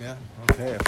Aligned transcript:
Yeah, 0.00 0.16
okay. 0.50 0.78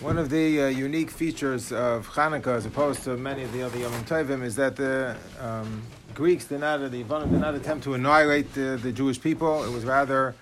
One 0.00 0.18
of 0.18 0.30
the 0.30 0.62
uh, 0.62 0.66
unique 0.68 1.10
features 1.10 1.72
of 1.72 2.08
Hanukkah, 2.08 2.56
as 2.56 2.66
opposed 2.66 3.04
to 3.04 3.16
many 3.16 3.42
of 3.42 3.52
the 3.52 3.62
other 3.62 3.78
Yom 3.78 3.92
Tovim, 4.04 4.42
is 4.42 4.56
that 4.56 4.76
the 4.76 5.16
um, 5.40 5.82
Greeks 6.14 6.46
did 6.46 6.60
not, 6.60 6.78
the 6.78 7.04
Yavanim 7.04 7.30
did 7.30 7.40
not 7.40 7.54
attempt 7.54 7.84
to 7.84 7.94
annihilate 7.94 8.54
the, 8.54 8.78
the 8.82 8.92
Jewish 8.92 9.20
people. 9.20 9.64
It 9.64 9.72
was 9.72 9.84
rather, 9.84 10.34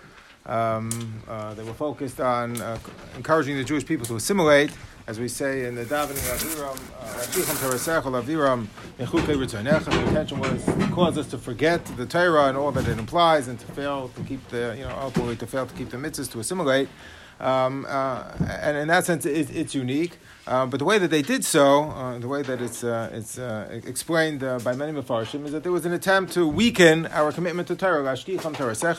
um, 0.47 1.23
uh, 1.29 1.55
they 1.55 1.65
were 1.65 1.75
focused 1.75 2.21
on 2.21 2.61
uh, 2.61 2.79
encouraging 3.17 3.57
the 3.57 3.65
Jewish 3.65 3.85
people 3.85 4.07
to 4.07 4.17
assimilate 4.17 4.71
as 5.07 5.19
we 5.19 5.29
say 5.29 5.67
in 5.67 5.75
the 5.75 5.85
davening 5.85 6.23
Aviram, 6.33 6.79
the 9.91 10.07
intention 10.09 10.41
was 10.41 10.65
to 10.65 10.89
cause 10.93 11.19
us 11.19 11.29
to 11.29 11.39
forget 11.39 11.85
the 11.97 12.07
Torah 12.07 12.47
and 12.47 12.57
all 12.57 12.73
that 12.73 12.87
it 12.89 12.99
implies, 12.99 13.49
and 13.49 13.59
to 13.59 13.67
fail 13.67 14.11
to 14.17 14.23
keep 14.23 14.47
the, 14.49 14.75
you 14.77 14.85
know, 14.85 14.97
ultimately 15.01 15.37
to 15.37 15.47
fail 15.47 15.67
to 15.67 15.75
keep 15.75 15.91
the 15.91 15.97
mitzvahs 15.97 16.31
to 16.33 16.41
assimilate. 16.41 16.89
Um, 17.41 17.87
uh, 17.89 18.25
and 18.61 18.77
in 18.77 18.89
that 18.89 19.05
sense, 19.05 19.27
it, 19.27 19.55
it's 19.55 19.75
unique. 19.75 20.19
Uh, 20.47 20.67
but 20.67 20.79
the 20.79 20.85
way 20.85 20.99
that 20.99 21.11
they 21.11 21.23
did 21.23 21.45
so, 21.45 21.85
uh, 21.85 22.19
the 22.19 22.29
way 22.29 22.43
that 22.43 22.61
it's, 22.61 22.83
uh, 22.83 23.11
it's 23.13 23.39
uh, 23.39 23.69
explained 23.85 24.43
uh, 24.43 24.59
by 24.59 24.75
many 24.75 24.93
Mefarshim, 24.93 25.45
is 25.45 25.53
that 25.53 25.63
there 25.63 25.73
was 25.73 25.87
an 25.87 25.93
attempt 25.93 26.33
to 26.33 26.47
weaken 26.47 27.07
our 27.07 27.31
commitment 27.31 27.69
to 27.69 27.77
Torah, 27.77 28.03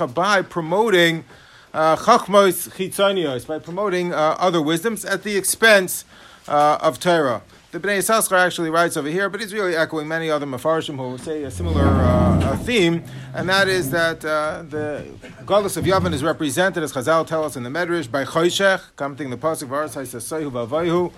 by 0.08 0.41
promoting 0.41 1.25
uh, 1.73 1.95
chachmos 1.95 2.69
chitzonios 2.69 3.47
by 3.47 3.59
promoting 3.59 4.13
uh, 4.13 4.35
other 4.39 4.61
wisdoms 4.61 5.03
at 5.03 5.23
the 5.23 5.35
expense 5.35 6.05
uh, 6.47 6.77
of 6.81 6.99
Torah. 6.99 7.41
The 7.73 7.79
Bnei 7.79 7.97
Yissaschar 7.97 8.37
actually 8.37 8.69
writes 8.69 8.97
over 8.97 9.09
here, 9.09 9.29
but 9.29 9.41
he's 9.41 9.51
really 9.51 9.75
echoing 9.75 10.07
many 10.07 10.29
other 10.29 10.45
Mefarshim 10.45 10.95
who 10.95 11.17
say 11.17 11.41
a 11.41 11.49
similar 11.49 11.81
uh, 11.83 12.55
theme, 12.57 13.03
and 13.33 13.49
that 13.49 13.67
is 13.67 13.89
that 13.89 14.23
uh, 14.23 14.61
the 14.69 15.03
Galus 15.43 15.75
of 15.75 15.83
Yavin 15.83 16.13
is 16.13 16.23
represented, 16.23 16.83
as 16.83 16.93
Chazal 16.93 17.25
tell 17.25 17.43
us 17.43 17.55
in 17.55 17.63
the 17.63 17.71
Medrash, 17.71 18.11
by 18.11 18.25
Choshech, 18.25 18.79
commenting 18.95 19.31
the 19.31 19.38
Pasuk 19.38 19.69
Varas 19.69 19.93
says 20.05 20.13
Soihu 20.13 20.52
Vavayu. 20.52 21.11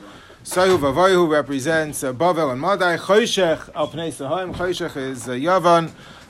Soihu 0.46 0.78
Vavayu 0.78 1.30
represents 1.30 2.06
uh, 2.06 2.14
Bavel 2.14 2.54
and 2.54 2.62
Madai. 2.62 2.96
Choshech 2.96 3.70
al 3.76 3.90
Pnei 3.90 4.14
Sahaim. 4.14 4.56
Choshech 4.56 4.96
is 4.96 5.28
uh. 5.28 5.34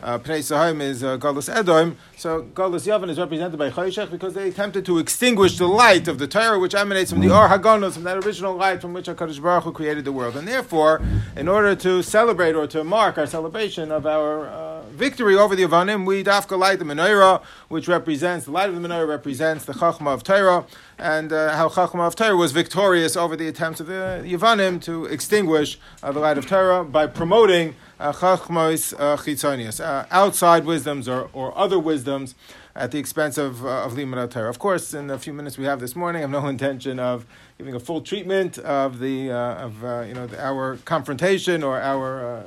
Uh, 0.04 0.20
Pnei 0.20 0.82
is 0.82 1.04
uh, 1.04 1.18
Galus 1.18 1.54
Edom. 1.54 1.98
So 2.18 2.44
Galus 2.54 2.86
Yavin 2.86 3.10
is 3.10 3.18
represented 3.18 3.58
by 3.58 3.70
Chayshech 3.70 4.12
because 4.12 4.34
they 4.34 4.50
attempted 4.50 4.86
to 4.86 5.00
extinguish 5.00 5.58
the 5.58 5.68
light 5.68 6.08
of 6.08 6.20
the 6.20 6.28
Torah, 6.28 6.60
which 6.60 6.76
emanates 6.76 7.12
from 7.12 7.22
the 7.22 7.30
Or 7.30 7.48
Hagonos, 7.48 7.94
from 7.94 8.04
that 8.04 8.24
original 8.26 8.56
light 8.56 8.82
from 8.82 8.94
which 8.94 9.08
HaKadosh 9.08 9.42
Baruch 9.42 9.64
Hu 9.64 9.72
created 9.72 10.06
the 10.06 10.12
world. 10.12 10.36
And 10.36 10.48
therefore, 10.48 11.02
in 11.36 11.48
order 11.48 11.76
to 11.76 12.04
celebrate 12.04 12.56
or 12.56 12.68
to 12.68 12.84
mark 12.84 13.18
our 13.18 13.26
celebration 13.26 13.92
of 13.92 14.06
our 14.06 14.48
uh, 14.48 14.82
victory 14.90 15.36
over 15.36 15.56
the 15.56 15.64
Yavanim, 15.64 16.06
we 16.06 16.24
dafka 16.24 16.58
light 16.58 16.80
the 16.80 16.86
menorah, 16.86 17.42
which 17.70 17.88
represents, 17.88 18.46
the 18.46 18.52
light 18.52 18.70
of 18.70 18.82
the 18.82 18.88
menorah 18.88 19.08
represents 19.08 19.66
the 19.66 19.74
Chachma 19.74 20.14
of 20.14 20.24
Torah, 20.24 20.66
and 20.98 21.34
uh, 21.34 21.56
how 21.56 21.70
Chachma 21.70 22.08
of 22.08 22.16
Torah 22.16 22.36
was 22.36 22.52
victorious 22.52 23.16
over 23.18 23.36
the 23.36 23.48
attempts 23.48 23.80
of 23.80 23.88
the 23.88 24.24
Yavanim 24.26 24.82
to 24.84 25.06
extinguish 25.06 25.80
uh, 26.04 26.12
the 26.12 26.20
light 26.20 26.38
of 26.38 26.48
Torah 26.48 26.84
by 26.84 27.08
promoting 27.08 27.76
chachmos 28.00 28.94
uh, 29.00 29.18
chitzonius, 29.18 29.84
uh, 29.84 30.06
outside 30.12 30.66
wisdoms 30.66 31.08
or, 31.08 31.30
or 31.34 31.58
other 31.58 31.80
wisdoms 31.80 32.36
at 32.76 32.92
the 32.92 32.98
expense 32.98 33.38
of, 33.38 33.66
uh, 33.66 33.84
of 33.84 33.94
Limud 33.94 34.32
Torah. 34.32 34.50
Of 34.50 34.60
course, 34.60 34.94
in 34.94 35.08
the 35.08 35.18
few 35.18 35.34
minutes 35.34 35.58
we 35.58 35.66
have 35.66 35.80
this 35.80 35.96
morning, 35.96 36.20
I 36.20 36.22
have 36.22 36.30
no 36.30 36.48
intention 36.56 37.00
of 37.00 37.26
giving 37.58 37.74
a 37.74 37.80
full 37.80 38.02
treatment 38.02 38.58
of 38.60 39.00
the 39.00 39.32
uh, 39.32 39.66
of 39.66 39.84
uh, 39.84 40.02
you 40.02 40.14
know 40.14 40.28
the, 40.28 40.44
our 40.44 40.78
confrontation 40.86 41.64
or 41.64 41.80
our. 41.80 42.46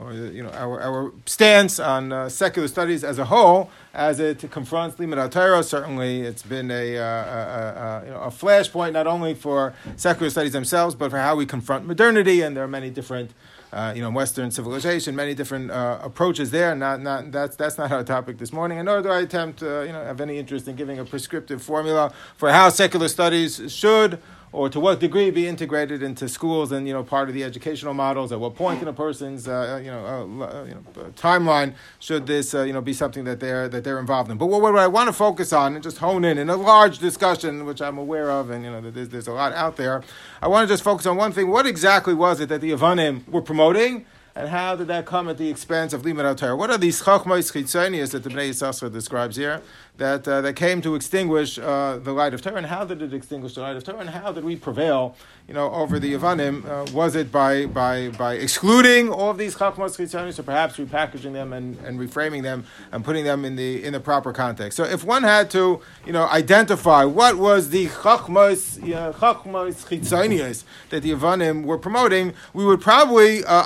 Our, 0.00 0.12
you 0.12 0.42
know, 0.42 0.50
our, 0.50 0.80
our 0.80 1.12
stance 1.26 1.78
on 1.78 2.30
secular 2.30 2.68
studies 2.68 3.04
as 3.04 3.18
a 3.18 3.24
whole, 3.24 3.70
as 3.94 4.20
it 4.20 4.50
confronts 4.50 4.96
Limud 4.96 5.30
Torah. 5.30 5.62
Certainly, 5.62 6.22
it's 6.22 6.42
been 6.42 6.70
a, 6.70 6.96
a, 6.96 7.02
a, 7.02 8.02
you 8.04 8.10
know, 8.10 8.20
a 8.20 8.30
flashpoint 8.30 8.92
not 8.92 9.06
only 9.06 9.34
for 9.34 9.74
secular 9.96 10.30
studies 10.30 10.52
themselves, 10.52 10.94
but 10.94 11.10
for 11.10 11.18
how 11.18 11.36
we 11.36 11.46
confront 11.46 11.86
modernity. 11.86 12.40
And 12.42 12.56
there 12.56 12.64
are 12.64 12.68
many 12.68 12.90
different 12.90 13.32
uh, 13.72 13.92
you 13.94 14.02
know, 14.02 14.10
Western 14.10 14.50
civilization, 14.50 15.14
many 15.14 15.34
different 15.34 15.70
uh, 15.70 15.98
approaches 16.02 16.50
there. 16.50 16.74
Not, 16.74 17.00
not, 17.00 17.30
that's, 17.30 17.56
that's 17.56 17.78
not 17.78 17.92
our 17.92 18.02
topic 18.02 18.38
this 18.38 18.52
morning. 18.52 18.78
And 18.78 18.86
nor 18.86 19.02
do 19.02 19.08
I 19.10 19.20
attempt, 19.20 19.62
uh, 19.62 19.82
you 19.82 19.92
know, 19.92 20.02
have 20.04 20.20
any 20.20 20.38
interest 20.38 20.66
in 20.66 20.76
giving 20.76 20.98
a 20.98 21.04
prescriptive 21.04 21.62
formula 21.62 22.12
for 22.36 22.50
how 22.50 22.68
secular 22.70 23.08
studies 23.08 23.72
should 23.72 24.20
or 24.52 24.68
to 24.68 24.80
what 24.80 24.98
degree 24.98 25.30
be 25.30 25.46
integrated 25.46 26.02
into 26.02 26.28
schools 26.28 26.72
and 26.72 26.86
you 26.86 26.92
know 26.92 27.02
part 27.02 27.28
of 27.28 27.34
the 27.34 27.44
educational 27.44 27.94
models. 27.94 28.32
At 28.32 28.40
what 28.40 28.54
point 28.54 28.82
in 28.82 28.88
a 28.88 28.92
person's 28.92 29.46
uh, 29.46 29.80
you 29.82 29.90
know, 29.90 30.04
uh, 30.04 30.44
uh 30.44 30.64
you 30.64 30.74
know 30.74 31.10
timeline 31.12 31.74
should 31.98 32.26
this 32.26 32.54
uh, 32.54 32.62
you 32.62 32.72
know 32.72 32.80
be 32.80 32.92
something 32.92 33.24
that 33.24 33.40
they're 33.40 33.68
that 33.68 33.84
they're 33.84 33.98
involved 33.98 34.30
in? 34.30 34.38
But 34.38 34.46
what, 34.46 34.60
what 34.60 34.76
I 34.76 34.86
want 34.86 35.08
to 35.08 35.12
focus 35.12 35.52
on 35.52 35.74
and 35.74 35.82
just 35.82 35.98
hone 35.98 36.24
in 36.24 36.38
in 36.38 36.50
a 36.50 36.56
large 36.56 36.98
discussion, 36.98 37.64
which 37.64 37.80
I'm 37.80 37.98
aware 37.98 38.30
of, 38.30 38.50
and 38.50 38.64
you 38.64 38.70
know 38.70 38.90
there's, 38.90 39.08
there's 39.08 39.28
a 39.28 39.32
lot 39.32 39.52
out 39.52 39.76
there. 39.76 40.02
I 40.42 40.48
want 40.48 40.68
to 40.68 40.72
just 40.72 40.82
focus 40.82 41.06
on 41.06 41.16
one 41.16 41.32
thing. 41.32 41.48
What 41.48 41.66
exactly 41.66 42.14
was 42.14 42.40
it 42.40 42.48
that 42.48 42.60
the 42.60 42.72
Avanim 42.72 43.28
were 43.28 43.42
promoting? 43.42 44.06
And 44.34 44.48
how 44.48 44.76
did 44.76 44.86
that 44.88 45.06
come 45.06 45.28
at 45.28 45.38
the 45.38 45.48
expense 45.48 45.92
of 45.92 46.02
Limud 46.02 46.36
Torah? 46.36 46.56
What 46.56 46.70
are 46.70 46.78
these 46.78 47.02
chachmos 47.02 47.52
chitzonias 47.52 48.12
that 48.12 48.22
the 48.22 48.30
Bnei 48.30 48.50
Yissaschar 48.50 48.92
describes 48.92 49.36
here 49.36 49.60
that, 49.96 50.26
uh, 50.26 50.40
that 50.40 50.54
came 50.54 50.80
to 50.82 50.94
extinguish 50.94 51.58
uh, 51.58 51.98
the 51.98 52.12
light 52.12 52.32
of 52.32 52.40
Torah? 52.40 52.56
And 52.56 52.66
how 52.66 52.84
did 52.84 53.02
it 53.02 53.12
extinguish 53.12 53.54
the 53.54 53.62
light 53.62 53.76
of 53.76 53.84
Torah? 53.84 53.98
And 53.98 54.10
how 54.10 54.32
did 54.32 54.44
we 54.44 54.56
prevail 54.56 55.16
you 55.50 55.54
know, 55.54 55.72
over 55.72 55.98
the 55.98 56.14
Yavanim, 56.14 56.64
uh, 56.64 56.92
was 56.92 57.16
it 57.16 57.32
by, 57.32 57.66
by, 57.66 58.08
by 58.10 58.34
excluding 58.34 59.10
all 59.10 59.30
of 59.30 59.36
these 59.36 59.56
Chachmas 59.56 59.98
Chitzonis, 59.98 60.38
or 60.38 60.44
perhaps 60.44 60.76
repackaging 60.76 61.32
them 61.32 61.52
and, 61.52 61.76
and 61.80 61.98
reframing 61.98 62.44
them 62.44 62.64
and 62.92 63.04
putting 63.04 63.24
them 63.24 63.44
in 63.44 63.56
the, 63.56 63.82
in 63.82 63.92
the 63.92 63.98
proper 63.98 64.32
context? 64.32 64.76
So 64.76 64.84
if 64.84 65.02
one 65.02 65.24
had 65.24 65.50
to, 65.50 65.80
you 66.06 66.12
know, 66.12 66.28
identify 66.28 67.02
what 67.02 67.34
was 67.34 67.70
the 67.70 67.88
Chachmas, 67.88 68.80
uh, 68.94 69.12
Chachmas 69.12 70.64
that 70.90 71.02
the 71.02 71.10
Yavanim 71.10 71.64
were 71.64 71.78
promoting, 71.78 72.32
we 72.54 72.64
would 72.64 72.80
probably 72.80 73.44
uh, 73.44 73.64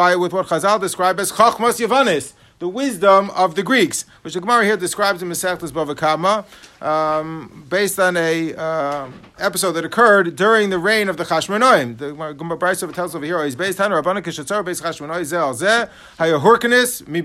identify 0.00 0.14
with 0.14 0.32
what 0.32 0.46
Chazal 0.46 0.80
described 0.80 1.20
as 1.20 1.32
Chachmas 1.32 1.84
Yavanis, 1.84 2.32
the 2.58 2.68
wisdom 2.68 3.30
of 3.30 3.54
the 3.54 3.62
Greeks, 3.62 4.04
which 4.22 4.34
the 4.34 4.40
Gemara 4.40 4.64
here 4.64 4.76
describes 4.76 5.22
in 5.22 5.28
Masechtas 5.28 5.72
Bava 5.72 5.96
Kama 5.96 6.44
um, 6.82 7.66
based 7.70 7.98
on 7.98 8.16
a 8.18 8.54
uh, 8.54 9.08
episode 9.38 9.72
that 9.72 9.84
occurred 9.84 10.36
during 10.36 10.68
the 10.68 10.78
reign 10.78 11.08
of 11.08 11.16
the 11.16 11.24
Chashmonoim. 11.24 11.96
The 11.96 12.12
Gemara 12.12 12.58
Brisa 12.58 12.92
tells 12.92 13.14
over 13.14 13.24
here, 13.24 13.42
he's 13.44 13.56
based 13.56 13.80
on 13.80 13.90
Rabbanan 13.90 14.22
Kishatzar, 14.22 14.62
based 14.62 14.82
Chashmonoim 14.82 15.24
Zel 15.24 15.54
Zeh, 15.54 15.88
Hayahorkanis, 16.18 17.08
Mi. 17.08 17.20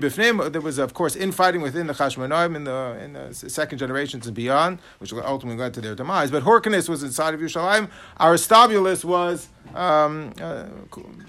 There 0.48 0.60
was, 0.62 0.78
of 0.78 0.94
course, 0.94 1.14
infighting 1.16 1.60
within 1.60 1.86
the 1.86 1.94
Chashmonoim 1.94 2.56
in 2.56 2.64
the, 2.64 2.98
in 3.02 3.12
the 3.12 3.34
second 3.34 3.78
generations 3.78 4.26
and 4.26 4.34
beyond, 4.34 4.78
which 4.98 5.12
ultimately 5.12 5.60
led 5.60 5.74
to 5.74 5.82
their 5.82 5.94
demise. 5.94 6.30
But 6.30 6.44
Horkanis 6.44 6.88
was 6.88 7.02
inside 7.02 7.34
of 7.34 7.40
Yerushalayim. 7.40 7.90
Aristobulus 8.18 9.04
was 9.04 9.48
um, 9.74 10.32
uh, 10.40 10.66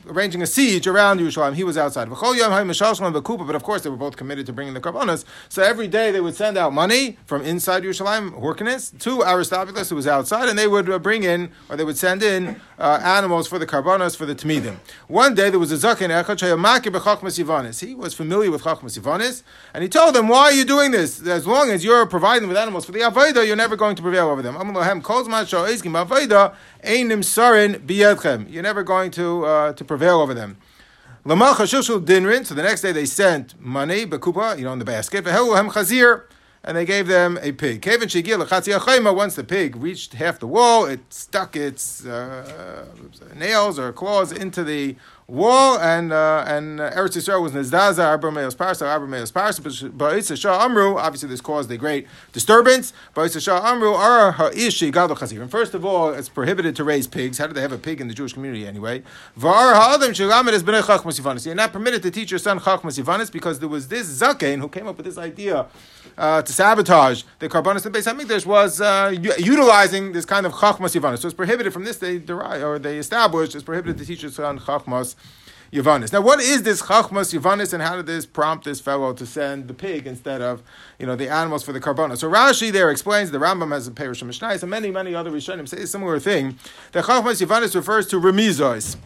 arranging 0.07 0.41
a 0.41 0.47
siege 0.47 0.85
around 0.85 1.19
Yerushalayim. 1.19 1.55
He 1.55 1.63
was 1.63 1.77
outside. 1.77 2.09
But 2.09 3.55
of 3.55 3.63
course, 3.63 3.81
they 3.81 3.89
were 3.89 3.95
both 3.95 4.17
committed 4.17 4.45
to 4.47 4.53
bringing 4.53 4.73
the 4.73 4.81
karbonas. 4.81 5.25
So 5.49 5.63
every 5.63 5.87
day 5.87 6.11
they 6.11 6.21
would 6.21 6.35
send 6.35 6.57
out 6.57 6.73
money 6.73 7.17
from 7.25 7.41
inside 7.41 7.83
Yerushalayim 7.83 8.17
time, 8.17 8.41
Horkinus, 8.41 8.97
to 8.99 9.23
Aristobulus, 9.23 9.89
who 9.89 9.95
was 9.95 10.07
outside, 10.07 10.49
and 10.49 10.57
they 10.57 10.67
would 10.67 10.89
uh, 10.89 10.99
bring 10.99 11.23
in, 11.23 11.51
or 11.69 11.75
they 11.75 11.83
would 11.83 11.97
send 11.97 12.23
in 12.23 12.59
uh, 12.79 12.99
animals 13.03 13.47
for 13.47 13.59
the 13.59 13.65
karbonos, 13.65 14.15
for 14.15 14.25
the 14.25 14.35
tmidim. 14.35 14.77
One 15.07 15.35
day 15.35 15.49
there 15.49 15.59
was 15.59 15.71
a 15.71 15.75
zaken 15.75 16.09
echad 16.09 17.79
He 17.87 17.95
was 17.95 18.13
familiar 18.13 18.51
with 18.51 18.63
chachmas 18.63 18.99
yivanis, 18.99 19.43
and 19.73 19.83
he 19.83 19.89
told 19.89 20.15
them, 20.15 20.27
"Why 20.27 20.43
are 20.43 20.53
you 20.53 20.65
doing 20.65 20.91
this? 20.91 21.25
As 21.27 21.45
long 21.45 21.69
as 21.69 21.83
you're 21.83 22.05
providing 22.05 22.47
with 22.47 22.57
animals 22.57 22.85
for 22.85 22.91
the 22.91 22.99
avodah, 22.99 23.45
you're 23.45 23.55
never 23.55 23.75
going 23.75 23.95
to 23.95 24.01
prevail 24.01 24.29
over 24.29 24.41
them." 24.41 24.55
You're 28.49 28.63
never 28.63 28.83
going 28.83 29.11
to 29.11 29.45
uh, 29.45 29.73
to 29.73 29.83
prevail 29.85 30.21
over 30.21 30.33
them. 30.33 30.57
So 31.25 31.35
the 31.35 32.63
next 32.63 32.81
day 32.81 32.93
they 32.93 33.05
sent 33.05 33.59
money, 33.59 34.05
bekupa, 34.05 34.57
you 34.57 34.63
know, 34.63 34.71
in 34.71 34.79
the 34.79 34.85
basket 34.85 35.25
and 36.63 36.75
they 36.75 36.85
gave 36.85 37.07
them 37.07 37.37
a 37.41 37.51
pig. 37.51 37.85
Once 37.85 39.35
the 39.35 39.43
pig 39.43 39.75
reached 39.75 40.13
half 40.13 40.39
the 40.39 40.47
wall, 40.47 40.85
it 40.85 40.99
stuck 41.09 41.55
its 41.55 42.05
uh, 42.05 42.85
nails 43.35 43.77
or 43.77 43.91
claws 43.93 44.31
into 44.31 44.63
the 44.63 44.95
wall, 45.27 45.77
and 45.79 46.13
uh, 46.13 46.45
and 46.47 46.79
uh, 46.79 46.91
Eretz 46.91 47.17
Yisrael 47.17 47.41
was 47.41 47.51
Nizdaza, 47.51 48.03
Arbor 48.03 48.31
Meos 48.31 48.55
Parsa, 48.55 48.87
Arbor 48.87 49.07
Meos 49.07 49.31
Parsa, 49.31 49.91
but 49.97 50.37
Shah 50.39 50.63
Amru, 50.63 50.97
obviously 50.97 51.27
this 51.27 51.41
caused 51.41 51.69
a 51.69 51.77
great 51.77 52.07
disturbance. 52.31 52.93
But 53.13 53.31
Shah 53.41 53.61
Amru, 53.65 53.93
Ara 53.93 54.31
Ha'ishi 54.31 54.91
Chazir. 54.91 55.41
And 55.41 55.51
first 55.51 55.73
of 55.73 55.83
all, 55.83 56.13
it's 56.13 56.29
prohibited 56.29 56.75
to 56.77 56.83
raise 56.83 57.07
pigs. 57.07 57.37
How 57.37 57.47
do 57.47 57.53
they 57.53 57.61
have 57.61 57.73
a 57.73 57.77
pig 57.77 57.99
in 57.99 58.07
the 58.07 58.13
Jewish 58.13 58.33
community 58.33 58.65
anyway? 58.65 59.03
Var 59.35 59.73
Ha'adam 59.73 60.11
Shilamed 60.11 60.53
is 60.53 60.63
B'nei 60.63 60.81
Chachmas 60.81 61.19
Yivanis. 61.19 61.45
You're 61.45 61.55
not 61.55 61.73
permitted 61.73 62.01
to 62.03 62.11
teach 62.11 62.31
your 62.31 62.39
son 62.39 62.59
Chachmas 62.59 63.01
Yivanis 63.01 63.31
because 63.31 63.59
there 63.59 63.69
was 63.69 63.89
this 63.89 64.21
Zaken 64.21 64.59
who 64.59 64.69
came 64.69 64.87
up 64.87 64.95
with 64.95 65.05
this 65.05 65.17
idea 65.17 65.65
uh, 66.17 66.41
to 66.41 66.53
sabotage 66.53 67.23
the 67.39 67.49
Karbonis 67.49 67.85
and 67.85 67.93
Beis 67.93 68.11
Hamikdash 68.11 68.45
was 68.45 68.81
uh, 68.81 69.13
utilizing 69.37 70.13
this 70.13 70.25
kind 70.25 70.45
of 70.45 70.53
Chachmas 70.53 70.99
Yivanis. 70.99 71.19
So 71.19 71.27
it's 71.27 71.35
prohibited 71.35 71.73
from 71.73 71.83
this, 71.83 71.97
they 71.97 72.17
derive, 72.17 72.63
or 72.63 72.79
they 72.79 72.97
established, 72.97 73.55
it's 73.55 73.63
prohibited 73.63 73.97
to 73.97 74.05
teach 74.05 74.21
your 74.21 74.31
son 74.31 74.59
Chachmas 74.59 75.15
Yavanis. 75.71 76.13
Now, 76.13 76.21
what 76.21 76.39
is 76.39 76.63
this 76.63 76.81
Chachmas 76.83 77.37
Yavanis, 77.37 77.73
and 77.73 77.83
how 77.83 77.95
did 77.97 78.05
this 78.05 78.25
prompt 78.25 78.65
this 78.65 78.79
fellow 78.79 79.13
to 79.13 79.25
send 79.25 79.67
the 79.67 79.73
pig 79.73 80.07
instead 80.07 80.41
of 80.41 80.63
you 80.99 81.05
know 81.05 81.15
the 81.15 81.29
animals 81.29 81.63
for 81.63 81.73
the 81.73 81.79
carbona? 81.79 82.17
So 82.17 82.29
Rashi 82.29 82.71
there 82.71 82.89
explains 82.89 83.31
the 83.31 83.37
Rambam 83.37 83.71
has 83.71 83.87
a 83.87 83.91
Perish 83.91 84.23
Mishnais, 84.23 84.61
and 84.61 84.69
many 84.69 84.91
many 84.91 85.13
other 85.13 85.31
Rishonim 85.31 85.67
say 85.67 85.81
a 85.81 85.87
similar 85.87 86.19
thing. 86.19 86.57
The 86.91 87.01
Chachmas 87.01 87.45
Yavanis 87.45 87.75
refers 87.75 88.07
to 88.07 88.19
remizos 88.19 88.97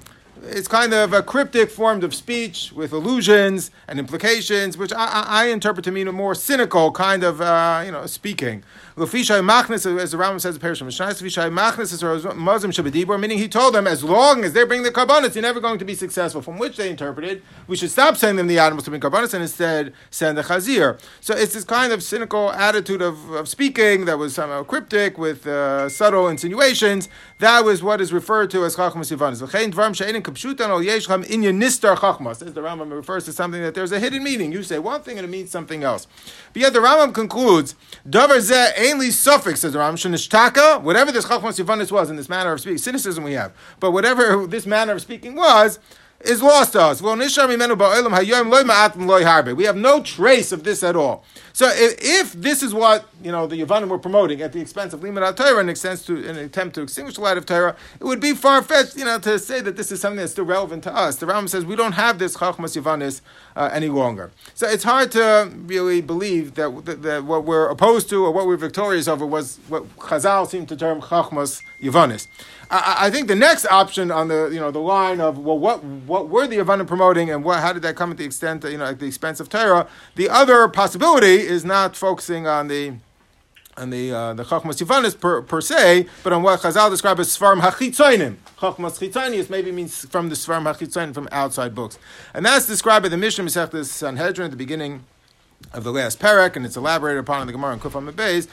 it's 0.44 0.68
kind 0.68 0.94
of 0.94 1.14
a 1.14 1.22
cryptic 1.22 1.70
form 1.70 2.04
of 2.04 2.16
speech 2.16 2.72
with 2.74 2.92
allusions 2.92 3.70
and 3.88 4.00
implications, 4.00 4.78
which 4.78 4.92
I, 4.92 5.24
I, 5.28 5.46
interpret 5.48 5.84
to 5.86 5.92
mean 5.92 6.08
a 6.08 6.12
more 6.12 6.34
cynical 6.34 6.92
kind 6.92 7.24
of 7.24 7.42
uh, 7.42 7.84
you 7.86 7.92
know 7.92 8.06
speaking. 8.06 8.64
Lefishai 9.02 9.42
machnis, 9.42 10.00
as 10.00 10.12
the 10.12 10.18
Rambam 10.18 10.40
says, 10.40 10.54
the 10.54 10.60
Perish 10.60 10.82
Mishnais, 10.82 11.20
Lefishai 11.20 11.52
machnis 11.52 11.92
is 11.92 12.04
Muslim 12.36 12.72
shabadibur, 12.72 13.20
meaning 13.20 13.40
he 13.40 13.48
told 13.48 13.74
them, 13.74 13.88
as 13.88 14.04
long 14.04 14.44
as 14.44 14.54
they 14.54 14.64
bring 14.64 14.84
the 14.84 14.92
carbonates, 14.92 15.36
you're 15.36 15.42
never 15.42 15.60
going 15.60 15.80
to 15.80 15.86
be 15.86 15.96
successful. 15.96 16.42
From 16.42 16.60
which 16.60 16.78
they 16.78 16.90
interpreted, 16.90 17.42
we 17.66 17.76
should 17.76 17.90
stop 17.90 18.16
sending 18.16 18.38
them 18.38 18.48
the 18.48 18.60
animals 18.60 18.84
to 18.84 18.92
bring 18.92 19.02
carbonates 19.02 19.34
and 19.34 19.42
instead 19.42 19.94
send 20.12 20.38
the 20.38 20.44
chazir. 20.44 21.00
So 21.20 21.36
it's 21.36 21.54
this 21.54 21.64
kind 21.64 21.92
of 21.92 22.04
cynical 22.04 22.52
attitude 22.52 23.02
of, 23.02 23.32
of 23.32 23.50
speaking 23.50 24.06
that 24.06 24.20
was 24.20 24.36
somehow 24.36 24.64
cryptic 24.64 25.18
with 25.18 25.48
uh, 25.48 25.90
subtle 25.90 26.28
insinuations. 26.28 27.10
That 27.40 27.66
was 27.66 27.82
what 27.82 28.02
is 28.02 28.14
referred 28.14 28.52
to 28.52 28.66
as 28.66 28.76
chachmas 28.76 29.12
yivanis. 29.12 29.42
Nistar. 31.62 32.32
As 32.32 32.54
the 32.54 32.62
Rambam 32.62 32.92
refers 32.92 33.26
to 33.26 33.34
something 33.34 33.62
that 33.62 33.74
there's 33.74 33.92
a 33.92 34.00
hidden 34.00 34.24
meaning. 34.24 34.52
You 34.52 34.64
say 34.64 34.80
one 34.80 35.02
thing 35.02 35.18
and 35.18 35.26
it 35.26 35.30
means 35.30 35.50
something 35.50 35.84
else. 35.84 36.08
But 36.54 36.62
yet 36.62 36.74
the 36.74 36.80
Rambam 36.80 37.14
concludes, 37.14 37.76
davar 38.08 38.38
zeh 38.38 38.74
ainly 38.92 39.12
suffix, 39.12 39.62
says 39.62 39.74
the 39.74 39.80
Ram, 39.80 39.96
Shanistaka, 39.96 40.82
whatever 40.82 41.12
this 41.12 41.26
Chachmas 41.26 41.64
Yivanis 41.64 41.92
was 41.92 42.10
in 42.10 42.16
this 42.16 42.30
manner 42.30 42.54
of 42.54 42.60
speaking, 42.60 42.78
cynicism 42.78 43.24
we 43.24 43.34
have, 43.34 43.54
but 43.80 43.92
whatever 43.92 44.46
this 44.48 44.66
manner 44.66 44.94
of 44.94 45.02
speaking 45.02 45.36
was, 45.36 45.80
is 46.26 46.42
lost 46.42 46.74
to 46.74 46.82
us. 46.82 47.02
We 47.02 47.10
have 49.66 49.76
no 49.76 50.02
trace 50.04 50.52
of 50.52 50.64
this 50.64 50.84
at 50.84 50.96
all. 50.96 51.24
So 51.54 51.68
if, 51.70 51.96
if 52.00 52.34
this 52.34 52.64
is 52.64 52.74
what 52.74 53.08
you 53.22 53.32
know 53.32 53.46
the 53.46 53.62
Yavanim 53.62 53.90
were 53.90 54.00
promoting 54.00 54.42
at 54.42 54.54
the 54.54 54.60
expense 54.60 54.94
of 54.94 55.02
Limud 55.02 55.36
Torah 55.36 55.60
in, 55.60 55.68
to, 55.74 56.30
an 56.30 56.38
attempt 56.38 56.76
to 56.76 56.82
extinguish 56.82 57.16
the 57.16 57.22
light 57.22 57.38
of 57.38 57.46
Torah, 57.46 57.76
it 58.00 58.06
would 58.06 58.20
be 58.20 58.34
far 58.34 58.62
fetched, 58.62 58.96
you 58.96 59.06
know, 59.06 59.20
to 59.20 59.38
say 59.38 59.62
that 59.62 59.76
this 59.76 59.92
is 59.92 60.00
something 60.02 60.18
that's 60.18 60.32
still 60.32 60.46
relevant 60.46 60.84
to 60.84 60.96
us. 60.96 61.18
The 61.18 61.26
Rambam 61.26 61.50
says 61.50 61.66
we 61.66 61.76
don't 61.76 61.94
have 61.94 62.20
this 62.20 62.38
Chachmas 62.38 62.80
Yavanis 62.82 63.22
uh, 63.56 63.70
any 63.74 63.90
longer. 63.90 64.32
So 64.54 64.68
it's 64.68 64.84
hard 64.84 65.12
to 65.12 65.52
really 65.66 66.02
believe 66.02 66.56
that, 66.56 66.86
that, 66.86 67.02
that, 67.04 67.24
what 67.26 67.44
we're 67.44 67.68
opposed 67.70 68.10
to 68.10 68.26
or 68.26 68.32
what 68.32 68.48
we're 68.48 68.58
victorious 68.58 69.08
over 69.08 69.26
was 69.26 69.60
what 69.68 69.88
Chazal 69.98 70.48
seemed 70.48 70.70
to 70.70 70.78
term 70.78 71.02
Chachmas 71.02 71.62
Yavanis. 71.82 72.28
I, 72.72 73.08
I, 73.08 73.10
think 73.10 73.28
the 73.28 73.36
next 73.36 73.66
option 73.66 74.12
on 74.12 74.30
the 74.30 74.50
you 74.52 74.60
know 74.60 74.72
the 74.72 74.80
line 74.80 75.20
of 75.20 75.38
well 75.38 75.60
what 75.60 75.84
what 75.84 76.30
were 76.30 76.48
the 76.48 76.56
Yavanim 76.58 76.88
promoting 76.88 77.30
and 77.30 77.44
what 77.44 77.60
how 77.60 77.74
did 77.74 77.82
that 77.82 77.98
come 77.98 78.12
at 78.12 78.18
the 78.18 78.24
extent 78.24 78.64
you 78.64 78.78
know 78.78 78.86
at 78.86 79.00
the 79.00 79.08
expense 79.08 79.42
of 79.42 79.50
Torah? 79.50 79.88
The 80.16 80.30
other 80.30 80.70
possibility 80.70 81.36
is 81.36 81.66
not 81.66 81.98
focusing 81.98 82.48
on 82.48 82.70
the 82.70 82.94
on 83.76 83.90
the 83.90 84.14
uh, 84.14 84.34
the 84.36 84.44
Chachmas 84.44 84.82
Yavanis 84.82 85.20
per, 85.20 85.42
per 85.42 85.60
se, 85.60 86.08
but 86.24 86.32
on 86.32 86.44
what 86.44 86.62
Chazal 86.62 86.90
described 86.90 87.20
as 87.20 87.38
Svarim 87.38 87.60
Hachitzoinim. 87.60 88.38
Chachmas 88.58 89.00
Chitzonius 89.00 89.50
maybe 89.50 89.74
means 89.74 90.06
from 90.06 90.30
the 90.30 90.36
Svarim 90.36 90.64
Hachitzoinim 90.64 91.14
from 91.14 91.28
outside 91.34 91.76
books, 91.76 92.00
and 92.34 92.46
that's 92.46 92.68
described 92.68 93.04
by 93.04 93.10
the 93.10 93.18
Mishnah 93.18 93.44
Masechtas 93.44 93.88
Sanhedrin 93.88 94.46
at 94.46 94.52
the 94.52 94.58
beginning 94.58 95.04
of 95.74 95.84
the 95.84 95.92
last 95.92 96.20
parak, 96.20 96.56
and 96.56 96.66
it's 96.66 96.78
elaborated 96.78 97.20
upon 97.20 97.42
in 97.42 97.48
the 97.48 97.54
Gemara 97.54 97.74
in 97.74 97.80
Kufam 97.82 98.10
Beis. 98.14 98.48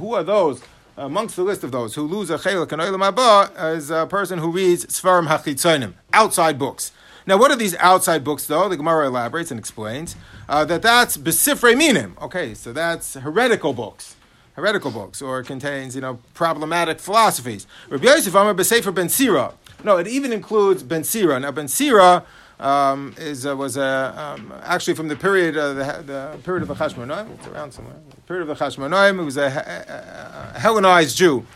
Who 0.00 0.14
are 0.14 0.22
those 0.24 0.62
amongst 0.98 1.36
the 1.36 1.44
list 1.44 1.62
of 1.62 1.70
those 1.70 1.94
who 1.94 2.02
lose 2.02 2.28
a 2.28 2.36
chelik 2.36 2.72
and 2.72 2.82
oilam 2.82 3.12
haba 3.12 3.76
is 3.76 3.90
a 3.90 4.06
person 4.06 4.38
who 4.40 4.50
reads 4.50 4.84
svarim 4.86 5.28
hachitzonim, 5.28 5.94
outside 6.12 6.58
books. 6.58 6.92
Now, 7.24 7.36
what 7.36 7.50
are 7.50 7.56
these 7.56 7.76
outside 7.76 8.24
books, 8.24 8.46
though? 8.46 8.68
The 8.68 8.76
Gemara 8.76 9.06
elaborates 9.06 9.50
and 9.50 9.60
explains 9.60 10.16
uh, 10.48 10.64
that 10.64 10.82
that's 10.82 11.16
besifrei 11.16 11.76
minim. 11.76 12.16
Okay, 12.20 12.54
so 12.54 12.72
that's 12.72 13.14
heretical 13.14 13.72
books. 13.74 14.16
Heretical 14.54 14.90
books, 14.90 15.22
or 15.22 15.42
contains, 15.44 15.94
you 15.94 16.00
know, 16.00 16.18
problematic 16.34 16.98
philosophies. 16.98 17.66
Rabbi 17.90 18.06
Yosef 18.06 18.34
Amar 18.34 18.54
Besefer 18.54 18.92
Ben 18.92 19.08
Sira. 19.08 19.52
No, 19.84 19.98
it 19.98 20.08
even 20.08 20.32
includes 20.32 20.82
Ben 20.82 21.04
Sira. 21.04 21.38
Now, 21.38 21.52
Ben 21.52 21.68
Sira 21.68 22.24
um, 22.60 23.14
is 23.18 23.46
uh, 23.46 23.56
was 23.56 23.76
uh, 23.76 24.12
um, 24.16 24.52
actually 24.62 24.94
from 24.94 25.08
the 25.08 25.16
period 25.16 25.56
uh, 25.56 25.74
the, 25.74 26.02
the 26.04 26.38
period 26.42 26.62
of 26.62 26.68
the 26.68 26.74
Chashmonaim. 26.74 27.32
It's 27.34 27.46
around 27.46 27.72
somewhere. 27.72 27.96
The 28.10 28.20
period 28.22 28.48
of 28.48 28.58
the 28.58 28.64
Chashmonaim. 28.64 29.18
He 29.18 29.24
was 29.24 29.36
a, 29.36 30.54
a, 30.54 30.58
Hellenized 30.58 31.16
Jew, 31.16 31.46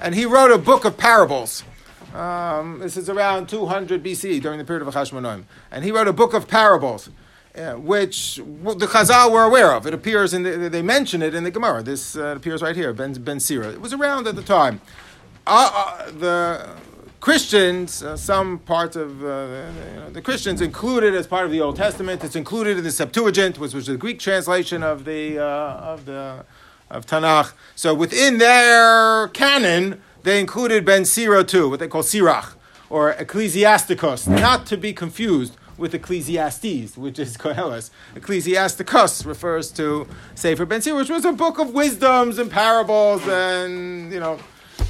and 0.00 0.14
he 0.14 0.24
wrote 0.24 0.50
a 0.50 0.58
book 0.58 0.84
of 0.84 0.96
parables. 0.96 1.62
Um, 2.14 2.80
this 2.80 2.96
is 2.96 3.08
around 3.08 3.48
200 3.48 4.02
BC 4.02 4.40
during 4.40 4.58
the 4.58 4.64
period 4.64 4.86
of 4.86 4.92
the 4.92 4.98
Chashmonaim, 4.98 5.44
and 5.70 5.84
he 5.84 5.92
wrote 5.92 6.08
a 6.08 6.12
book 6.12 6.34
of 6.34 6.48
parables. 6.48 7.10
Uh, 7.54 7.72
which 7.72 8.36
the 8.36 8.86
Chazal 8.86 9.32
were 9.32 9.42
aware 9.42 9.72
of. 9.72 9.84
It 9.84 9.92
appears 9.92 10.32
in 10.32 10.44
the, 10.44 10.68
they 10.68 10.82
mention 10.82 11.22
it 11.22 11.34
in 11.34 11.42
the 11.42 11.50
Gemara. 11.50 11.82
This 11.82 12.14
uh, 12.14 12.36
appears 12.36 12.62
right 12.62 12.76
here, 12.76 12.92
Ben, 12.92 13.14
ben 13.14 13.40
Sira. 13.40 13.70
It 13.70 13.80
was 13.80 13.92
around 13.92 14.28
at 14.28 14.36
the 14.36 14.42
time. 14.42 14.80
The 15.44 16.76
Christians, 17.20 18.02
uh, 18.02 18.16
some 18.16 18.60
parts 18.60 18.94
of 18.94 19.24
uh, 19.24 19.46
the, 19.46 19.72
you 19.92 20.00
know, 20.00 20.10
the, 20.10 20.22
Christians 20.22 20.60
included 20.60 21.14
as 21.14 21.26
part 21.26 21.44
of 21.44 21.50
the 21.50 21.60
Old 21.60 21.76
Testament. 21.76 22.22
It's 22.22 22.36
included 22.36 22.78
in 22.78 22.84
the 22.84 22.92
Septuagint, 22.92 23.58
which 23.58 23.74
was 23.74 23.86
the 23.86 23.96
Greek 23.96 24.20
translation 24.20 24.84
of 24.84 25.04
the 25.04 25.38
uh, 25.38 25.44
of 25.44 26.04
the 26.04 26.44
of 26.90 27.06
Tanakh. 27.06 27.52
So 27.74 27.92
within 27.92 28.38
their 28.38 29.28
canon, 29.28 30.00
they 30.22 30.38
included 30.38 30.84
Ben 30.84 31.04
Sira 31.04 31.42
too, 31.42 31.68
what 31.68 31.80
they 31.80 31.88
call 31.88 32.02
Sirach 32.02 32.56
or 32.88 33.10
Ecclesiasticus, 33.10 34.26
not 34.26 34.64
to 34.66 34.76
be 34.76 34.92
confused 34.92 35.56
with 35.76 35.94
Ecclesiastes, 35.94 36.96
which 36.96 37.18
is 37.18 37.36
Koheles. 37.36 37.90
Ecclesiasticus 38.14 39.24
refers 39.24 39.70
to 39.72 40.06
Sefer 40.36 40.66
Ben 40.66 40.82
Sira, 40.82 40.96
which 40.96 41.10
was 41.10 41.24
a 41.24 41.32
book 41.32 41.58
of 41.58 41.74
wisdoms 41.74 42.38
and 42.38 42.50
parables 42.50 43.26
and 43.26 44.12
you 44.12 44.20
know 44.20 44.38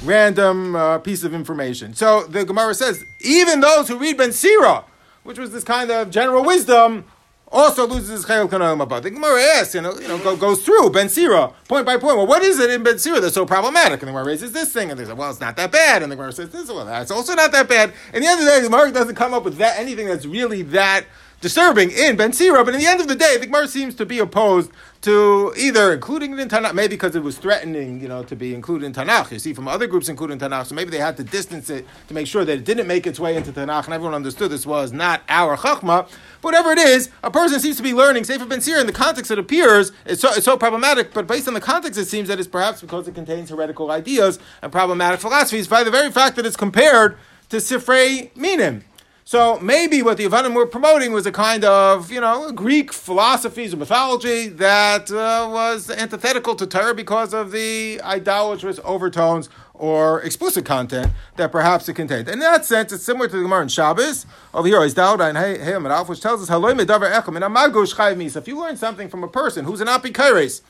random 0.03 0.75
uh, 0.75 0.99
piece 0.99 1.23
of 1.23 1.33
information. 1.33 1.93
So 1.93 2.23
the 2.23 2.45
Gemara 2.45 2.73
says, 2.73 3.05
even 3.19 3.59
those 3.59 3.87
who 3.87 3.97
read 3.97 4.17
Ben 4.17 4.31
Sira, 4.31 4.83
which 5.23 5.37
was 5.37 5.51
this 5.51 5.63
kind 5.63 5.91
of 5.91 6.09
general 6.09 6.43
wisdom, 6.43 7.05
also 7.51 7.87
loses 7.87 8.09
his 8.09 8.25
chayil 8.25 8.81
about. 8.81 9.03
The 9.03 9.09
Gemara 9.09 9.41
asks, 9.41 9.73
you 9.73 9.81
know, 9.81 9.97
you 9.99 10.07
know, 10.07 10.19
go, 10.19 10.35
goes 10.35 10.63
through 10.63 10.91
Ben 10.91 11.09
Sira 11.09 11.51
point 11.67 11.85
by 11.85 11.97
point. 11.97 12.17
Well, 12.17 12.27
what 12.27 12.43
is 12.43 12.59
it 12.59 12.69
in 12.69 12.83
Ben 12.83 12.99
Sira 12.99 13.19
that's 13.19 13.33
so 13.33 13.45
problematic? 13.45 13.93
And 13.93 14.01
the 14.01 14.11
Gemara 14.11 14.25
raises 14.25 14.51
this 14.51 14.71
thing, 14.71 14.91
and 14.91 14.99
they 14.99 15.05
say, 15.05 15.13
well, 15.13 15.31
it's 15.31 15.39
not 15.39 15.55
that 15.57 15.71
bad. 15.71 16.03
And 16.03 16.11
the 16.11 16.15
Gemara 16.15 16.31
says 16.31 16.49
this, 16.49 16.69
well, 16.69 16.85
that's 16.85 17.11
also 17.11 17.33
not 17.33 17.51
that 17.51 17.67
bad. 17.67 17.91
And 18.13 18.23
the 18.23 18.27
end 18.27 18.39
of 18.39 18.45
the 18.45 18.51
day, 18.51 18.59
the 18.59 18.69
Gemara 18.69 18.91
doesn't 18.91 19.15
come 19.15 19.33
up 19.33 19.43
with 19.43 19.57
that 19.57 19.79
anything 19.79 20.07
that's 20.07 20.25
really 20.25 20.61
that 20.63 21.05
disturbing 21.41 21.91
in 21.91 22.15
Ben 22.15 22.33
Sira. 22.33 22.63
But 22.63 22.73
in 22.73 22.79
the 22.79 22.87
end 22.87 23.01
of 23.01 23.07
the 23.07 23.15
day, 23.15 23.37
the 23.37 23.45
Gemara 23.45 23.67
seems 23.67 23.95
to 23.95 24.05
be 24.05 24.19
opposed 24.19 24.71
to 25.01 25.53
either 25.57 25.93
including 25.93 26.33
it 26.33 26.39
in 26.39 26.49
Tanakh, 26.49 26.73
maybe 26.73 26.89
because 26.89 27.15
it 27.15 27.23
was 27.23 27.37
threatening, 27.37 28.01
you 28.01 28.07
know, 28.09 28.21
to 28.23 28.35
be 28.35 28.53
included 28.53 28.85
in 28.85 28.93
Tanakh. 28.93 29.31
You 29.31 29.39
see, 29.39 29.53
from 29.53 29.67
other 29.67 29.87
groups 29.87 30.09
included 30.09 30.33
in 30.33 30.39
Tanakh, 30.39 30.65
so 30.65 30.75
maybe 30.75 30.91
they 30.91 30.97
had 30.97 31.15
to 31.17 31.23
distance 31.23 31.69
it 31.69 31.85
to 32.09 32.13
make 32.13 32.27
sure 32.27 32.43
that 32.43 32.51
it 32.51 32.65
didn't 32.65 32.87
make 32.87 33.07
its 33.07 33.19
way 33.19 33.37
into 33.37 33.53
Tanakh, 33.53 33.85
and 33.85 33.93
everyone 33.93 34.13
understood 34.13 34.51
this 34.51 34.65
was 34.65 34.91
not 34.91 35.21
our 35.29 35.55
Chachma. 35.55 36.09
Whatever 36.41 36.71
it 36.71 36.79
is, 36.79 37.09
a 37.23 37.31
person 37.31 37.59
seems 37.61 37.77
to 37.77 37.83
be 37.83 37.93
learning 37.93 38.25
Sefer 38.25 38.45
Ben 38.45 38.59
Sira 38.59 38.81
in 38.81 38.87
the 38.87 38.93
context 38.93 39.31
it 39.31 39.39
appears, 39.39 39.93
it's 40.05 40.21
so, 40.21 40.29
it's 40.33 40.45
so 40.45 40.57
problematic, 40.57 41.13
but 41.13 41.27
based 41.27 41.47
on 41.47 41.53
the 41.53 41.61
context, 41.61 41.97
it 41.97 42.05
seems 42.05 42.27
that 42.27 42.39
it's 42.39 42.47
perhaps 42.47 42.81
because 42.81 43.07
it 43.07 43.15
contains 43.15 43.49
heretical 43.49 43.91
ideas 43.91 44.37
and 44.61 44.71
problematic 44.71 45.21
philosophies 45.21 45.67
by 45.67 45.83
the 45.83 45.91
very 45.91 46.11
fact 46.11 46.35
that 46.35 46.45
it's 46.45 46.57
compared 46.57 47.17
to 47.47 47.57
Sifrei 47.57 48.35
Minim. 48.35 48.83
So 49.29 49.59
maybe 49.59 50.01
what 50.01 50.17
the 50.17 50.25
Yavanim 50.25 50.55
were 50.55 50.65
promoting 50.65 51.11
was 51.11 51.27
a 51.27 51.31
kind 51.31 51.63
of, 51.63 52.11
you 52.11 52.19
know, 52.19 52.51
Greek 52.51 52.91
philosophies 52.91 53.75
or 53.75 53.77
mythology 53.77 54.47
that 54.47 55.11
uh, 55.11 55.47
was 55.51 55.91
antithetical 55.91 56.55
to 56.55 56.65
Torah 56.65 56.95
because 56.95 57.31
of 57.31 57.51
the 57.51 58.01
idolatrous 58.03 58.79
overtones 58.83 59.47
or 59.75 60.19
explicit 60.23 60.65
content 60.65 61.11
that 61.35 61.51
perhaps 61.51 61.87
it 61.87 61.93
contained. 61.93 62.27
In 62.27 62.39
that 62.39 62.65
sense, 62.65 62.91
it's 62.91 63.03
similar 63.03 63.27
to 63.27 63.37
the 63.37 63.43
Gemara 63.43 63.61
in 63.61 63.67
Shabbos. 63.67 64.25
Over 64.51 64.67
here 64.67 64.83
is 64.83 64.95
Dawud 64.95 65.21
and 65.21 65.37
Hey 65.37 65.77
which 66.07 66.21
tells 66.21 66.49
us, 66.49 68.35
If 68.35 68.47
you 68.47 68.59
learn 68.59 68.77
something 68.77 69.09
from 69.09 69.23
a 69.23 69.27
person 69.27 69.63
who's 69.63 69.79
an 69.79 69.87
apikares, 69.87 70.61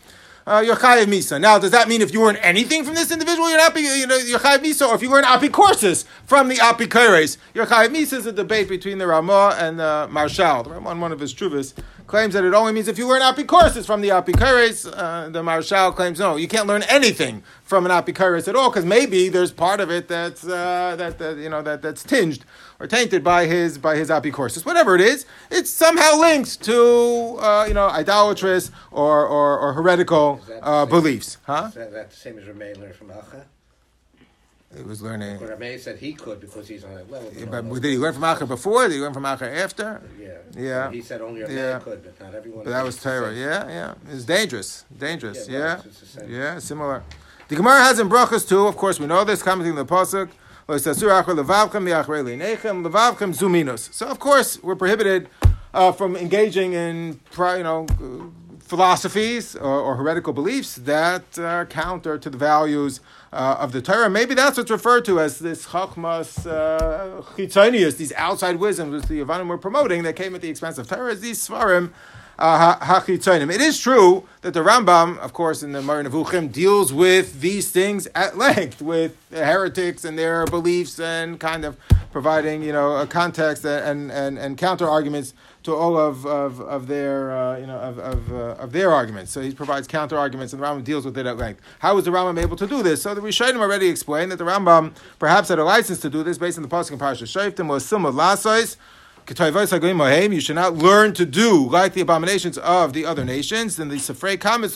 uh, 0.50 0.62
you're 0.62 0.76
chayiv 0.76 1.06
misa. 1.06 1.40
Now, 1.40 1.60
does 1.60 1.72
that 1.72 1.88
mean 1.88 2.02
if 2.02 2.12
you 2.12 2.24
learn 2.24 2.38
anything 2.38 2.84
from 2.84 2.96
this 2.96 3.12
individual, 3.12 3.50
you're 3.50 3.60
not 3.60 3.76
you 3.80 4.08
know 4.08 4.18
you're 4.18 4.40
chayiv 4.40 4.60
misa, 4.60 4.88
or 4.88 4.96
if 4.96 5.02
you 5.04 5.12
learn 5.12 5.24
apikourses 5.24 6.06
from 6.26 6.50
the 6.50 6.56
apikores, 6.56 7.38
you're 7.54 7.68
chayiv 7.68 7.90
misa? 7.90 8.14
Is 8.14 8.26
a 8.26 8.32
debate 8.32 8.68
between 8.68 8.98
the 8.98 9.06
Ramah 9.06 9.56
and 9.60 9.80
the 9.80 10.10
Maharshal. 10.12 10.64
The 10.64 10.80
one 10.80 11.12
of 11.12 11.20
his 11.20 11.34
truvas, 11.34 11.76
claims 12.10 12.34
that 12.34 12.44
it 12.44 12.56
only 12.56 12.74
means 12.74 12.88
if 12.88 12.98
you 12.98 13.08
learn 13.08 13.22
apikourses 13.22 13.86
from 13.86 14.02
the 14.02 14.10
apikores. 14.10 14.92
Uh, 14.92 15.30
the 15.30 15.42
Maharshal 15.44 15.96
claims 15.96 16.20
no, 16.20 16.36
you 16.36 16.48
can't 16.48 16.66
learn 16.68 16.84
anything 16.84 17.44
from 17.64 17.86
an 17.86 17.92
apikoros 17.92 18.48
at 18.48 18.56
all 18.56 18.70
because 18.72 18.84
maybe 18.84 19.30
there's 19.30 19.52
part 19.52 19.80
of 19.80 19.92
it 19.92 20.08
that's 20.08 20.44
uh, 20.44 20.96
that, 20.98 21.20
that 21.20 21.38
you 21.38 21.50
know 21.50 21.62
that 21.62 21.82
that's 21.84 22.04
tinged 22.04 22.44
or 22.80 22.88
tainted 22.88 23.24
by 23.24 23.46
his 23.46 23.78
by 23.78 23.96
his 23.96 24.10
apicorsis. 24.10 24.66
Whatever 24.66 24.96
it 24.96 25.02
is, 25.02 25.28
it's 25.52 25.70
somehow 25.70 26.18
linked 26.18 26.62
to 26.64 27.38
uh, 27.40 27.66
you 27.68 27.76
know 27.76 27.88
idolatrous 27.88 28.72
or 28.92 29.28
or, 29.28 29.60
or 29.60 29.74
heretical 29.74 30.42
uh, 30.64 30.88
beliefs. 30.88 31.38
Huh? 31.44 31.66
Is 31.68 31.76
that, 31.76 31.92
that 31.92 32.10
the 32.10 32.16
same 32.16 32.40
as 32.40 32.48
learned 32.48 32.96
from 32.96 33.10
Acha? 33.10 33.44
He 34.76 34.84
was 34.84 35.02
learning. 35.02 35.40
But 35.40 35.60
Rameh 35.60 35.80
said 35.80 35.98
he 35.98 36.14
could 36.14 36.40
because 36.40 36.68
he's 36.68 36.84
on 36.84 36.94
that 36.94 37.10
level. 37.10 37.32
But 37.50 37.82
did 37.82 37.90
he 37.92 37.98
learn 37.98 38.14
from 38.14 38.22
Acher 38.24 38.48
before? 38.48 38.84
Did 38.88 38.94
he 38.94 39.00
learn 39.00 39.14
from 39.14 39.24
Acher 39.24 39.52
after? 39.52 40.02
Yeah. 40.20 40.28
Yeah. 40.56 40.92
He 40.92 41.02
said 41.02 41.22
only 41.22 41.42
Rameh 41.42 41.56
Yeah. 41.56 41.80
could, 41.80 42.04
but 42.04 42.20
not 42.20 42.36
everyone. 42.36 42.66
But 42.66 42.72
that 42.72 42.84
was 42.86 43.02
Torah. 43.02 43.34
Yeah, 43.34 43.68
yeah. 43.68 43.94
It's 44.12 44.26
dangerous. 44.26 44.86
Dangerous. 44.96 45.48
Yeah, 45.50 45.58
Yeah. 45.60 45.82
it's 45.86 46.00
the 46.00 46.06
same. 46.06 46.32
Yeah, 46.32 46.60
similar. 46.60 47.04
The 47.48 47.56
Gemara 47.56 47.80
has 47.80 48.00
in 48.00 48.10
brachas 48.10 48.48
too. 48.48 48.68
Of 48.68 48.78
course, 48.78 49.00
we 49.00 49.08
know 49.08 49.24
this 49.24 49.42
coming 49.42 49.66
in 49.68 49.76
the 49.76 49.86
pasuk. 49.86 50.30
So 53.92 54.08
of 54.08 54.20
course, 54.20 54.62
we're 54.62 54.76
prohibited 54.76 55.30
uh, 55.74 55.92
from 55.92 56.16
engaging 56.16 56.74
in 56.74 57.20
you 57.36 57.64
know 57.64 57.88
uh, 57.90 58.26
philosophies 58.60 59.56
or, 59.56 59.80
or 59.80 59.96
heretical 59.96 60.32
beliefs 60.32 60.76
that 60.76 61.40
are 61.40 61.66
counter 61.66 62.20
to 62.20 62.30
the 62.30 62.38
values 62.38 63.00
uh, 63.32 63.58
of 63.60 63.72
the 63.72 63.82
Torah. 63.82 64.10
Maybe 64.10 64.34
that's 64.34 64.58
what's 64.58 64.72
referred 64.72 65.06
to 65.06 65.20
as 65.20 65.40
this 65.40 65.68
chachmas 65.68 66.46
uh, 66.46 67.22
these 67.98 68.14
outside 68.14 68.58
wisdoms 68.58 68.94
which 68.94 69.06
the 69.06 69.20
Yavanim 69.22 69.48
were 69.48 69.58
promoting 69.58 70.04
that 70.04 70.16
came 70.16 70.36
at 70.36 70.42
the 70.42 70.50
expense 70.50 70.78
of 70.78 70.88
Torah. 70.88 71.16
These 71.16 71.48
svarim 71.48 71.92
It 72.42 73.62
is 73.62 73.80
true 73.80 74.28
that 74.42 74.54
the 74.54 74.62
Rambam, 74.62 75.18
of 75.18 75.34
course, 75.34 75.62
in 75.62 75.74
the 75.74 75.82
Mar 75.82 76.02
Nevuchim, 76.04 76.52
deals 76.52 76.94
with 76.94 77.42
these 77.42 77.70
things 77.70 78.08
at 78.16 78.38
length, 78.38 78.82
with 78.82 79.16
heretics 79.30 80.06
and 80.06 80.18
their 80.18 80.46
beliefs, 80.46 81.00
and 81.00 81.40
kind 81.40 81.66
of 81.66 81.78
providing, 82.12 82.64
you 82.64 82.72
know, 82.72 82.96
a 82.98 83.06
context 83.06 83.66
and 83.66 84.10
and, 84.12 84.40
and 84.40 84.58
counter 84.58 84.88
arguments 84.88 85.34
to 85.64 85.76
all 85.76 85.98
of, 85.98 86.26
of, 86.26 86.62
of 86.62 86.88
their 86.88 87.38
uh, 87.38 87.58
you 87.58 87.68
know 87.68 87.78
of 87.78 88.00
of, 88.00 88.32
uh, 88.32 88.64
of 88.64 88.72
their 88.72 88.94
arguments. 88.94 89.32
So 89.32 89.42
he 89.42 89.54
provides 89.54 89.88
counter 89.88 90.18
arguments, 90.18 90.54
and 90.54 90.62
the 90.62 90.66
Rambam 90.66 90.84
deals 90.84 91.06
with 91.06 91.18
it 91.18 91.26
at 91.26 91.38
length. 91.38 91.62
How 91.80 91.96
was 91.96 92.06
the 92.06 92.12
Rambam 92.12 92.42
able 92.42 92.56
to 92.56 92.68
do 92.68 92.82
this? 92.82 93.02
So 93.02 93.14
the 93.14 93.22
Rishonim 93.22 93.60
already 93.60 93.90
explained 93.90 94.32
that 94.32 94.38
the 94.38 94.46
Rambam 94.46 94.94
perhaps 95.20 95.50
had 95.50 95.60
a 95.60 95.64
license 95.64 96.00
to 96.00 96.10
do 96.10 96.24
this 96.24 96.38
based 96.38 96.58
on 96.58 96.64
the 96.64 96.70
pasuk 96.70 96.92
in 96.92 97.00
Parashat 97.00 97.28
Shoftim 97.28 97.68
was 97.68 97.86
similar 97.86 98.14
lasos. 98.14 98.78
You 99.30 100.42
should 100.42 100.56
not 100.56 100.76
learn 100.76 101.14
to 101.14 101.26
do 101.26 101.70
like 101.70 101.94
the 101.94 102.02
abominations 102.02 102.58
of 102.58 102.94
the 102.94 103.06
other 103.06 103.24
nations. 103.24 103.76
Then 103.76 103.90
the 103.90 103.98
Sifrei 103.98 104.40
comments 104.40 104.76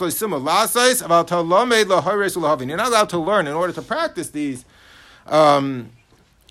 You're 2.68 2.76
not 2.76 2.88
allowed 2.88 3.08
to 3.10 3.18
learn 3.18 3.46
in 3.46 3.52
order 3.52 3.72
to 3.72 3.82
practice 3.82 4.30
these 4.30 4.64
um, 5.26 5.90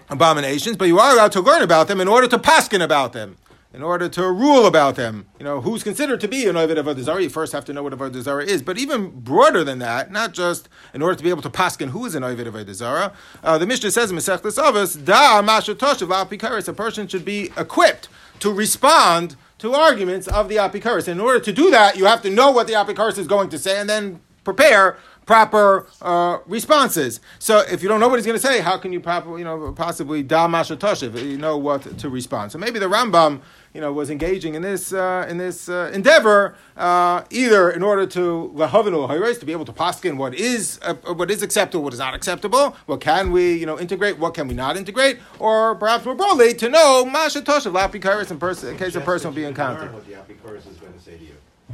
abominations, 0.09 0.77
but 0.77 0.85
you 0.85 0.99
are 0.99 1.11
allowed 1.13 1.31
to 1.33 1.41
learn 1.41 1.61
about 1.61 1.87
them 1.87 2.01
in 2.01 2.07
order 2.07 2.27
to 2.27 2.37
paskin 2.37 2.83
about 2.83 3.13
them, 3.13 3.37
in 3.73 3.81
order 3.81 4.07
to 4.07 4.31
rule 4.31 4.67
about 4.67 4.95
them. 4.95 5.25
You 5.39 5.45
know, 5.45 5.61
who's 5.61 5.83
considered 5.83 6.21
to 6.21 6.27
be 6.27 6.47
an 6.47 6.55
Ovid 6.55 6.77
of 6.77 6.85
Avodah 6.85 7.21
you 7.21 7.29
first 7.29 7.51
have 7.53 7.65
to 7.65 7.73
know 7.73 7.81
what 7.81 7.93
Avodah 7.93 8.21
Zarah 8.21 8.45
is. 8.45 8.61
But 8.61 8.77
even 8.77 9.09
broader 9.09 9.63
than 9.63 9.79
that, 9.79 10.11
not 10.11 10.33
just 10.33 10.69
in 10.93 11.01
order 11.01 11.15
to 11.15 11.23
be 11.23 11.29
able 11.29 11.41
to 11.41 11.49
paskin 11.49 11.89
who 11.89 12.05
is 12.05 12.13
an 12.13 12.23
Ovid 12.23 12.47
of 12.47 12.53
Avodah 12.53 13.13
uh, 13.43 13.57
the 13.57 13.65
Mishnah 13.65 13.91
says 13.91 14.11
in 14.11 14.17
Masechtas 14.17 14.61
Avos, 14.61 15.03
Da 15.03 15.41
Masha 15.41 15.73
Toshav 15.73 16.25
Apikaris, 16.25 16.67
a 16.67 16.73
person 16.73 17.07
should 17.07 17.25
be 17.25 17.51
equipped 17.57 18.09
to 18.39 18.53
respond 18.53 19.35
to 19.57 19.73
arguments 19.73 20.27
of 20.27 20.49
the 20.49 20.57
Apikaris. 20.57 21.07
In 21.07 21.19
order 21.19 21.39
to 21.39 21.51
do 21.51 21.71
that, 21.71 21.97
you 21.97 22.05
have 22.05 22.21
to 22.21 22.29
know 22.29 22.51
what 22.51 22.67
the 22.67 22.73
Apikaris 22.73 23.17
is 23.17 23.27
going 23.27 23.49
to 23.49 23.57
say 23.57 23.79
and 23.79 23.89
then 23.89 24.21
prepare 24.43 24.97
proper 25.25 25.87
uh, 26.01 26.39
responses. 26.45 27.19
So 27.39 27.59
if 27.59 27.81
you 27.81 27.89
don't 27.89 27.99
know 27.99 28.07
what 28.07 28.17
he's 28.17 28.25
going 28.25 28.37
to 28.37 28.45
say, 28.45 28.59
how 28.61 28.77
can 28.77 28.91
you 28.91 28.99
proper, 28.99 29.37
you 29.37 29.45
know, 29.45 29.71
possibly 29.71 30.23
da 30.23 30.47
masha 30.47 30.75
toshiv, 30.75 31.21
you 31.21 31.37
know 31.37 31.57
what 31.57 31.97
to 31.99 32.09
respond. 32.09 32.51
So 32.51 32.57
maybe 32.57 32.79
the 32.79 32.89
Rambam, 32.89 33.41
you 33.73 33.81
know, 33.81 33.91
was 33.91 34.09
engaging 34.09 34.55
in 34.55 34.61
this 34.61 34.93
uh, 34.93 35.25
in 35.27 35.37
this 35.37 35.67
uh, 35.67 35.89
endeavor 35.93 36.55
uh, 36.77 37.23
either 37.31 37.71
in 37.71 37.81
order 37.81 38.05
to 38.05 38.51
lahavinu 38.55 39.09
hayres 39.09 39.39
to 39.39 39.45
be 39.45 39.51
able 39.51 39.65
to 39.65 39.73
paskin 39.73 40.17
what 40.17 40.35
is 40.35 40.79
uh, 40.83 40.93
what 40.93 41.31
is 41.31 41.41
acceptable, 41.41 41.83
what 41.83 41.93
is 41.93 41.99
not 41.99 42.13
acceptable, 42.13 42.75
what 42.85 43.01
can 43.01 43.31
we 43.31 43.55
you 43.55 43.65
know 43.65 43.79
integrate, 43.79 44.19
what 44.19 44.33
can 44.33 44.47
we 44.47 44.53
not 44.53 44.77
integrate, 44.77 45.19
or 45.39 45.75
perhaps 45.75 46.05
more 46.05 46.15
broadly 46.15 46.53
to 46.53 46.69
know 46.69 47.05
masha 47.05 47.41
lapi 47.41 47.99
kairis 47.99 48.29
in, 48.29 48.37
person, 48.39 48.69
in 48.69 48.77
case 48.77 48.95
a 48.95 49.01
person 49.01 49.29
will 49.29 49.35
be 49.35 49.45
encountered. 49.45 49.91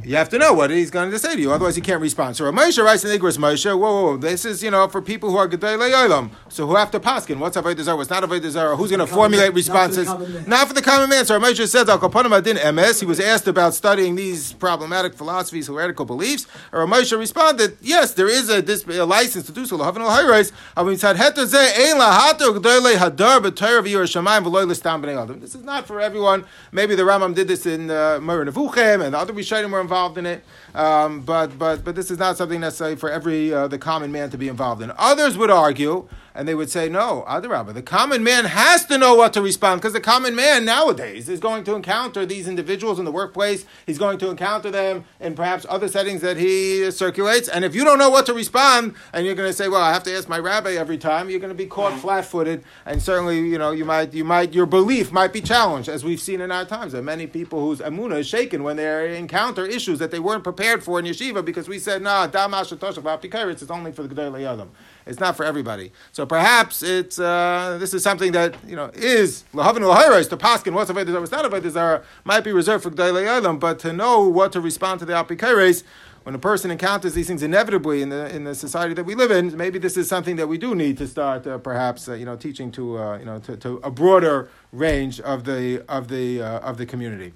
say 0.00 0.04
to 0.04 0.08
you. 0.08 0.16
Have 0.16 0.28
to 0.30 0.38
know 0.38 0.52
what 0.54 0.70
he's 0.70 0.90
going 0.90 1.10
to 1.10 1.18
say 1.18 1.34
to 1.34 1.40
you, 1.40 1.52
otherwise 1.52 1.76
you 1.76 1.82
can't 1.82 2.00
respond. 2.00 2.36
So 2.36 2.50
Moshe 2.50 2.82
writes 2.82 3.04
in 3.04 3.18
Igros 3.18 3.38
Moshe, 3.38 3.66
whoa, 3.66 4.02
whoa, 4.02 4.16
this 4.16 4.44
is, 4.44 4.62
you 4.62 4.70
know, 4.70 4.88
for 4.88 5.02
people 5.02 5.30
who 5.30 5.36
are 5.36 5.48
Gedei 5.48 5.76
Le'olam, 5.78 6.30
so 6.48 6.66
who 6.66 6.74
have 6.76 6.90
to 6.92 7.00
paskin, 7.00 7.38
what's 7.38 7.56
Avodah 7.56 7.80
Zarah, 7.80 7.96
what's 7.96 8.10
not 8.10 8.22
Avodah 8.22 8.50
Zarah, 8.50 8.76
who's 8.76 8.90
going 8.90 9.00
to 9.00 9.06
formulate 9.06 9.54
responses? 9.54 10.06
not 10.06 10.18
for 10.18 10.24
the 10.24 10.32
common 10.32 10.40
man. 10.40 10.48
Not 10.48 10.68
for 10.68 10.74
the 10.74 10.82
common 10.82 11.10
man. 11.10 11.24
So 11.26 11.38
Moshe 11.38 11.68
says, 11.68 11.88
Al 11.88 11.98
Kaponim 11.98 12.36
Adin 12.36 12.74
MS, 12.74 13.00
he 13.00 13.06
was 13.06 13.20
asked 13.20 13.46
about 13.48 13.74
studying 13.74 14.14
these 14.16 14.52
problematic 14.54 15.14
philosophies, 15.14 15.66
heretical 15.68 16.04
beliefs, 16.04 16.46
or 16.72 16.86
Moshe 16.86 17.16
responded, 17.18 17.76
yes, 17.80 18.14
there 18.14 18.28
is 18.28 18.48
a, 18.48 18.62
this, 18.62 18.86
a 18.86 19.04
license 19.04 19.46
to 19.46 19.52
do 19.52 19.66
so, 19.66 19.76
L'havin 19.76 20.00
Al-Hayres, 20.00 20.52
Avin 20.76 20.96
said, 20.96 21.16
Heter 21.16 21.46
Zeh, 21.46 21.90
Ein 21.90 21.96
Lahato 22.00 22.56
Gedei 22.58 22.82
Le 22.82 22.94
Hadar 22.94 23.40
B'Torah 23.40 23.82
V'Yor 23.82 24.04
Shamayim 24.04 24.44
V'Loi 24.44 24.66
L'Stam 24.66 25.02
B'nei 25.02 25.20
Adam. 25.22 25.40
This 25.40 25.54
is 25.54 25.64
not 25.64 25.86
for 25.86 26.00
everyone. 26.00 26.44
Maybe 26.72 26.94
the 26.94 27.02
Rambam 27.02 27.34
did 27.34 27.48
this 27.48 27.66
in 27.66 27.90
uh, 27.90 28.18
Moreh 28.20 28.46
Nevuchim, 28.46 29.04
and 29.04 29.14
the 29.14 29.18
other 29.18 29.32
Rishonim 29.32 29.70
were 29.70 29.89
involved 29.90 30.18
in 30.18 30.26
it. 30.26 30.44
Um, 30.72 31.20
but 31.22 31.58
but 31.58 31.84
but 31.84 31.96
this 31.96 32.12
is 32.12 32.18
not 32.18 32.36
something 32.36 32.60
necessary 32.60 32.94
for 32.94 33.10
every 33.10 33.52
uh, 33.52 33.66
the 33.66 33.78
common 33.78 34.12
man 34.12 34.30
to 34.30 34.38
be 34.38 34.46
involved 34.46 34.82
in. 34.82 34.92
Others 34.96 35.36
would 35.36 35.50
argue, 35.50 36.08
and 36.40 36.48
they 36.48 36.54
would 36.54 36.70
say, 36.70 36.88
no, 36.88 37.22
Adarabba, 37.28 37.74
the 37.74 37.82
common 37.82 38.24
man 38.24 38.46
has 38.46 38.86
to 38.86 38.96
know 38.96 39.14
what 39.14 39.34
to 39.34 39.42
respond 39.42 39.78
because 39.78 39.92
the 39.92 40.00
common 40.00 40.34
man 40.34 40.64
nowadays 40.64 41.28
is 41.28 41.38
going 41.38 41.64
to 41.64 41.74
encounter 41.74 42.24
these 42.24 42.48
individuals 42.48 42.98
in 42.98 43.04
the 43.04 43.12
workplace. 43.12 43.66
He's 43.84 43.98
going 43.98 44.16
to 44.20 44.30
encounter 44.30 44.70
them 44.70 45.04
in 45.20 45.34
perhaps 45.34 45.66
other 45.68 45.86
settings 45.86 46.22
that 46.22 46.38
he 46.38 46.90
circulates. 46.92 47.46
And 47.46 47.62
if 47.62 47.74
you 47.74 47.84
don't 47.84 47.98
know 47.98 48.08
what 48.08 48.24
to 48.24 48.32
respond, 48.32 48.94
and 49.12 49.26
you're 49.26 49.34
going 49.34 49.50
to 49.50 49.52
say, 49.52 49.68
well, 49.68 49.82
I 49.82 49.92
have 49.92 50.02
to 50.04 50.16
ask 50.16 50.30
my 50.30 50.38
rabbi 50.38 50.76
every 50.76 50.96
time, 50.96 51.28
you're 51.28 51.40
going 51.40 51.52
to 51.52 51.54
be 51.54 51.66
caught 51.66 51.92
flat-footed, 52.00 52.64
and 52.86 53.02
certainly, 53.02 53.40
you 53.40 53.58
know, 53.58 53.72
you 53.72 53.84
might 53.84 54.14
you 54.14 54.24
might 54.24 54.54
your 54.54 54.64
belief 54.64 55.12
might 55.12 55.34
be 55.34 55.42
challenged, 55.42 55.90
as 55.90 56.04
we've 56.04 56.22
seen 56.22 56.40
in 56.40 56.50
our 56.50 56.64
times. 56.64 56.92
There 56.92 57.02
are 57.02 57.04
many 57.04 57.26
people 57.26 57.60
whose 57.60 57.80
amuna 57.80 58.18
is 58.20 58.26
shaken 58.26 58.62
when 58.62 58.76
they 58.76 59.18
encounter 59.18 59.66
issues 59.66 59.98
that 59.98 60.10
they 60.10 60.18
weren't 60.18 60.44
prepared 60.44 60.82
for 60.82 60.98
in 60.98 61.04
yeshiva 61.04 61.44
because 61.44 61.68
we 61.68 61.78
said, 61.78 62.00
nah, 62.00 62.28
damash 62.28 62.72
it's 62.72 63.70
only 63.70 63.92
for 63.92 64.04
the 64.04 64.14
gedolei 64.14 64.40
yadam. 64.40 64.68
It's 65.10 65.18
not 65.18 65.36
for 65.36 65.44
everybody. 65.44 65.90
So 66.12 66.24
perhaps 66.24 66.82
it's 66.82 67.18
uh, 67.18 67.76
this 67.80 67.92
is 67.92 68.02
something 68.02 68.30
that 68.32 68.54
you 68.66 68.76
know 68.76 68.90
is 68.94 69.44
lahavin 69.52 69.80
lahayros 69.80 70.30
to 70.30 70.36
paskin 70.36 70.72
what's 70.72 70.90
avodah 70.90 71.06
zarah, 71.06 71.20
what's 71.20 71.32
not 71.32 71.44
avodah 71.44 71.70
zarah 71.70 72.04
might 72.24 72.44
be 72.44 72.52
reserved 72.52 72.84
for 72.84 72.90
gedolei 72.90 73.26
yadam, 73.26 73.58
but 73.58 73.80
to 73.80 73.92
know 73.92 74.20
what 74.28 74.52
to 74.52 74.60
respond 74.60 75.00
to 75.00 75.04
the 75.04 75.12
apikares. 75.12 75.82
When 76.22 76.34
a 76.34 76.38
person 76.38 76.70
encounters 76.70 77.14
these 77.14 77.26
things 77.26 77.42
inevitably 77.42 78.02
in 78.02 78.10
the 78.10 78.34
in 78.34 78.44
the 78.44 78.54
society 78.54 78.94
that 78.94 79.04
we 79.04 79.14
live 79.14 79.30
in, 79.30 79.56
maybe 79.56 79.78
this 79.78 79.96
is 79.96 80.06
something 80.06 80.36
that 80.36 80.46
we 80.46 80.58
do 80.58 80.74
need 80.74 80.98
to 80.98 81.08
start, 81.08 81.46
uh, 81.46 81.56
perhaps, 81.58 82.08
uh, 82.08 82.14
you 82.14 82.26
know, 82.26 82.36
teaching 82.36 82.70
to 82.72 82.98
uh, 82.98 83.18
you 83.18 83.24
know 83.24 83.38
to, 83.40 83.56
to 83.56 83.80
a 83.82 83.90
broader 83.90 84.48
range 84.70 85.18
of 85.20 85.44
the 85.44 85.82
of 85.88 86.08
the 86.08 86.42
uh, 86.42 86.60
of 86.60 86.76
the 86.76 86.86
community. 86.86 87.32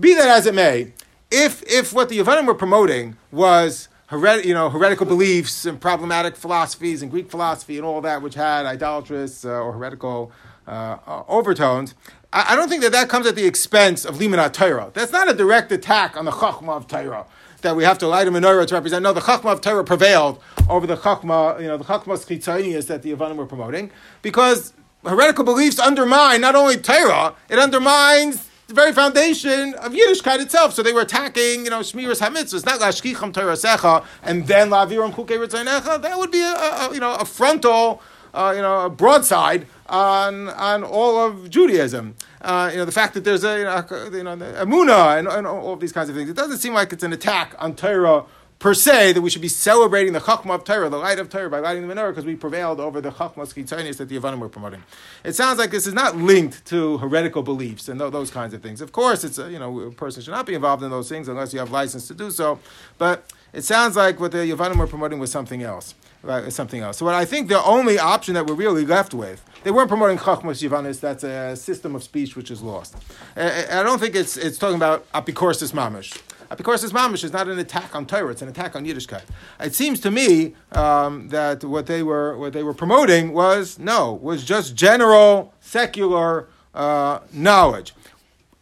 Be 0.00 0.14
that 0.14 0.28
as 0.28 0.46
it 0.46 0.54
may, 0.54 0.92
if 1.30 1.62
if 1.64 1.92
what 1.92 2.08
the 2.08 2.18
Yavanim 2.20 2.46
were 2.46 2.54
promoting 2.54 3.16
was 3.32 3.87
you 4.10 4.54
know 4.54 4.70
heretical 4.70 5.06
beliefs 5.06 5.66
and 5.66 5.80
problematic 5.80 6.36
philosophies 6.36 7.02
and 7.02 7.10
Greek 7.10 7.30
philosophy 7.30 7.76
and 7.76 7.84
all 7.84 8.00
that 8.00 8.22
which 8.22 8.34
had 8.34 8.64
idolatrous 8.64 9.44
uh, 9.44 9.60
or 9.60 9.72
heretical 9.72 10.32
uh, 10.66 10.98
uh, 11.06 11.22
overtones, 11.28 11.94
I, 12.32 12.52
I 12.52 12.56
don't 12.56 12.68
think 12.68 12.82
that 12.82 12.92
that 12.92 13.08
comes 13.08 13.26
at 13.26 13.36
the 13.36 13.46
expense 13.46 14.04
of 14.04 14.16
limanat 14.16 14.52
Torah. 14.52 14.90
That's 14.94 15.12
not 15.12 15.30
a 15.30 15.34
direct 15.34 15.72
attack 15.72 16.16
on 16.16 16.24
the 16.24 16.30
chachma 16.30 16.70
of 16.70 16.86
Torah. 16.86 17.26
That 17.62 17.74
we 17.74 17.82
have 17.84 17.98
to 17.98 18.06
light 18.06 18.28
a 18.28 18.30
menorah 18.30 18.66
to 18.68 18.74
represent. 18.74 19.02
No, 19.02 19.12
the 19.12 19.20
chachma 19.20 19.52
of 19.52 19.60
Torah 19.60 19.82
prevailed 19.82 20.40
over 20.68 20.86
the 20.86 20.96
chachma, 20.96 21.60
you 21.60 21.66
know, 21.66 21.76
the 21.76 21.84
chachmas 21.84 22.24
chitzonius 22.26 22.86
that 22.86 23.02
the 23.02 23.14
Yavanim 23.14 23.36
were 23.36 23.46
promoting, 23.46 23.90
because 24.22 24.72
heretical 25.04 25.44
beliefs 25.44 25.78
undermine 25.78 26.40
not 26.40 26.54
only 26.54 26.76
Torah, 26.76 27.34
it 27.48 27.58
undermines 27.58 28.48
the 28.68 28.74
very 28.74 28.92
foundation 28.92 29.74
of 29.76 29.92
Yiddishkeit 29.92 30.40
itself. 30.40 30.74
So 30.74 30.82
they 30.82 30.92
were 30.92 31.00
attacking, 31.00 31.64
you 31.64 31.70
know, 31.70 31.80
Shmiras 31.80 32.20
Hamitzvahs, 32.20 32.66
not 32.66 32.80
Lashkicham 32.80 33.32
Torah 33.32 34.04
and 34.22 34.46
then 34.46 34.68
Laviram 34.68 35.10
Chukei 35.12 35.42
Ritzanecha. 35.42 36.02
That 36.02 36.18
would 36.18 36.30
be 36.30 36.42
a, 36.42 36.52
a, 36.52 36.90
you 36.92 37.00
know, 37.00 37.14
a 37.14 37.24
frontal, 37.24 38.02
uh, 38.34 38.52
you 38.54 38.60
know, 38.60 38.84
a 38.84 38.90
broadside 38.90 39.66
on, 39.86 40.50
on 40.50 40.84
all 40.84 41.18
of 41.18 41.48
Judaism. 41.48 42.14
Uh, 42.42 42.68
you 42.70 42.76
know, 42.76 42.84
the 42.84 42.92
fact 42.92 43.14
that 43.14 43.24
there's 43.24 43.42
a, 43.42 43.58
you 43.58 43.64
know, 43.64 44.16
you 44.18 44.22
know 44.22 44.36
the 44.36 44.44
Amunah 44.44 45.18
and, 45.18 45.28
and 45.28 45.46
all 45.46 45.72
of 45.72 45.80
these 45.80 45.92
kinds 45.92 46.10
of 46.10 46.14
things. 46.14 46.28
It 46.28 46.36
doesn't 46.36 46.58
seem 46.58 46.74
like 46.74 46.92
it's 46.92 47.02
an 47.02 47.14
attack 47.14 47.54
on 47.58 47.74
Torah 47.74 48.24
per 48.58 48.74
se 48.74 49.12
that 49.12 49.20
we 49.20 49.30
should 49.30 49.42
be 49.42 49.48
celebrating 49.48 50.12
the 50.12 50.18
Chachma 50.20 50.54
of 50.56 50.64
Torah, 50.64 50.88
the 50.88 50.96
light 50.96 51.18
of 51.20 51.28
Torah, 51.30 51.48
by 51.48 51.60
lighting 51.60 51.86
the 51.86 51.94
menorah 51.94 52.10
because 52.10 52.24
we 52.24 52.34
prevailed 52.34 52.80
over 52.80 53.00
the 53.00 53.10
Chachmas 53.10 53.54
Chitzonius 53.54 53.98
that 53.98 54.08
the 54.08 54.18
Yavanim 54.18 54.40
were 54.40 54.48
promoting. 54.48 54.82
It 55.22 55.34
sounds 55.34 55.58
like 55.60 55.70
this 55.70 55.86
is 55.86 55.94
not 55.94 56.16
linked 56.16 56.64
to 56.66 56.98
heretical 56.98 57.42
beliefs 57.44 57.88
and 57.88 58.00
those 58.00 58.30
kinds 58.32 58.54
of 58.54 58.62
things. 58.62 58.80
Of 58.80 58.90
course, 58.92 59.22
it's 59.22 59.38
a, 59.38 59.50
you 59.50 59.58
know 59.60 59.80
a 59.80 59.90
person 59.92 60.22
should 60.22 60.32
not 60.32 60.44
be 60.46 60.54
involved 60.54 60.82
in 60.82 60.90
those 60.90 61.08
things 61.08 61.28
unless 61.28 61.52
you 61.52 61.60
have 61.60 61.70
license 61.70 62.08
to 62.08 62.14
do 62.14 62.30
so. 62.32 62.58
But 62.98 63.32
it 63.52 63.62
sounds 63.62 63.94
like 63.96 64.18
what 64.18 64.32
the 64.32 64.38
Yavanim 64.38 64.76
were 64.76 64.86
promoting 64.88 65.18
was 65.20 65.30
something 65.30 65.62
else. 65.62 65.94
Right, 66.20 66.52
something 66.52 66.80
else. 66.80 66.96
So 66.98 67.04
what 67.06 67.14
I 67.14 67.24
think 67.24 67.48
the 67.48 67.62
only 67.62 67.96
option 67.96 68.34
that 68.34 68.48
we're 68.48 68.54
really 68.56 68.84
left 68.84 69.14
with, 69.14 69.44
they 69.62 69.70
weren't 69.70 69.88
promoting 69.88 70.18
Chachmas 70.18 70.68
Yavanis, 70.68 70.98
that's 70.98 71.22
a 71.22 71.54
system 71.54 71.94
of 71.94 72.02
speech 72.02 72.34
which 72.34 72.50
is 72.50 72.60
lost. 72.60 72.96
I, 73.36 73.42
I- 73.66 73.80
I 73.80 73.82
don't 73.84 74.00
think 74.00 74.16
it's, 74.16 74.36
it's 74.36 74.58
talking 74.58 74.74
about 74.74 75.08
Apikorsis 75.12 75.72
Mamish. 75.72 76.20
Apikoros 76.50 76.90
mamish 76.92 77.24
is 77.24 77.32
not 77.32 77.48
an 77.48 77.58
attack 77.58 77.94
on 77.94 78.06
Torah; 78.06 78.30
it's 78.30 78.42
an 78.42 78.48
attack 78.48 78.74
on 78.74 78.84
Yiddishkeit. 78.86 79.22
It 79.60 79.74
seems 79.74 80.00
to 80.00 80.10
me 80.10 80.54
um, 80.72 81.28
that 81.28 81.62
what 81.62 81.86
they 81.86 82.02
were 82.02 82.38
what 82.38 82.52
they 82.54 82.62
were 82.62 82.74
promoting 82.74 83.32
was 83.32 83.78
no, 83.78 84.14
was 84.14 84.44
just 84.44 84.74
general 84.74 85.52
secular 85.60 86.48
uh, 86.74 87.20
knowledge, 87.32 87.94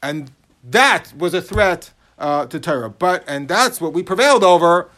and 0.02 0.32
that 0.64 1.12
was 1.16 1.32
a 1.32 1.40
threat 1.40 1.92
uh, 2.18 2.46
to 2.46 2.58
Torah. 2.58 2.90
But 2.90 3.22
and 3.28 3.46
that's 3.46 3.80
what 3.80 3.92
we 3.92 4.02
prevailed 4.02 4.42
over 4.42 4.90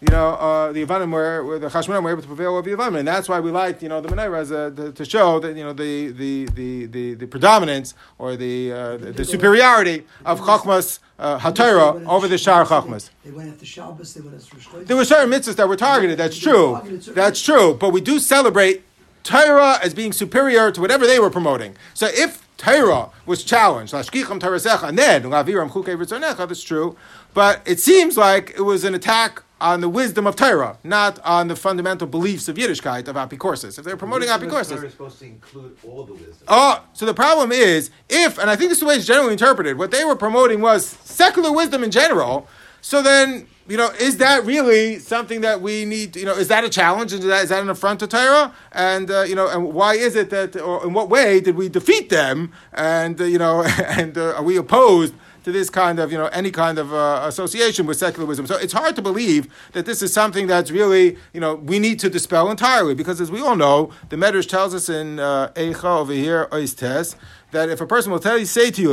you 0.00 0.08
know, 0.08 0.30
uh, 0.30 0.72
the 0.72 0.84
Yavanim 0.84 1.12
were, 1.12 1.58
the 1.58 1.68
Chashmonaim 1.68 2.02
were 2.02 2.10
able 2.10 2.22
to 2.22 2.26
prevail 2.26 2.56
over 2.56 2.68
the 2.68 2.74
Yavanim, 2.74 3.00
and 3.00 3.08
that's 3.08 3.28
why 3.28 3.38
we 3.38 3.50
like, 3.50 3.82
you 3.82 3.88
know, 3.88 4.00
the 4.00 4.08
Menorah 4.08 4.38
as 4.38 4.50
a, 4.50 4.70
the, 4.70 4.92
to 4.92 5.04
show 5.04 5.38
that 5.40 5.56
you 5.56 5.62
know 5.62 5.74
the 5.74 6.08
the 6.08 6.46
the 6.46 6.86
the, 6.86 7.14
the 7.14 7.26
predominance 7.26 7.94
or 8.18 8.34
the 8.34 8.72
uh, 8.72 8.96
the, 8.96 9.12
the, 9.12 9.24
superiority 9.24 10.06
of 10.24 10.40
Chachmas 10.40 11.00
uh, 11.18 11.38
Hatayra 11.38 12.06
over 12.06 12.28
the 12.28 12.38
Shar 12.38 12.64
Chachmas. 12.64 13.10
They 13.24 13.30
went 13.30 13.50
after 13.50 13.66
Shabbos. 13.66 14.14
They 14.14 14.22
went 14.22 14.36
after 14.36 14.84
There 14.84 14.96
were 14.96 15.04
certain 15.04 15.30
mitzvahs 15.30 15.56
that 15.56 15.68
were 15.68 15.76
targeted. 15.76 16.18
That's 16.18 16.38
true. 16.38 16.80
That's 17.08 17.42
true. 17.42 17.74
But 17.74 17.90
we 17.90 18.00
do 18.00 18.18
celebrate 18.18 18.84
Torah 19.22 19.78
as 19.82 19.92
being 19.92 20.12
superior 20.12 20.70
to 20.72 20.80
whatever 20.80 21.06
they 21.06 21.18
were 21.18 21.30
promoting. 21.30 21.76
So 21.92 22.06
if 22.06 22.46
Torah 22.56 23.10
was 23.26 23.44
challenged, 23.44 23.92
and 23.92 24.98
then 24.98 25.30
that's 25.30 26.62
true. 26.62 26.96
But 27.32 27.62
it 27.64 27.80
seems 27.80 28.16
like 28.16 28.50
it 28.56 28.62
was 28.62 28.84
an 28.84 28.94
attack 28.94 29.42
on 29.60 29.80
the 29.80 29.88
wisdom 29.88 30.26
of 30.26 30.36
Torah, 30.36 30.78
not 30.82 31.18
on 31.24 31.48
the 31.48 31.56
fundamental 31.56 32.06
beliefs 32.06 32.48
of 32.48 32.56
Yiddishkeit 32.56 33.08
of 33.08 33.16
Apikorsis. 33.16 33.78
If 33.78 33.84
they're 33.84 33.96
promoting 33.96 34.28
Apikorsis, 34.28 34.76
Torah 34.76 34.86
is 34.86 34.92
supposed 34.92 35.18
to 35.18 35.26
include 35.26 35.76
all 35.86 36.04
the 36.04 36.14
wisdom. 36.14 36.46
Oh, 36.48 36.84
so 36.92 37.06
the 37.06 37.14
problem 37.14 37.52
is 37.52 37.90
if, 38.08 38.38
and 38.38 38.48
I 38.48 38.56
think 38.56 38.70
this 38.70 38.78
is 38.78 38.80
the 38.80 38.86
way 38.86 38.96
it's 38.96 39.06
generally 39.06 39.32
interpreted. 39.32 39.78
What 39.78 39.90
they 39.90 40.04
were 40.04 40.16
promoting 40.16 40.60
was 40.60 40.86
secular 40.86 41.52
wisdom 41.52 41.84
in 41.84 41.90
general. 41.90 42.48
So 42.80 43.02
then, 43.02 43.46
you 43.68 43.76
know, 43.76 43.90
is 44.00 44.16
that 44.18 44.44
really 44.44 44.98
something 44.98 45.42
that 45.42 45.60
we 45.60 45.84
need? 45.84 46.16
You 46.16 46.24
know, 46.24 46.34
is 46.34 46.48
that 46.48 46.64
a 46.64 46.70
challenge? 46.70 47.12
Is 47.12 47.24
that, 47.24 47.42
is 47.44 47.50
that 47.50 47.62
an 47.62 47.68
affront 47.68 48.00
to 48.00 48.06
Torah? 48.06 48.54
And 48.72 49.10
uh, 49.10 49.22
you 49.22 49.34
know, 49.34 49.48
and 49.48 49.74
why 49.74 49.94
is 49.94 50.16
it 50.16 50.30
that, 50.30 50.56
or 50.56 50.84
in 50.86 50.94
what 50.94 51.10
way 51.10 51.40
did 51.40 51.56
we 51.56 51.68
defeat 51.68 52.08
them? 52.08 52.52
And 52.72 53.20
uh, 53.20 53.24
you 53.24 53.38
know, 53.38 53.62
and 53.86 54.16
uh, 54.16 54.34
are 54.36 54.42
we 54.42 54.56
opposed? 54.56 55.14
To 55.44 55.52
this 55.52 55.70
kind 55.70 55.98
of, 55.98 56.12
you 56.12 56.18
know, 56.18 56.26
any 56.26 56.50
kind 56.50 56.78
of 56.78 56.92
uh, 56.92 57.22
association 57.24 57.86
with 57.86 57.96
secularism. 57.96 58.46
So 58.46 58.56
it's 58.56 58.72
hard 58.72 58.96
to 58.96 59.02
believe 59.02 59.52
that 59.72 59.86
this 59.86 60.02
is 60.02 60.12
something 60.12 60.46
that's 60.46 60.70
really, 60.70 61.16
you 61.32 61.40
know, 61.40 61.54
we 61.54 61.78
need 61.78 61.98
to 62.00 62.10
dispel 62.10 62.50
entirely 62.50 62.94
because 62.94 63.20
as 63.20 63.30
we 63.30 63.40
all 63.40 63.56
know, 63.56 63.90
the 64.08 64.16
Medrash 64.16 64.48
tells 64.48 64.74
us 64.74 64.88
in 64.88 65.18
uh, 65.18 65.52
Eicha 65.54 65.84
over 65.84 66.12
here, 66.12 66.48
Oistes, 66.52 67.16
that 67.52 67.68
if 67.68 67.80
a 67.80 67.86
person 67.86 68.12
will 68.12 68.20
tell 68.20 68.38
you, 68.38 68.44
say 68.44 68.70
to 68.70 68.82
you, 68.82 68.92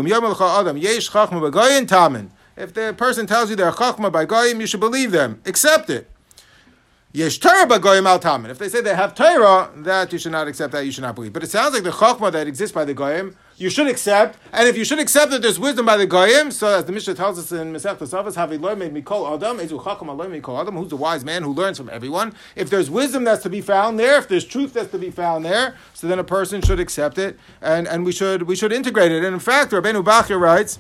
if 2.58 2.74
the 2.74 2.94
person 2.98 3.28
tells 3.28 3.50
you 3.50 3.56
they're 3.56 3.72
Chachma 3.72 4.12
by 4.12 4.26
Goyim, 4.26 4.60
you 4.60 4.68
should 4.68 4.80
believe 4.80 5.12
them. 5.12 5.42
Accept 5.46 5.90
it. 5.92 6.10
Goyim 7.14 8.08
al. 8.08 8.46
If 8.46 8.58
they 8.58 8.70
say 8.70 8.82
they 8.82 8.96
have 8.96 9.14
Torah, 9.16 9.70
that 9.78 10.12
you 10.12 10.20
should 10.20 10.32
not 10.32 10.48
accept, 10.48 10.74
that 10.74 10.86
you 10.86 10.92
should 10.92 11.04
not 11.04 11.16
believe. 11.16 11.34
But 11.34 11.44
it 11.44 11.50
sounds 11.50 11.74
like 11.74 11.84
the 11.84 11.92
Chachma 11.92 12.32
that 12.32 12.48
exists 12.48 12.74
by 12.74 12.86
the 12.86 12.94
Goyim 12.94 13.36
you 13.58 13.72
should 13.72 13.88
accept, 13.88 14.38
and 14.54 14.70
if 14.70 14.78
you 14.78 14.86
should 14.86 15.00
accept 15.00 15.32
that 15.32 15.42
there's 15.42 15.60
wisdom 15.60 15.88
by 15.88 15.98
the 15.98 16.06
goyim, 16.06 16.52
so 16.52 16.78
as 16.78 16.86
the 16.86 16.92
Mishnah 16.92 17.16
tells 17.16 17.40
us 17.40 17.52
in 17.52 17.74
Masechtas 17.74 18.14
Avos, 18.14 18.36
Havi 18.36 18.62
loy 18.62 18.76
made 18.76 18.94
mikol 18.94 19.36
adam, 19.36 19.58
ezu 19.58 19.84
chacham 19.84 20.10
aloy 20.10 20.28
mikol 20.30 20.62
adam, 20.62 20.78
who's 20.78 20.90
the 20.90 20.96
wise 20.96 21.26
man 21.26 21.42
who 21.42 21.52
learns 21.52 21.78
from 21.78 21.90
everyone. 21.90 22.36
If 22.56 22.70
there's 22.70 22.92
wisdom 22.92 23.24
that's 23.24 23.42
to 23.44 23.50
be 23.50 23.62
found 23.62 24.00
there, 24.00 24.20
if 24.20 24.28
there's 24.28 24.46
truth 24.46 24.74
that's 24.74 24.92
to 24.92 25.00
be 25.00 25.10
found 25.10 25.44
there, 25.44 25.76
so 25.96 26.06
then 26.06 26.20
a 26.20 26.24
person 26.24 26.62
should 26.62 26.80
accept 26.80 27.18
it, 27.18 27.40
and, 27.60 27.88
and 27.88 28.06
we 28.06 28.12
should 28.12 28.44
we 28.44 28.56
should 28.56 28.72
integrate 28.72 29.12
it. 29.12 29.24
And 29.24 29.34
in 29.34 29.40
fact, 29.40 29.72
Rabbeinu 29.72 30.04
Bachya 30.04 30.40
writes, 30.40 30.78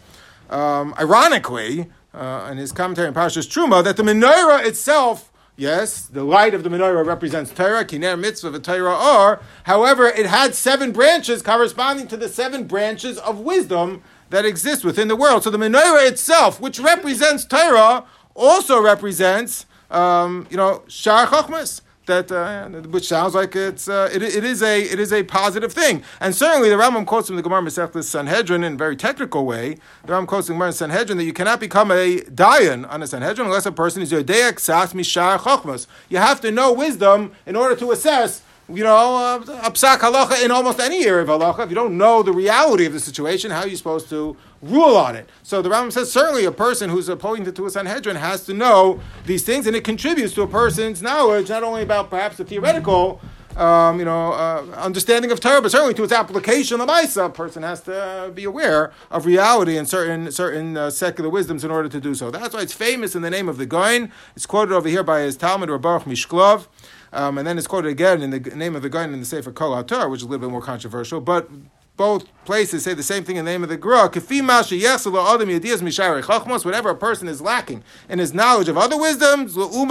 um, 0.51 0.93
ironically, 0.99 1.87
uh, 2.13 2.49
in 2.51 2.57
his 2.57 2.71
commentary 2.71 3.07
on 3.07 3.15
Parashas 3.15 3.47
Truma, 3.47 3.83
that 3.83 3.97
the 3.97 4.03
menorah 4.03 4.63
itself 4.65 5.31
Yes, 5.59 6.03
the 6.03 6.23
light 6.23 6.53
of 6.53 6.61
the 6.63 6.69
menorah 6.69 7.03
represents 7.03 7.49
Torah, 7.49 7.83
Kiner 7.83 8.17
mitzvah 8.17 8.49
of 8.49 8.61
Torah 8.61 8.95
or. 8.95 9.41
However, 9.63 10.05
it 10.05 10.27
had 10.27 10.53
seven 10.53 10.91
branches 10.91 11.41
corresponding 11.41 12.07
to 12.09 12.17
the 12.17 12.29
seven 12.29 12.65
branches 12.65 13.17
of 13.17 13.39
wisdom 13.39 14.03
that 14.29 14.45
exist 14.45 14.85
within 14.85 15.07
the 15.07 15.15
world. 15.15 15.41
So 15.41 15.49
the 15.49 15.57
menorah 15.57 16.07
itself, 16.07 16.61
which 16.61 16.79
represents 16.79 17.43
Torah, 17.43 18.05
also 18.35 18.79
represents, 18.79 19.65
um, 19.89 20.45
you 20.51 20.57
know, 20.57 20.83
Shar 20.87 21.25
Chochmas 21.25 21.81
that 22.07 22.31
uh, 22.31 22.67
which 22.89 23.07
sounds 23.07 23.35
like 23.35 23.55
it's 23.55 23.87
uh, 23.87 24.09
it, 24.11 24.21
it 24.23 24.43
is 24.43 24.61
a 24.61 24.81
it 24.81 24.99
is 24.99 25.13
a 25.13 25.23
positive 25.23 25.71
thing. 25.71 26.03
And 26.19 26.35
certainly 26.35 26.69
the 26.69 26.75
Rambam 26.75 27.05
quotes 27.05 27.27
from 27.27 27.35
the 27.35 27.41
Gemara 27.41 27.61
Masechtas 27.61 28.05
Sanhedrin 28.05 28.63
in 28.63 28.73
a 28.73 28.75
very 28.75 28.95
technical 28.95 29.45
way. 29.45 29.77
The 30.05 30.13
Rambam 30.13 30.27
quotes 30.27 30.47
from 30.47 30.55
the 30.55 30.59
Gemara 30.59 30.73
Sanhedrin 30.73 31.17
that 31.19 31.25
you 31.25 31.33
cannot 31.33 31.59
become 31.59 31.91
a 31.91 32.21
dayan 32.21 32.89
on 32.91 33.03
a 33.03 33.07
Sanhedrin 33.07 33.47
unless 33.47 33.65
a 33.65 33.71
person 33.71 34.01
is 34.01 34.11
yodeik 34.11 34.59
sas 34.59 34.93
mishar 34.93 35.37
chokmas. 35.37 35.87
You 36.09 36.17
have 36.17 36.41
to 36.41 36.51
know 36.51 36.73
wisdom 36.73 37.33
in 37.45 37.55
order 37.55 37.75
to 37.75 37.91
assess 37.91 38.41
you 38.69 38.83
know, 38.83 39.15
uh, 39.15 39.37
a 39.63 39.71
psak 39.71 39.99
halacha 39.99 40.43
in 40.43 40.51
almost 40.51 40.79
any 40.79 41.05
area 41.05 41.23
of 41.23 41.29
halacha. 41.29 41.63
If 41.63 41.69
you 41.69 41.75
don't 41.75 41.97
know 41.97 42.21
the 42.21 42.33
reality 42.33 42.85
of 42.85 42.93
the 42.93 42.99
situation, 42.99 43.49
how 43.49 43.61
are 43.61 43.67
you 43.67 43.77
supposed 43.77 44.09
to 44.09 44.35
rule 44.61 44.97
on 44.97 45.15
it? 45.15 45.29
So 45.43 45.61
the 45.61 45.69
Rambam 45.69 45.91
says 45.91 46.11
certainly 46.11 46.43
a 46.43 46.51
person 46.51 46.89
who's 46.89 47.07
appointed 47.07 47.55
to 47.55 47.65
a 47.65 47.69
Sanhedrin 47.69 48.17
has 48.17 48.45
to 48.45 48.53
know 48.53 48.99
these 49.25 49.43
things, 49.43 49.67
and 49.67 49.75
it 49.75 49.85
contributes 49.85 50.33
to 50.33 50.41
a 50.41 50.47
person's 50.47 51.01
knowledge 51.01 51.49
not 51.49 51.63
only 51.63 51.81
about 51.81 52.09
perhaps 52.09 52.37
the 52.37 52.45
theoretical. 52.45 53.21
Um, 53.55 53.97
you 53.97 54.05
know, 54.05 54.33
uh, 54.33 54.67
understanding 54.75 55.31
of 55.31 55.39
Torah, 55.39 55.63
but 55.63 55.71
certainly 55.71 55.95
to 55.95 56.03
its 56.03 56.13
application, 56.13 56.77
the 56.77 56.85
Maisa, 56.85 57.25
a 57.25 57.29
person 57.31 57.63
has 57.63 57.81
to 57.81 57.99
uh, 57.99 58.29
be 58.29 58.43
aware 58.43 58.91
of 59.09 59.25
reality 59.25 59.77
and 59.77 59.89
certain 59.89 60.31
certain 60.31 60.77
uh, 60.77 60.91
secular 60.91 61.27
wisdoms 61.27 61.63
in 61.63 61.71
order 61.71 61.89
to 61.89 61.99
do 61.99 62.13
so. 62.13 62.29
That's 62.29 62.53
why 62.53 62.61
it's 62.61 62.73
famous 62.73 63.15
in 63.15 63.23
the 63.23 63.31
name 63.31 63.49
of 63.49 63.57
the 63.57 63.65
Goin. 63.65 64.11
It's 64.35 64.45
quoted 64.45 64.75
over 64.75 64.87
here 64.87 65.01
by 65.01 65.21
his 65.21 65.37
Talmud, 65.37 65.69
Rabbaruch 65.69 66.03
Mishklov. 66.03 66.67
Um, 67.13 67.37
and 67.37 67.47
then 67.47 67.57
it's 67.57 67.67
quoted 67.67 67.89
again 67.89 68.21
in 68.21 68.31
the 68.31 68.39
name 68.39 68.75
of 68.75 68.81
the 68.81 68.89
guy 68.89 69.03
in 69.03 69.17
the 69.17 69.25
Sefer 69.25 69.51
Kol 69.51 69.81
HaTor, 69.81 70.09
which 70.09 70.19
is 70.19 70.23
a 70.23 70.27
little 70.27 70.47
bit 70.47 70.51
more 70.51 70.61
controversial. 70.61 71.21
But 71.21 71.49
both 71.97 72.25
places 72.45 72.83
say 72.83 72.93
the 72.93 73.03
same 73.03 73.23
thing 73.23 73.37
in 73.37 73.45
the 73.45 73.51
name 73.51 73.63
of 73.63 73.69
the 73.69 73.77
Gra. 73.77 74.07
Whatever 76.63 76.89
a 76.89 76.95
person 76.95 77.27
is 77.27 77.41
lacking 77.41 77.83
in 78.07 78.19
his 78.19 78.35
knowledge 78.35 78.69
of 78.69 78.77
other 78.77 78.97
wisdoms, 78.97 79.55
he'll 79.55 79.85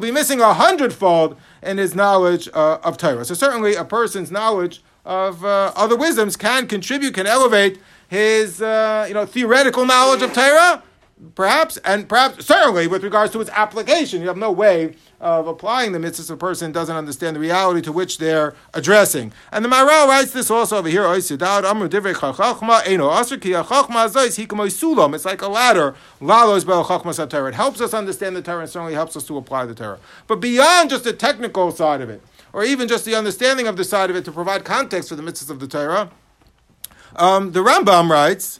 be 0.00 0.10
missing 0.10 0.40
a 0.40 0.54
hundredfold 0.54 1.36
in 1.62 1.76
his 1.76 1.94
knowledge 1.94 2.48
uh, 2.54 2.78
of 2.82 2.96
Torah. 2.96 3.26
So 3.26 3.34
certainly 3.34 3.74
a 3.74 3.84
person's 3.84 4.30
knowledge 4.30 4.82
of 5.04 5.44
uh, 5.44 5.72
other 5.76 5.96
wisdoms 5.96 6.36
can 6.36 6.66
contribute, 6.66 7.12
can 7.14 7.26
elevate 7.26 7.78
his 8.08 8.62
uh, 8.62 9.04
you 9.06 9.14
know 9.14 9.26
theoretical 9.26 9.84
knowledge 9.84 10.22
of 10.22 10.32
Torah 10.32 10.82
Perhaps, 11.34 11.76
and 11.78 12.08
perhaps, 12.08 12.46
certainly 12.46 12.86
with 12.86 13.04
regards 13.04 13.30
to 13.32 13.42
its 13.42 13.50
application, 13.50 14.22
you 14.22 14.28
have 14.28 14.38
no 14.38 14.50
way 14.50 14.94
of 15.20 15.46
applying 15.46 15.92
the 15.92 15.98
mitzvahs 15.98 16.24
if 16.24 16.30
a 16.30 16.36
person 16.36 16.72
doesn't 16.72 16.96
understand 16.96 17.36
the 17.36 17.40
reality 17.40 17.82
to 17.82 17.92
which 17.92 18.16
they're 18.16 18.54
addressing. 18.72 19.30
And 19.52 19.62
the 19.62 19.68
Maharal 19.68 20.08
writes 20.08 20.32
this 20.32 20.50
also 20.50 20.78
over 20.78 20.88
here, 20.88 21.04
It's 21.12 21.30
like 25.24 25.42
a 25.42 25.48
ladder. 25.48 25.94
It 26.20 27.54
helps 27.54 27.80
us 27.82 27.92
understand 27.92 28.36
the 28.36 28.42
Torah 28.42 28.60
and 28.60 28.70
certainly 28.70 28.94
helps 28.94 29.14
us 29.14 29.24
to 29.24 29.36
apply 29.36 29.66
the 29.66 29.74
Torah. 29.74 29.98
But 30.26 30.36
beyond 30.36 30.88
just 30.88 31.04
the 31.04 31.12
technical 31.12 31.70
side 31.70 32.00
of 32.00 32.08
it, 32.08 32.22
or 32.54 32.64
even 32.64 32.88
just 32.88 33.04
the 33.04 33.14
understanding 33.14 33.66
of 33.66 33.76
the 33.76 33.84
side 33.84 34.08
of 34.08 34.16
it 34.16 34.24
to 34.24 34.32
provide 34.32 34.64
context 34.64 35.10
for 35.10 35.16
the 35.16 35.22
mitzvahs 35.22 35.50
of 35.50 35.60
the 35.60 35.68
Torah, 35.68 36.10
um, 37.16 37.52
the 37.52 37.60
Rambam 37.60 38.08
writes, 38.08 38.58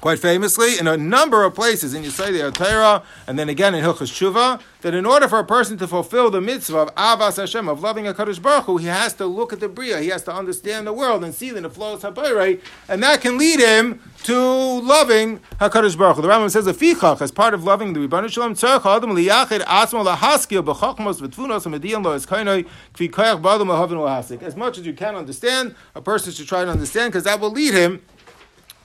quite 0.00 0.18
famously 0.18 0.78
in 0.78 0.86
a 0.86 0.96
number 0.96 1.44
of 1.44 1.54
places 1.54 1.94
in 1.94 2.02
Yesodei 2.02 2.52
Torah 2.54 3.02
and 3.26 3.38
then 3.38 3.48
again 3.48 3.74
in 3.74 3.84
Hilchas 3.84 4.10
Tshuva 4.12 4.60
that 4.80 4.94
in 4.94 5.04
order 5.04 5.26
for 5.28 5.38
a 5.38 5.44
person 5.44 5.76
to 5.78 5.88
fulfill 5.88 6.30
the 6.30 6.40
mitzvah 6.40 6.78
of 6.78 6.94
Avas 6.94 7.36
Hashem 7.36 7.68
of 7.68 7.82
loving 7.82 8.06
a 8.06 8.14
Kadosh 8.14 8.40
Baruch 8.40 8.64
Hu, 8.64 8.76
he 8.76 8.86
has 8.86 9.12
to 9.14 9.26
look 9.26 9.52
at 9.52 9.60
the 9.60 9.68
Bria, 9.68 10.00
he 10.00 10.08
has 10.08 10.22
to 10.24 10.32
understand 10.32 10.86
the 10.86 10.92
world 10.92 11.24
and 11.24 11.34
see 11.34 11.50
that 11.50 11.60
the 11.60 11.70
flows 11.70 12.02
Habayrai, 12.02 12.60
and 12.88 13.02
that 13.02 13.20
can 13.20 13.38
lead 13.38 13.58
him 13.58 14.00
to 14.22 14.36
loving 14.36 15.40
Hakadosh 15.60 15.98
Baruch 15.98 16.16
Hu. 16.16 16.22
The 16.22 16.28
Rambam 16.28 16.50
says 16.50 16.66
a 16.66 16.74
fichach 16.74 17.20
as 17.20 17.32
part 17.32 17.54
of 17.54 17.64
loving 17.64 17.92
the 17.92 18.00
Rebbeinu 18.00 18.30
Shalom 18.30 18.54
tzarich 18.54 18.86
adam 18.86 19.10
liyachid 19.10 19.62
atzmo 19.62 20.06
lahaskil 20.06 20.62
b'chachmos 20.62 21.20
v'tfunos 21.20 21.66
v'median 21.66 22.04
lo 22.04 22.16
eskainoi 22.16 22.66
kvi 22.94 23.10
koyach 23.10 23.42
b'adam. 23.42 24.42
As 24.42 24.56
much 24.56 24.78
as 24.78 24.86
you 24.86 24.92
can 24.92 25.14
understand, 25.14 25.74
a 25.94 26.00
person 26.00 26.32
should 26.32 26.46
try 26.46 26.64
to 26.64 26.70
understand 26.70 27.12
because 27.12 27.24
that 27.24 27.40
will 27.40 27.50
lead 27.50 27.74
him 27.74 28.00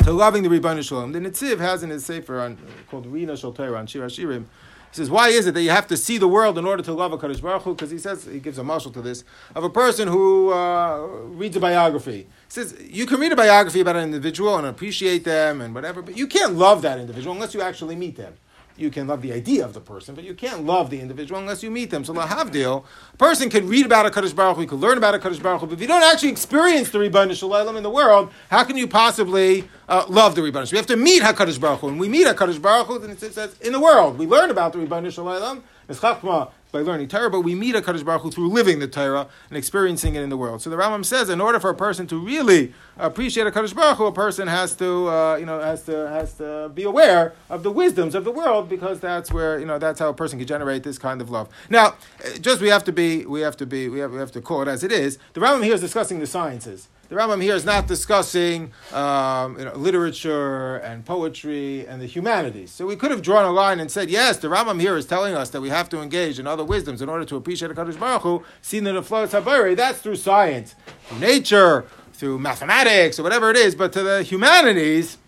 to 0.03 0.11
loving 0.11 0.43
the 0.43 0.49
Rebbeinu 0.49 0.85
Shalom. 0.85 1.13
The 1.13 1.19
Netziv 1.19 1.59
has 1.59 1.81
in 1.81 1.89
his 1.89 2.05
sefer 2.05 2.41
on, 2.41 2.57
called 2.89 3.05
Rina 3.05 3.37
Shal 3.37 3.53
Torah 3.53 3.79
on 3.79 3.87
Shir 3.87 4.01
Hashirim. 4.01 4.41
He 4.41 4.97
says, 4.97 5.09
why 5.09 5.29
is 5.29 5.47
it 5.47 5.53
that 5.53 5.61
you 5.61 5.69
have 5.69 5.87
to 5.87 5.95
see 5.95 6.17
the 6.17 6.27
world 6.27 6.57
in 6.57 6.65
order 6.65 6.83
to 6.83 6.91
love 6.91 7.13
a 7.13 7.17
Kaddish 7.17 7.39
Baruch? 7.39 7.63
Because 7.63 7.89
he 7.89 7.97
says, 7.97 8.25
he 8.25 8.39
gives 8.39 8.57
a 8.57 8.65
marshal 8.65 8.91
to 8.91 9.01
this, 9.01 9.23
of 9.55 9.63
a 9.63 9.69
person 9.69 10.09
who 10.09 10.51
uh, 10.51 11.07
reads 11.27 11.55
a 11.55 11.59
biography. 11.61 12.17
He 12.17 12.27
says, 12.49 12.75
you 12.81 13.05
can 13.05 13.21
read 13.21 13.31
a 13.31 13.35
biography 13.37 13.79
about 13.79 13.95
an 13.95 14.03
individual 14.03 14.57
and 14.57 14.67
appreciate 14.67 15.23
them 15.23 15.61
and 15.61 15.73
whatever, 15.73 16.01
but 16.01 16.17
you 16.17 16.27
can't 16.27 16.55
love 16.55 16.81
that 16.81 16.99
individual 16.99 17.33
unless 17.33 17.53
you 17.53 17.61
actually 17.61 17.95
meet 17.95 18.17
them. 18.17 18.33
You 18.75 18.89
can 18.89 19.07
love 19.07 19.21
the 19.21 19.31
idea 19.31 19.63
of 19.63 19.73
the 19.73 19.79
person, 19.79 20.15
but 20.15 20.23
you 20.23 20.33
can't 20.33 20.65
love 20.65 20.89
the 20.89 20.99
individual 20.99 21.39
unless 21.39 21.61
you 21.61 21.69
meet 21.69 21.91
them. 21.91 22.03
So 22.03 22.13
lahavdil, 22.13 22.83
a 23.13 23.17
person 23.17 23.49
can 23.49 23.67
read 23.67 23.85
about 23.85 24.07
a 24.07 24.11
Kaddish 24.11 24.33
Baruch 24.33 24.55
Hu, 24.55 24.61
you 24.63 24.67
can 24.67 24.79
learn 24.79 24.97
about 24.97 25.13
a 25.13 25.19
Kaddish 25.19 25.39
Baruch 25.39 25.61
Hu, 25.61 25.67
but 25.67 25.73
if 25.73 25.81
you 25.81 25.87
don't 25.87 26.01
actually 26.01 26.29
experience 26.29 26.89
the 26.89 26.97
Rebbeinu 26.97 27.35
Shalom 27.35 27.77
in 27.77 27.83
the 27.83 27.89
world, 27.89 28.31
how 28.49 28.63
can 28.63 28.75
you 28.75 28.87
possibly 28.87 29.69
uh, 29.87 30.05
love 30.07 30.33
the 30.33 30.41
Rebbeinu 30.41 30.71
We 30.71 30.77
have 30.77 30.87
to 30.87 30.97
meet 30.97 31.21
HaKadosh 31.21 31.59
Baruch 31.59 31.81
Hu, 31.81 31.89
and 31.89 31.99
we 31.99 32.09
meet 32.09 32.25
HaKadosh 32.25 32.61
Baruch 32.61 32.87
Hu, 32.87 32.99
then 32.99 33.11
it 33.11 33.19
says 33.19 33.55
in 33.61 33.73
the 33.73 33.79
world. 33.79 34.17
We 34.17 34.25
learn 34.25 34.49
about 34.49 34.73
the 34.73 34.79
Rebbeinu 34.79 35.11
Shalom, 35.11 35.63
it's 35.87 35.99
Chachma, 35.99 36.49
by 36.73 36.81
learning 36.81 37.07
Torah, 37.07 37.29
but 37.29 37.41
we 37.41 37.53
meet 37.55 37.75
a 37.75 37.81
Kaddish 37.81 38.01
Baruch 38.01 38.23
Hu 38.23 38.31
through 38.31 38.49
living 38.49 38.79
the 38.79 38.87
Torah 38.87 39.27
and 39.47 39.57
experiencing 39.57 40.15
it 40.15 40.23
in 40.23 40.29
the 40.29 40.35
world. 40.35 40.61
So 40.61 40.69
the 40.71 40.75
Rambam 40.75 41.05
says, 41.05 41.29
in 41.29 41.39
order 41.39 41.59
for 41.59 41.69
a 41.69 41.75
person 41.75 42.07
to 42.07 42.17
really 42.17 42.73
appreciate 42.97 43.45
a 43.45 43.51
Kaddish 43.51 43.73
Baruch 43.73 43.97
Hu, 43.97 44.05
a 44.07 44.11
person 44.11 44.47
has 44.47 44.75
to, 44.77 45.07
uh, 45.07 45.35
you 45.37 45.45
know, 45.45 45.59
has 45.61 45.83
to 45.83 46.09
has 46.09 46.33
to 46.33 46.71
be 46.73 46.83
aware 46.83 47.33
of 47.49 47.61
the 47.63 47.71
wisdoms 47.71 48.15
of 48.15 48.25
the 48.25 48.31
world 48.31 48.67
because 48.67 48.99
that's 48.99 49.31
where 49.31 49.59
you 49.59 49.65
know 49.65 49.77
that's 49.77 49.99
how 49.99 50.09
a 50.09 50.13
person 50.13 50.39
can 50.39 50.47
generate 50.47 50.83
this 50.83 50.97
kind 50.97 51.21
of 51.21 51.29
love. 51.29 51.47
Now, 51.69 51.95
just 52.41 52.59
we 52.59 52.69
have 52.69 52.83
to 52.85 52.91
be, 52.91 53.23
we 53.25 53.41
have 53.41 53.55
to 53.57 53.65
be, 53.67 53.87
we 53.87 53.99
have, 53.99 54.11
we 54.11 54.17
have 54.17 54.31
to 54.31 54.41
call 54.41 54.63
it 54.63 54.67
as 54.67 54.83
it 54.83 54.91
is. 54.91 55.19
The 55.33 55.41
Rambam 55.41 55.63
here 55.63 55.75
is 55.75 55.81
discussing 55.81 56.19
the 56.19 56.27
sciences. 56.27 56.89
The 57.13 57.19
Rambam 57.19 57.43
here 57.43 57.53
is 57.53 57.63
not 57.63 57.85
discussing 57.85 58.71
um, 58.91 59.59
you 59.59 59.65
know, 59.65 59.75
literature 59.75 60.77
and 60.77 61.05
poetry 61.05 61.85
and 61.85 62.01
the 62.01 62.07
humanities. 62.07 62.71
So 62.71 62.87
we 62.87 62.95
could 62.95 63.11
have 63.11 63.21
drawn 63.21 63.45
a 63.45 63.51
line 63.51 63.79
and 63.79 63.91
said, 63.91 64.09
yes, 64.09 64.37
the 64.37 64.47
Rambam 64.47 64.81
here 64.81 64.97
is 64.97 65.05
telling 65.05 65.35
us 65.35 65.51
that 65.51 65.61
we 65.61 65.69
have 65.69 65.89
to 65.89 66.01
engage 66.01 66.39
in 66.39 66.47
other 66.47 66.63
wisdoms 66.63 67.03
in 67.03 67.09
order 67.09 67.23
to 67.23 67.35
appreciate 67.35 67.69
a 67.69 67.75
Kaddish 67.75 67.97
Baruch 67.97 68.23
Hu, 68.23 68.43
seen 68.63 68.87
in 68.87 68.95
the 68.95 69.03
flow 69.03 69.25
of 69.25 69.31
that's 69.77 70.01
through 70.01 70.15
science, 70.15 70.73
through 71.05 71.19
nature, 71.19 71.85
through 72.13 72.39
mathematics, 72.39 73.19
or 73.19 73.21
whatever 73.21 73.51
it 73.51 73.57
is. 73.57 73.75
But 73.75 73.93
to 73.93 74.01
the 74.01 74.23
humanities, 74.23 75.19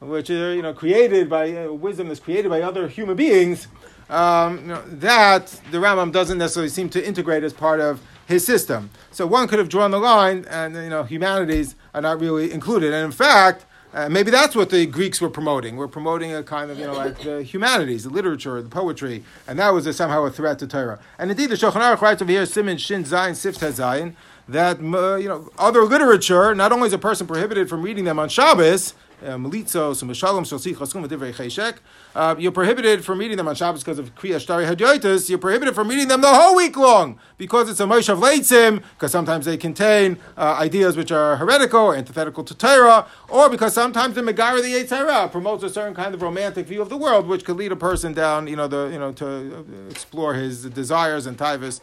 which 0.00 0.30
are 0.30 0.54
you 0.54 0.62
know 0.62 0.72
created 0.72 1.28
by 1.28 1.54
uh, 1.54 1.72
wisdom 1.72 2.08
that's 2.08 2.20
created 2.20 2.48
by 2.48 2.62
other 2.62 2.88
human 2.88 3.16
beings, 3.16 3.68
um, 4.08 4.60
you 4.60 4.66
know, 4.68 4.82
that 4.86 5.48
the 5.72 5.76
Rambam 5.76 6.10
doesn't 6.10 6.38
necessarily 6.38 6.70
seem 6.70 6.88
to 6.88 7.06
integrate 7.06 7.44
as 7.44 7.52
part 7.52 7.80
of 7.80 8.00
his 8.32 8.44
system. 8.44 8.90
So 9.10 9.26
one 9.26 9.46
could 9.48 9.58
have 9.58 9.68
drawn 9.68 9.90
the 9.90 9.98
line, 9.98 10.46
and 10.50 10.74
you 10.74 10.88
know, 10.88 11.04
humanities 11.04 11.76
are 11.94 12.00
not 12.00 12.20
really 12.20 12.50
included. 12.50 12.92
And 12.92 13.04
in 13.04 13.12
fact, 13.12 13.64
uh, 13.94 14.08
maybe 14.08 14.30
that's 14.30 14.56
what 14.56 14.70
the 14.70 14.86
Greeks 14.86 15.20
were 15.20 15.28
promoting. 15.28 15.76
We're 15.76 15.86
promoting 15.86 16.34
a 16.34 16.42
kind 16.42 16.70
of, 16.70 16.78
you 16.78 16.86
know, 16.86 16.94
like 16.94 17.20
the 17.20 17.42
humanities, 17.42 18.04
the 18.04 18.10
literature, 18.10 18.62
the 18.62 18.70
poetry, 18.70 19.22
and 19.46 19.58
that 19.58 19.74
was 19.74 19.86
a, 19.86 19.92
somehow 19.92 20.24
a 20.24 20.30
threat 20.30 20.58
to 20.60 20.66
Torah. 20.66 20.98
And 21.18 21.30
indeed, 21.30 21.50
the 21.50 21.56
Shulchan 21.56 21.82
Aruch 21.82 22.00
writes 22.00 22.22
over 22.22 22.30
here, 22.30 22.46
Simon 22.46 22.78
Shin 22.78 23.04
Zayin 23.04 23.36
Sift 23.36 23.60
Zayin, 23.60 24.14
that 24.48 24.80
uh, 24.80 25.16
you 25.16 25.28
know 25.28 25.50
other 25.58 25.82
literature. 25.84 26.54
Not 26.54 26.72
only 26.72 26.86
is 26.86 26.92
a 26.94 26.98
person 26.98 27.26
prohibited 27.26 27.68
from 27.68 27.82
reading 27.82 28.04
them 28.04 28.18
on 28.18 28.30
Shabbos, 28.30 28.94
uh, 29.22 29.36
Melitzos, 29.36 30.02
Meshalom, 30.02 30.42
Shosich, 30.42 30.74
Chaskum, 30.74 31.06
Divrei 31.06 31.32
Cheshek. 31.32 31.76
Uh, 32.14 32.34
you're 32.38 32.52
prohibited 32.52 33.04
from 33.04 33.22
eating 33.22 33.36
them 33.36 33.48
on 33.48 33.54
Shabbos 33.54 33.82
because 33.82 33.98
of 33.98 34.14
Kriya 34.14 34.36
Shtari 34.36 34.68
Hadyotis. 34.68 35.28
You're 35.28 35.38
prohibited 35.38 35.74
from 35.74 35.90
eating 35.92 36.08
them 36.08 36.20
the 36.20 36.32
whole 36.32 36.56
week 36.56 36.76
long 36.76 37.18
because 37.38 37.68
it's 37.68 37.80
a 37.80 37.84
Moshav 37.84 38.20
Leitzim, 38.20 38.82
because 38.94 39.12
sometimes 39.12 39.46
they 39.46 39.56
contain 39.56 40.18
uh, 40.36 40.56
ideas 40.58 40.96
which 40.96 41.12
are 41.12 41.36
heretical 41.36 41.80
or 41.80 41.96
antithetical 41.96 42.44
to 42.44 42.54
Torah, 42.54 43.06
or 43.28 43.48
because 43.48 43.72
sometimes 43.72 44.14
the 44.14 44.22
Megara 44.22 44.60
the 44.60 44.72
Yetzirah 44.72 45.30
promotes 45.30 45.62
a 45.64 45.68
certain 45.68 45.94
kind 45.94 46.14
of 46.14 46.22
romantic 46.22 46.66
view 46.66 46.82
of 46.82 46.88
the 46.88 46.96
world, 46.96 47.26
which 47.26 47.44
could 47.44 47.56
lead 47.56 47.72
a 47.72 47.76
person 47.76 48.12
down, 48.12 48.46
you 48.46 48.56
know, 48.56 48.68
the 48.68 48.88
you 48.92 48.98
know 48.98 49.12
to 49.12 49.64
explore 49.90 50.34
his 50.34 50.64
desires 50.66 51.26
and 51.26 51.38
tivus, 51.38 51.80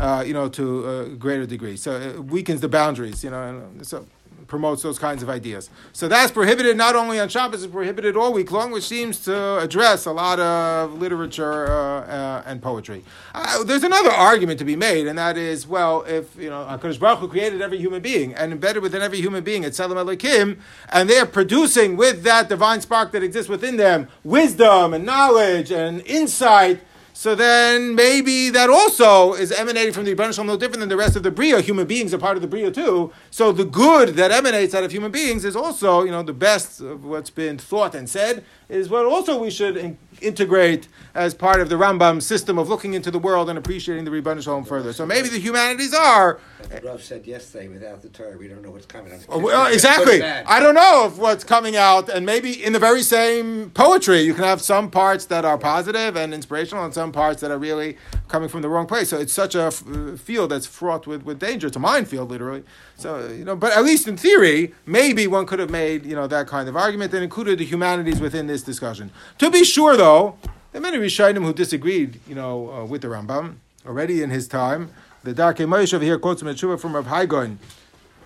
uh, 0.00 0.22
you 0.26 0.32
know, 0.32 0.48
to 0.48 0.88
a 0.88 1.08
greater 1.10 1.46
degree. 1.46 1.76
So 1.76 2.00
it 2.00 2.24
weakens 2.24 2.60
the 2.60 2.68
boundaries, 2.68 3.24
you 3.24 3.30
know. 3.30 3.62
So 3.82 4.06
promotes 4.52 4.82
those 4.82 4.98
kinds 4.98 5.22
of 5.22 5.30
ideas. 5.30 5.70
So 5.94 6.08
that's 6.08 6.30
prohibited 6.30 6.76
not 6.76 6.94
only 6.94 7.18
on 7.18 7.30
Shabbos, 7.30 7.62
it's 7.64 7.72
prohibited 7.72 8.18
all 8.18 8.34
week 8.34 8.52
long, 8.52 8.70
which 8.70 8.84
seems 8.84 9.18
to 9.24 9.58
address 9.58 10.04
a 10.04 10.12
lot 10.12 10.38
of 10.38 11.00
literature 11.00 11.68
uh, 11.68 12.00
uh, 12.02 12.42
and 12.44 12.60
poetry. 12.60 13.02
Uh, 13.34 13.64
there's 13.64 13.82
another 13.82 14.10
argument 14.10 14.58
to 14.58 14.66
be 14.66 14.76
made, 14.76 15.06
and 15.06 15.18
that 15.18 15.38
is, 15.38 15.66
well, 15.66 16.02
if 16.02 16.36
you 16.36 16.50
know 16.50 16.66
Hakadosh 16.68 17.00
Baruch 17.00 17.20
Hu 17.20 17.28
created 17.28 17.62
every 17.62 17.78
human 17.78 18.02
being 18.02 18.34
and 18.34 18.52
embedded 18.52 18.82
within 18.82 19.00
every 19.00 19.22
human 19.22 19.42
being 19.42 19.64
at 19.64 19.74
Selam 19.74 19.96
Elohim, 19.96 20.60
and 20.90 21.08
they're 21.08 21.24
producing 21.24 21.96
with 21.96 22.22
that 22.24 22.50
divine 22.50 22.82
spark 22.82 23.10
that 23.12 23.22
exists 23.22 23.48
within 23.48 23.78
them 23.78 24.06
wisdom 24.22 24.92
and 24.92 25.06
knowledge 25.06 25.72
and 25.72 26.02
insight 26.02 26.82
so 27.12 27.34
then 27.34 27.94
maybe 27.94 28.50
that 28.50 28.70
also 28.70 29.34
is 29.34 29.52
emanating 29.52 29.92
from 29.92 30.04
the 30.04 30.14
Rebbeinu 30.14 30.34
Shalom 30.34 30.46
no 30.46 30.56
different 30.56 30.80
than 30.80 30.88
the 30.88 30.96
rest 30.96 31.14
of 31.14 31.22
the 31.22 31.30
Bria. 31.30 31.60
Human 31.60 31.86
beings 31.86 32.14
are 32.14 32.18
part 32.18 32.36
of 32.36 32.42
the 32.42 32.48
Bria 32.48 32.70
too. 32.70 33.12
So 33.30 33.52
the 33.52 33.64
good 33.64 34.10
that 34.10 34.30
emanates 34.30 34.74
out 34.74 34.82
of 34.84 34.92
human 34.92 35.12
beings 35.12 35.44
is 35.44 35.54
also, 35.54 36.02
you 36.04 36.10
know, 36.10 36.22
the 36.22 36.32
best 36.32 36.80
of 36.80 37.04
what's 37.04 37.30
been 37.30 37.58
thought 37.58 37.94
and 37.94 38.08
said 38.08 38.44
is 38.68 38.88
what 38.88 39.04
also 39.04 39.38
we 39.38 39.50
should 39.50 39.76
in- 39.76 39.98
integrate 40.22 40.88
as 41.14 41.34
part 41.34 41.60
of 41.60 41.68
the 41.68 41.74
Rambam 41.74 42.22
system 42.22 42.58
of 42.58 42.68
looking 42.68 42.94
into 42.94 43.10
the 43.10 43.18
world 43.18 43.50
and 43.50 43.58
appreciating 43.58 44.04
the 44.04 44.10
Rebbeinu 44.10 44.42
Shalom 44.42 44.64
further. 44.64 44.92
So 44.92 45.04
maybe 45.04 45.28
the 45.28 45.38
humanities 45.38 45.92
are. 45.92 46.40
As 46.70 46.82
Rav 46.82 47.02
said 47.02 47.26
yesterday, 47.26 47.68
without 47.68 48.00
the 48.00 48.08
Torah, 48.08 48.38
we 48.38 48.48
don't 48.48 48.62
know 48.62 48.70
what's 48.70 48.86
coming. 48.86 49.12
Oh, 49.28 49.38
well, 49.38 49.70
exactly. 49.70 50.22
I 50.22 50.60
don't 50.60 50.74
know 50.74 51.04
of 51.04 51.18
what's 51.18 51.44
coming 51.44 51.76
out, 51.76 52.08
and 52.08 52.24
maybe 52.24 52.64
in 52.64 52.72
the 52.72 52.78
very 52.78 53.02
same 53.02 53.70
poetry, 53.70 54.20
you 54.20 54.32
can 54.32 54.44
have 54.44 54.62
some 54.62 54.90
parts 54.90 55.26
that 55.26 55.44
are 55.44 55.58
positive 55.58 56.16
and 56.16 56.32
inspirational, 56.32 56.84
and 56.84 56.94
some 56.94 57.01
parts 57.10 57.40
that 57.40 57.50
are 57.50 57.58
really 57.58 57.96
coming 58.28 58.48
from 58.48 58.62
the 58.62 58.68
wrong 58.68 58.86
place. 58.86 59.08
So 59.08 59.18
it's 59.18 59.32
such 59.32 59.54
a 59.54 59.62
f- 59.62 59.82
field 60.20 60.50
that's 60.50 60.66
fraught 60.66 61.06
with, 61.06 61.24
with 61.24 61.40
danger. 61.40 61.66
It's 61.66 61.76
a 61.76 61.80
minefield, 61.80 62.30
literally. 62.30 62.62
So 62.96 63.26
you 63.28 63.44
know, 63.44 63.56
but 63.56 63.72
at 63.72 63.82
least 63.82 64.06
in 64.06 64.16
theory, 64.16 64.74
maybe 64.86 65.26
one 65.26 65.46
could 65.46 65.58
have 65.58 65.70
made 65.70 66.06
you 66.06 66.14
know 66.14 66.26
that 66.28 66.46
kind 66.46 66.68
of 66.68 66.76
argument 66.76 67.12
and 67.14 67.24
included 67.24 67.58
the 67.58 67.64
humanities 67.64 68.20
within 68.20 68.46
this 68.46 68.62
discussion. 68.62 69.10
To 69.38 69.50
be 69.50 69.64
sure, 69.64 69.96
though, 69.96 70.36
there 70.70 70.80
are 70.80 70.82
many 70.82 70.98
Rishonim 70.98 71.44
who 71.44 71.52
disagreed, 71.52 72.20
you 72.28 72.34
know, 72.34 72.70
uh, 72.70 72.84
with 72.84 73.02
the 73.02 73.08
Rambam 73.08 73.56
already 73.86 74.22
in 74.22 74.30
his 74.30 74.46
time. 74.48 74.90
The 75.24 75.34
Darkei 75.34 75.66
Moshe 75.66 75.94
over 75.94 76.04
here 76.04 76.18
quotes 76.18 76.42
from 76.42 76.78
from 76.78 76.96
Rav 76.96 77.06
Hai 77.06 77.26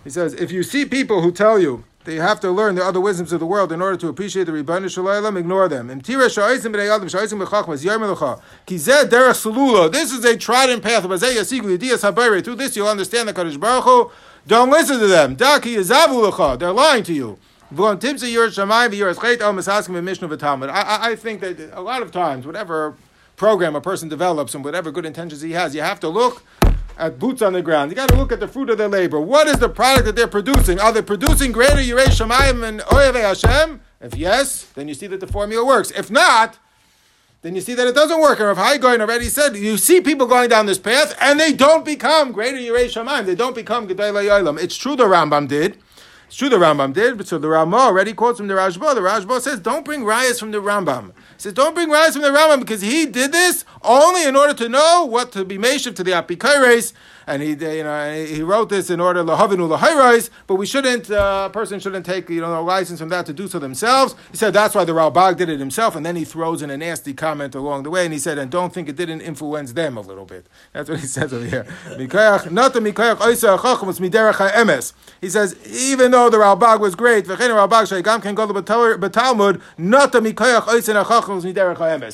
He 0.04 0.10
says, 0.10 0.32
if 0.34 0.50
you 0.50 0.62
see 0.62 0.84
people 0.84 1.22
who 1.22 1.30
tell 1.30 1.58
you 1.58 1.84
you 2.12 2.20
have 2.20 2.40
to 2.40 2.50
learn 2.50 2.74
the 2.74 2.84
other 2.84 3.00
wisdoms 3.00 3.32
of 3.32 3.40
the 3.40 3.46
world 3.46 3.72
in 3.72 3.82
order 3.82 3.96
to 3.96 4.08
appreciate 4.08 4.44
the 4.44 4.52
Ribbanu 4.52 4.90
Shalom, 4.90 5.36
ignore 5.36 5.68
them. 5.68 5.88
This 5.88 6.16
is 10.12 10.24
a 10.24 10.36
trodden 10.36 10.80
path. 10.80 11.02
Through 11.04 12.54
this 12.56 12.76
you'll 12.76 12.88
understand 12.88 13.28
the 13.28 13.32
Kaddish 13.34 13.56
Baruch 13.56 13.84
Hu. 13.84 14.10
Don't 14.46 14.70
listen 14.70 15.00
to 15.00 15.06
them. 15.06 15.36
They're 15.36 16.72
lying 16.72 17.02
to 17.04 17.12
you. 17.12 17.38
I, 17.74 17.88
I 21.10 21.16
think 21.16 21.40
that 21.40 21.70
a 21.72 21.80
lot 21.80 22.02
of 22.02 22.12
times, 22.12 22.46
whatever 22.46 22.94
program 23.36 23.74
a 23.74 23.80
person 23.80 24.08
develops 24.08 24.54
and 24.54 24.64
whatever 24.64 24.92
good 24.92 25.04
intentions 25.04 25.42
he 25.42 25.52
has, 25.52 25.74
you 25.74 25.82
have 25.82 25.98
to 26.00 26.08
look 26.08 26.42
at 26.96 27.18
boots 27.18 27.42
on 27.42 27.52
the 27.52 27.62
ground. 27.62 27.90
You 27.90 27.96
got 27.96 28.08
to 28.08 28.16
look 28.16 28.32
at 28.32 28.40
the 28.40 28.48
fruit 28.48 28.70
of 28.70 28.78
their 28.78 28.88
labor. 28.88 29.20
What 29.20 29.46
is 29.46 29.58
the 29.58 29.68
product 29.68 30.06
that 30.06 30.16
they're 30.16 30.26
producing? 30.26 30.80
Are 30.80 30.92
they 30.92 31.02
producing 31.02 31.52
greater 31.52 31.76
Yirei 31.76 32.06
Shemayim 32.06 32.66
and 32.66 32.80
Oyeve 32.80 33.14
Hashem? 33.14 33.80
If 34.00 34.16
yes, 34.16 34.64
then 34.74 34.88
you 34.88 34.94
see 34.94 35.06
that 35.08 35.20
the 35.20 35.26
formula 35.26 35.64
works. 35.64 35.90
If 35.90 36.10
not, 36.10 36.58
then 37.42 37.54
you 37.54 37.60
see 37.60 37.74
that 37.74 37.86
it 37.86 37.94
doesn't 37.94 38.20
work. 38.20 38.38
And 38.38 38.48
Rav 38.48 38.56
Hai 38.56 38.78
Gaon 38.78 39.00
already 39.00 39.28
said, 39.28 39.56
you 39.56 39.76
see 39.76 40.00
people 40.00 40.26
going 40.26 40.48
down 40.48 40.66
this 40.66 40.78
path 40.78 41.16
and 41.20 41.38
they 41.38 41.52
don't 41.52 41.84
become 41.84 42.32
greater 42.32 42.56
Yirei 42.56 42.86
Shemayim. 42.86 43.26
They 43.26 43.34
don't 43.34 43.54
become 43.54 43.86
Gedei 43.86 44.12
Yolam. 44.12 44.58
It's 44.60 44.76
true 44.76 44.96
the 44.96 45.04
Rambam 45.04 45.48
did. 45.48 45.78
It's 46.26 46.34
true 46.34 46.48
the 46.48 46.56
Rambam 46.56 46.92
did, 46.92 47.18
but 47.18 47.28
so 47.28 47.38
the 47.38 47.48
Ramah 47.48 47.76
already 47.76 48.12
quotes 48.12 48.38
from 48.38 48.48
the 48.48 48.54
Rashba. 48.54 48.96
The 48.96 49.00
Rashba 49.00 49.40
says, 49.40 49.60
don't 49.60 49.84
bring 49.84 50.02
rayas 50.02 50.40
from 50.40 50.50
the 50.50 50.60
Rambam. 50.60 51.12
Says, 51.38 51.52
don't 51.52 51.74
bring 51.74 51.88
rayas 51.88 52.12
from 52.12 52.22
the 52.22 52.28
Rambam 52.28 52.60
because 52.60 52.80
he 52.80 53.06
did 53.06 53.32
this 53.32 53.64
only 53.82 54.24
in 54.24 54.36
order 54.36 54.54
to 54.54 54.68
know 54.68 55.06
what 55.08 55.32
to 55.32 55.44
be 55.44 55.58
meshiv 55.58 55.94
to 55.96 56.04
the 56.04 56.12
Apikaires 56.12 56.92
and 57.26 57.42
he 57.42 57.50
you 57.50 57.82
know 57.82 58.24
he 58.24 58.42
wrote 58.42 58.68
this 58.68 58.90
in 58.90 59.00
order 59.00 59.22
lahavinu 59.24 59.76
lahayrais, 59.76 60.30
but 60.46 60.54
we 60.56 60.66
shouldn't 60.66 61.10
uh, 61.10 61.48
a 61.48 61.52
person 61.52 61.80
shouldn't 61.80 62.06
take 62.06 62.28
you 62.30 62.40
know 62.40 62.60
a 62.60 62.62
license 62.62 63.00
from 63.00 63.08
that 63.08 63.26
to 63.26 63.32
do 63.32 63.48
so 63.48 63.58
themselves. 63.58 64.14
He 64.30 64.36
said 64.36 64.52
that's 64.52 64.74
why 64.74 64.84
the 64.84 64.92
Ralbag 64.92 65.36
did 65.36 65.48
it 65.48 65.58
himself, 65.58 65.96
and 65.96 66.06
then 66.06 66.16
he 66.16 66.24
throws 66.24 66.62
in 66.62 66.70
a 66.70 66.76
nasty 66.76 67.14
comment 67.14 67.54
along 67.54 67.82
the 67.82 67.90
way, 67.90 68.04
and 68.04 68.12
he 68.12 68.18
said, 68.18 68.38
and 68.38 68.50
don't 68.50 68.72
think 68.72 68.88
it 68.88 68.96
didn't 68.96 69.20
influence 69.20 69.72
them 69.72 69.96
a 69.96 70.00
little 70.00 70.24
bit. 70.24 70.46
That's 70.72 70.88
what 70.88 71.00
he 71.00 71.06
says 71.16 71.32
over 71.32 71.44
here. 71.44 71.66
He 75.20 75.30
says 75.30 75.56
even 75.66 76.10
though 76.10 76.30
the 76.30 76.36
Ralbag 76.36 76.80
was 76.80 76.94
great, 76.94 77.26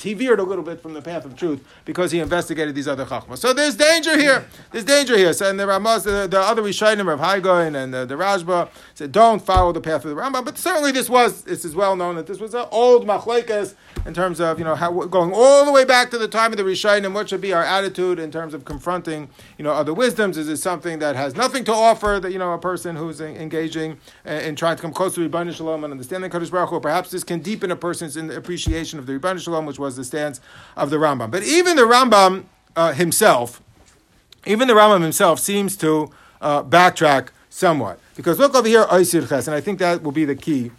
he 0.03 0.15
veered 0.15 0.41
a 0.41 0.43
little 0.43 0.65
bit 0.65 0.81
from 0.81 0.95
the 0.95 1.03
path 1.03 1.25
of 1.25 1.37
truth 1.37 1.65
because 1.85 2.13
he 2.13 2.21
investigated 2.21 2.75
these 2.75 2.89
other 2.89 3.05
chachmas. 3.05 3.39
So 3.39 3.53
there's 3.53 3.77
danger 3.77 4.17
here. 4.19 4.47
There's 4.71 4.85
danger 4.85 5.02
danger 5.05 5.19
here. 5.19 5.33
So, 5.33 5.51
and 5.51 5.59
the 5.59 5.65
Ramaz, 5.65 6.05
the, 6.05 6.27
the 6.29 6.41
other 6.41 6.63
Rishonim 6.63 7.13
of 7.13 7.21
Haigoin 7.21 7.77
and 7.77 7.93
the, 7.93 8.05
the 8.05 8.15
Rashba 8.15 8.69
said, 8.95 9.13
don't 9.13 9.43
follow 9.43 9.73
the 9.73 9.81
path 9.81 10.05
of 10.05 10.11
the 10.11 10.17
Rambam. 10.17 10.45
But 10.45 10.59
certainly 10.59 10.93
this 10.93 11.11
was, 11.11 11.43
this 11.43 11.65
is 11.65 11.75
well 11.75 11.97
known 11.97 12.17
that 12.17 12.27
this 12.27 12.39
was 12.39 12.55
an 12.55 12.67
old 12.71 13.07
machlekes 13.07 13.75
in 14.07 14.15
terms 14.15 14.41
of, 14.41 14.59
you 14.59 14.65
know, 14.65 14.75
how, 14.75 14.93
going 15.07 15.33
all 15.35 15.65
the 15.65 15.73
way 15.73 15.85
back 15.85 16.11
to 16.11 16.19
the 16.19 16.29
time 16.29 16.53
of 16.53 16.57
the 16.57 16.63
Rishonim, 16.63 17.13
what 17.15 17.29
should 17.29 17.41
be 17.41 17.53
our 17.53 17.65
attitude 17.65 18.19
in 18.19 18.31
terms 18.31 18.55
of 18.55 18.65
confronting, 18.65 19.29
you 19.59 19.65
know, 19.65 19.73
other 19.73 19.93
wisdoms? 19.93 20.37
Is 20.37 20.49
it 20.49 20.59
something 20.59 20.99
that 21.01 21.17
has 21.17 21.35
nothing 21.35 21.65
to 21.65 21.73
offer 21.73 22.21
that, 22.23 22.33
you 22.33 22.39
know, 22.39 22.53
a 22.53 22.59
person 22.59 22.97
who's 22.97 23.21
engaging 23.21 23.99
in 24.25 24.55
trying 24.55 24.77
to 24.77 24.83
come 24.83 24.93
close 24.93 25.15
to 25.15 25.29
Rebbeinu 25.29 25.55
Shalom 25.55 25.85
and 25.85 25.93
understanding 25.93 26.31
Kaddish 26.31 26.51
Baruch 26.51 26.71
Hu, 26.71 26.81
perhaps 26.81 27.11
this 27.11 27.25
can 27.25 27.41
deepen 27.41 27.71
a 27.71 27.77
person's 27.77 28.17
appreciation 28.17 28.99
of 28.99 29.07
the 29.07 29.19
Rebbeinu 29.19 29.41
Shalom, 29.41 29.67
which 29.67 29.79
was 29.79 29.97
the 29.97 30.05
stance 30.05 30.41
of 30.77 30.91
the 30.91 30.97
Rambam. 30.97 31.31
But 31.31 31.43
even 31.43 31.77
the 31.77 31.83
Rambam 31.83 32.45
uh, 32.77 32.93
himself, 32.93 33.63
even 34.47 34.69
the 34.69 34.75
Rambam 34.75 35.03
himself 35.03 35.39
seems 35.39 35.77
to 35.79 36.11
uh, 36.41 36.63
backtrack 36.63 37.29
somewhat. 37.49 37.99
Because 38.17 38.39
look 38.39 38.55
over 38.55 38.69
here, 38.69 38.87
Oisir 38.93 39.27
Ches, 39.27 39.47
and 39.47 39.55
I 39.55 39.61
think 39.61 39.79
that 39.79 40.03
will 40.03 40.13
be 40.13 40.25
the 40.25 40.35
key 40.35 40.71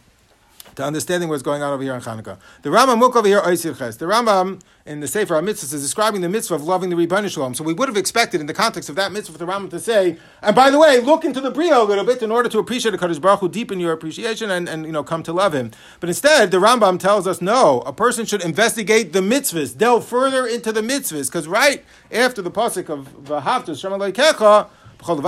to 0.75 0.83
understanding 0.83 1.29
what's 1.29 1.43
going 1.43 1.61
on 1.61 1.73
over 1.73 1.83
here 1.83 1.93
in 1.93 2.01
Hanukkah. 2.01 2.37
The 2.61 2.69
Rambam 2.69 2.99
look 2.99 3.15
over 3.15 3.27
here, 3.27 3.41
Oisir 3.41 3.77
Ches. 3.77 3.97
The 3.97 4.05
Rambam 4.05 4.61
in 4.85 4.99
the 4.99 5.07
Sefer 5.07 5.35
HaMitzvahs 5.35 5.73
is 5.73 5.81
describing 5.81 6.21
the 6.21 6.29
mitzvah 6.29 6.55
of 6.55 6.63
loving 6.63 6.89
the 6.89 6.95
Rebbeinu 6.95 7.31
Shalom. 7.31 7.53
So 7.53 7.63
we 7.63 7.73
would 7.73 7.87
have 7.87 7.97
expected 7.97 8.41
in 8.41 8.47
the 8.47 8.53
context 8.53 8.89
of 8.89 8.95
that 8.95 9.11
mitzvah 9.11 9.37
for 9.37 9.45
the 9.45 9.51
Rambam 9.51 9.69
to 9.69 9.79
say, 9.79 10.17
and 10.41 10.55
by 10.55 10.69
the 10.69 10.79
way, 10.79 10.99
look 10.99 11.23
into 11.23 11.39
the 11.39 11.51
Bria 11.51 11.77
a 11.79 11.83
little 11.83 12.05
bit 12.05 12.21
in 12.21 12.31
order 12.31 12.49
to 12.49 12.59
appreciate 12.59 12.91
the 12.91 12.97
Kaddish 12.97 13.19
Baruch 13.19 13.39
Hu, 13.39 13.49
deepen 13.49 13.79
your 13.79 13.93
appreciation 13.93 14.49
and, 14.49 14.67
and 14.67 14.85
you 14.85 14.91
know 14.91 15.03
come 15.03 15.23
to 15.23 15.33
love 15.33 15.53
him. 15.53 15.71
But 15.99 16.09
instead, 16.09 16.51
the 16.51 16.57
Rambam 16.57 16.99
tells 16.99 17.27
us 17.27 17.41
no, 17.41 17.81
a 17.81 17.93
person 17.93 18.25
should 18.25 18.43
investigate 18.43 19.13
the 19.13 19.21
mitzvahs, 19.21 19.77
delve 19.77 20.05
further 20.05 20.45
into 20.45 20.71
the 20.71 20.81
mitzvahs, 20.81 21.27
because 21.27 21.47
right 21.47 21.83
after 22.11 22.41
the 22.41 22.51
pasuk 22.51 22.89
of 22.89 23.07
V'havtas 23.23 23.79
Shem 23.79 23.91
Kecha, 23.91 24.67
the 25.05 25.21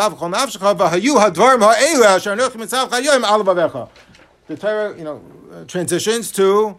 Torah, 4.48 4.96
you 4.98 5.04
know, 5.04 5.22
transitions 5.68 6.32
to 6.34 6.78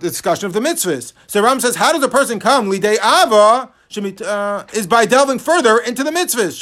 the 0.00 0.08
discussion 0.08 0.46
of 0.46 0.52
the 0.54 0.60
mitzvahs. 0.60 1.12
So 1.26 1.42
Ram 1.42 1.60
says, 1.60 1.76
how 1.76 1.92
does 1.92 2.02
a 2.02 2.08
person 2.08 2.40
come 2.40 2.70
lidei 2.70 2.96
ava? 2.96 3.70
Uh, 3.96 4.64
is 4.72 4.88
by 4.88 5.06
delving 5.06 5.38
further 5.38 5.78
into 5.78 6.02
the 6.02 6.10
mitzvahs. 6.10 6.60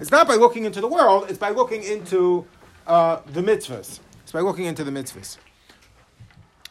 It's 0.00 0.10
not 0.10 0.26
by 0.26 0.34
looking 0.34 0.64
into 0.64 0.80
the 0.80 0.88
world, 0.88 1.26
it's 1.28 1.38
by 1.38 1.50
looking 1.50 1.84
into 1.84 2.44
uh, 2.86 3.20
the 3.32 3.40
mitzvahs. 3.40 4.00
It's 4.22 4.32
by 4.32 4.40
looking 4.40 4.64
into 4.64 4.82
the 4.82 4.90
mitzvahs. 4.90 5.36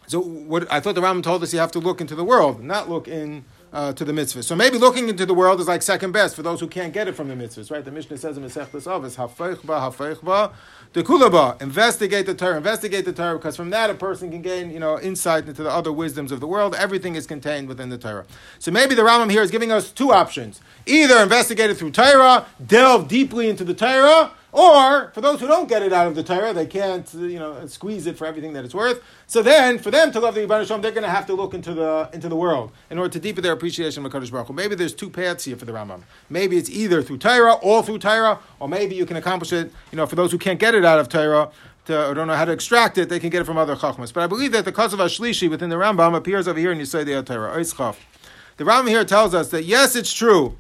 So 0.08 0.20
what 0.20 0.70
I 0.70 0.82
thought 0.82 0.96
the 0.96 1.02
Ram 1.02 1.22
told 1.22 1.44
us 1.44 1.54
you 1.54 1.60
have 1.60 1.72
to 1.72 1.80
look 1.80 2.02
into 2.02 2.16
the 2.16 2.26
world, 2.26 2.62
not 2.62 2.90
look 2.90 3.08
in 3.08 3.46
uh, 3.74 3.94
to 3.94 4.04
the 4.04 4.14
mitzvah. 4.14 4.44
So 4.44 4.56
maybe 4.56 4.78
looking 4.78 5.10
into 5.10 5.26
the 5.26 5.34
world 5.34 5.60
is 5.62 5.68
like 5.68 5.82
second 5.82 6.12
best 6.12 6.36
for 6.36 6.44
those 6.44 6.60
who 6.60 6.68
can't 6.68 6.94
get 6.94 7.08
it 7.08 7.14
from 7.14 7.28
the 7.28 7.36
mitzvahs, 7.36 7.72
right? 7.72 7.84
The 7.84 7.92
Mishnah 7.92 8.18
says 8.18 8.38
in 8.38 8.44
Masechtas 8.44 8.84
Avos, 8.84 9.16
"Hafeichba, 9.16 9.96
hafeichba, 9.96 10.54
the 10.94 11.04
kulaba." 11.04 11.62
Investigate 11.62 12.26
the 12.26 12.34
Torah, 12.34 12.58
investigate 12.58 13.06
the 13.06 13.14
Torah, 13.14 13.38
because 13.38 13.56
from 13.56 13.70
that 13.70 13.90
a 13.90 13.94
person 13.94 14.30
can 14.30 14.42
gain, 14.42 14.72
you 14.72 14.80
know, 14.80 15.00
insight 15.00 15.48
into 15.48 15.64
the 15.64 15.72
other 15.72 15.92
wisdoms 15.92 16.32
of 16.32 16.40
the 16.40 16.48
world. 16.48 16.76
Everything 16.76 17.16
is 17.16 17.26
contained 17.26 17.68
within 17.68 17.90
the 17.90 17.98
Torah. 17.98 18.26
So 18.60 18.72
maybe 18.72 18.96
the 18.96 19.04
Rambam 19.04 19.32
here 19.32 19.42
is 19.42 19.52
giving 19.52 19.72
us 19.72 19.92
two 19.92 20.12
options: 20.12 20.60
either 20.86 21.22
investigate 21.22 21.70
it 21.70 21.76
through 21.76 21.92
Torah, 21.92 22.46
delve 22.66 23.08
deeply 23.08 23.50
into 23.50 23.64
the 23.64 23.74
Torah 23.74 24.32
or 24.54 25.12
for 25.14 25.22
those 25.22 25.40
who 25.40 25.48
don't 25.48 25.70
get 25.70 25.82
it 25.82 25.94
out 25.94 26.08
of 26.08 26.16
the 26.16 26.24
Torah, 26.24 26.54
they 26.54 26.66
can't, 26.66 27.12
you 27.14 27.40
know, 27.40 27.66
squeeze 27.68 28.06
it 28.06 28.18
for 28.18 28.28
everything 28.28 28.52
that 28.54 28.66
it's 28.66 28.76
worth. 28.76 29.02
So 29.26 29.42
then, 29.42 29.80
for 29.80 29.92
them 29.92 30.12
to 30.12 30.20
love 30.20 30.36
the 30.36 30.42
Shalom, 30.42 30.82
they're 30.82 30.92
going 30.92 31.04
to 31.04 31.10
have 31.10 31.26
to 31.28 31.34
look 31.34 31.54
into 31.54 31.74
the 31.74 32.10
into 32.12 32.28
the 32.28 32.36
world 32.36 32.72
in 32.90 32.98
order 32.98 33.12
to 33.14 33.20
deepen 33.20 33.44
their 33.44 33.54
appreciation 33.54 34.06
of 34.06 34.12
Hakadosh 34.12 34.32
Baruch 34.32 34.48
Hu. 34.48 34.54
Maybe 34.54 34.76
there's 34.76 34.94
two 34.94 35.10
paths 35.10 35.46
here 35.46 35.56
for 35.56 35.64
the 35.64 35.72
Rambam. 35.72 36.02
Maybe 36.30 36.58
it's 36.58 36.70
either 36.70 37.02
through 37.02 37.20
Torah, 37.20 37.54
all 37.54 37.82
through 37.82 38.00
Torah, 38.00 38.40
or 38.60 38.68
maybe 38.68 38.96
you 38.96 39.06
can 39.06 39.16
accomplish 39.16 39.54
it. 39.54 39.72
You 39.92 39.96
know, 39.96 40.06
for 40.06 40.16
those 40.16 40.32
who 40.32 40.38
can't 40.38 40.60
get 40.60 40.76
it 40.76 40.86
out 40.86 41.00
of 41.00 41.10
Torah. 41.10 41.52
To, 41.86 42.10
or 42.10 42.14
don't 42.14 42.28
know 42.28 42.36
how 42.36 42.46
to 42.46 42.52
extract 42.52 43.00
it, 43.00 43.10
they 43.10 43.20
can 43.20 43.32
get 43.32 43.42
it 43.42 43.46
from 43.46 43.58
other 43.58 43.76
chachmas. 43.76 44.14
But 44.14 44.22
I 44.22 44.28
believe 44.28 44.52
that 44.52 44.66
the 44.66 44.72
cause 44.72 44.94
of 44.94 45.00
Ashlishi 45.00 45.50
within 45.50 45.70
the 45.70 45.78
Rambam 45.78 46.16
appears 46.16 46.48
over 46.48 46.60
here 46.60 46.72
in 46.72 46.78
Yesodei 46.78 47.26
Torah. 47.26 47.60
The 48.58 48.64
Rambam 48.64 48.88
here 48.88 49.04
tells 49.04 49.34
us 49.34 49.50
that 49.50 49.64
yes, 49.64 49.96
it's 49.96 50.14
true 50.14 50.56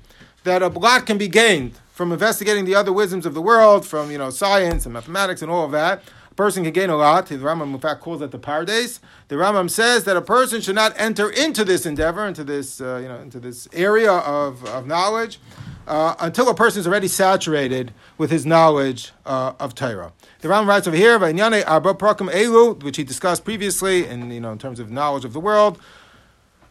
that 0.45 0.63
a 0.63 0.69
blot 0.71 1.05
can 1.05 1.19
be 1.19 1.27
gained 1.27 1.73
from 1.91 2.11
investigating 2.11 2.65
the 2.65 2.75
other 2.75 2.91
wisdoms 2.91 3.25
of 3.25 3.33
the 3.33 3.41
world, 3.41 3.85
from 3.85 4.09
you 4.11 4.17
know 4.17 4.29
science 4.29 4.85
and 4.85 4.93
mathematics 4.93 5.41
and 5.41 5.51
all 5.51 5.65
of 5.65 5.71
that. 5.71 6.03
A 6.31 6.33
person 6.33 6.63
can 6.63 6.71
gain 6.71 6.89
a 6.89 6.95
lot. 6.95 7.25
The 7.27 7.35
Rambam, 7.35 7.73
in 7.73 7.79
fact, 7.79 7.99
calls 7.99 8.21
that 8.21 8.31
the 8.31 8.39
pardes. 8.39 8.99
The 9.27 9.35
Rambam 9.35 9.69
says 9.69 10.05
that 10.05 10.15
a 10.15 10.21
person 10.21 10.61
should 10.61 10.75
not 10.75 10.93
enter 10.95 11.29
into 11.29 11.65
this 11.65 11.85
endeavor, 11.85 12.25
into 12.25 12.45
this 12.45 12.79
uh, 12.79 12.99
you 13.01 13.09
know, 13.09 13.17
into 13.17 13.39
this 13.39 13.67
area 13.73 14.11
of, 14.11 14.63
of 14.65 14.87
knowledge, 14.87 15.39
uh, 15.87 16.15
until 16.19 16.47
a 16.47 16.55
person 16.55 16.79
is 16.79 16.87
already 16.87 17.09
saturated 17.09 17.93
with 18.17 18.31
his 18.31 18.45
knowledge 18.45 19.11
uh, 19.25 19.53
of 19.59 19.75
Torah. 19.75 20.13
The 20.39 20.47
Rambam 20.47 20.67
writes 20.67 20.87
over 20.87 20.95
here, 20.95 21.19
elu, 21.19 22.81
which 22.81 22.95
he 22.95 23.03
discussed 23.03 23.43
previously, 23.43 24.07
in 24.07 24.31
you 24.31 24.39
know 24.39 24.53
in 24.53 24.57
terms 24.57 24.79
of 24.79 24.89
knowledge 24.89 25.25
of 25.25 25.33
the 25.33 25.41
world. 25.41 25.79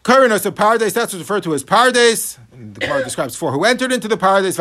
Kurinos 0.03 0.47
of 0.47 0.55
Paradise, 0.55 0.93
that's 0.93 1.13
what's 1.13 1.21
referred 1.21 1.43
to 1.43 1.53
as 1.53 1.63
Pardes. 1.63 2.39
The 2.49 2.79
Gemara 2.79 3.03
describes 3.03 3.35
four 3.35 3.51
who 3.51 3.63
entered 3.65 3.91
into 3.91 4.07
the 4.07 4.17
Pardes. 4.17 4.57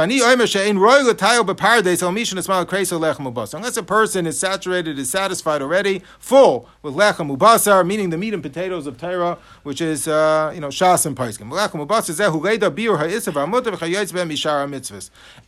Unless 3.54 3.76
a 3.78 3.82
person 3.82 4.26
is 4.26 4.38
saturated, 4.38 4.98
is 4.98 5.08
satisfied 5.08 5.62
already, 5.62 6.02
full 6.18 6.68
with 6.82 6.92
lechem 6.92 7.34
ubasar, 7.34 7.86
meaning 7.86 8.10
the 8.10 8.18
meat 8.18 8.34
and 8.34 8.42
potatoes 8.42 8.86
of 8.86 8.98
Torah, 8.98 9.38
which 9.62 9.80
is, 9.80 10.06
uh, 10.06 10.52
you 10.54 10.60
know, 10.60 10.68
shas 10.68 11.06
and 11.06 11.16
paiskim. 11.16 11.50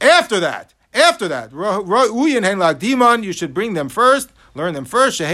After 0.00 0.40
that, 0.40 0.74
after 0.94 1.28
that, 1.28 3.22
you 3.22 3.32
should 3.32 3.54
bring 3.54 3.74
them 3.74 3.88
first 3.90 4.30
learn 4.54 4.74
them 4.74 4.84
first. 4.84 5.18
Those 5.18 5.30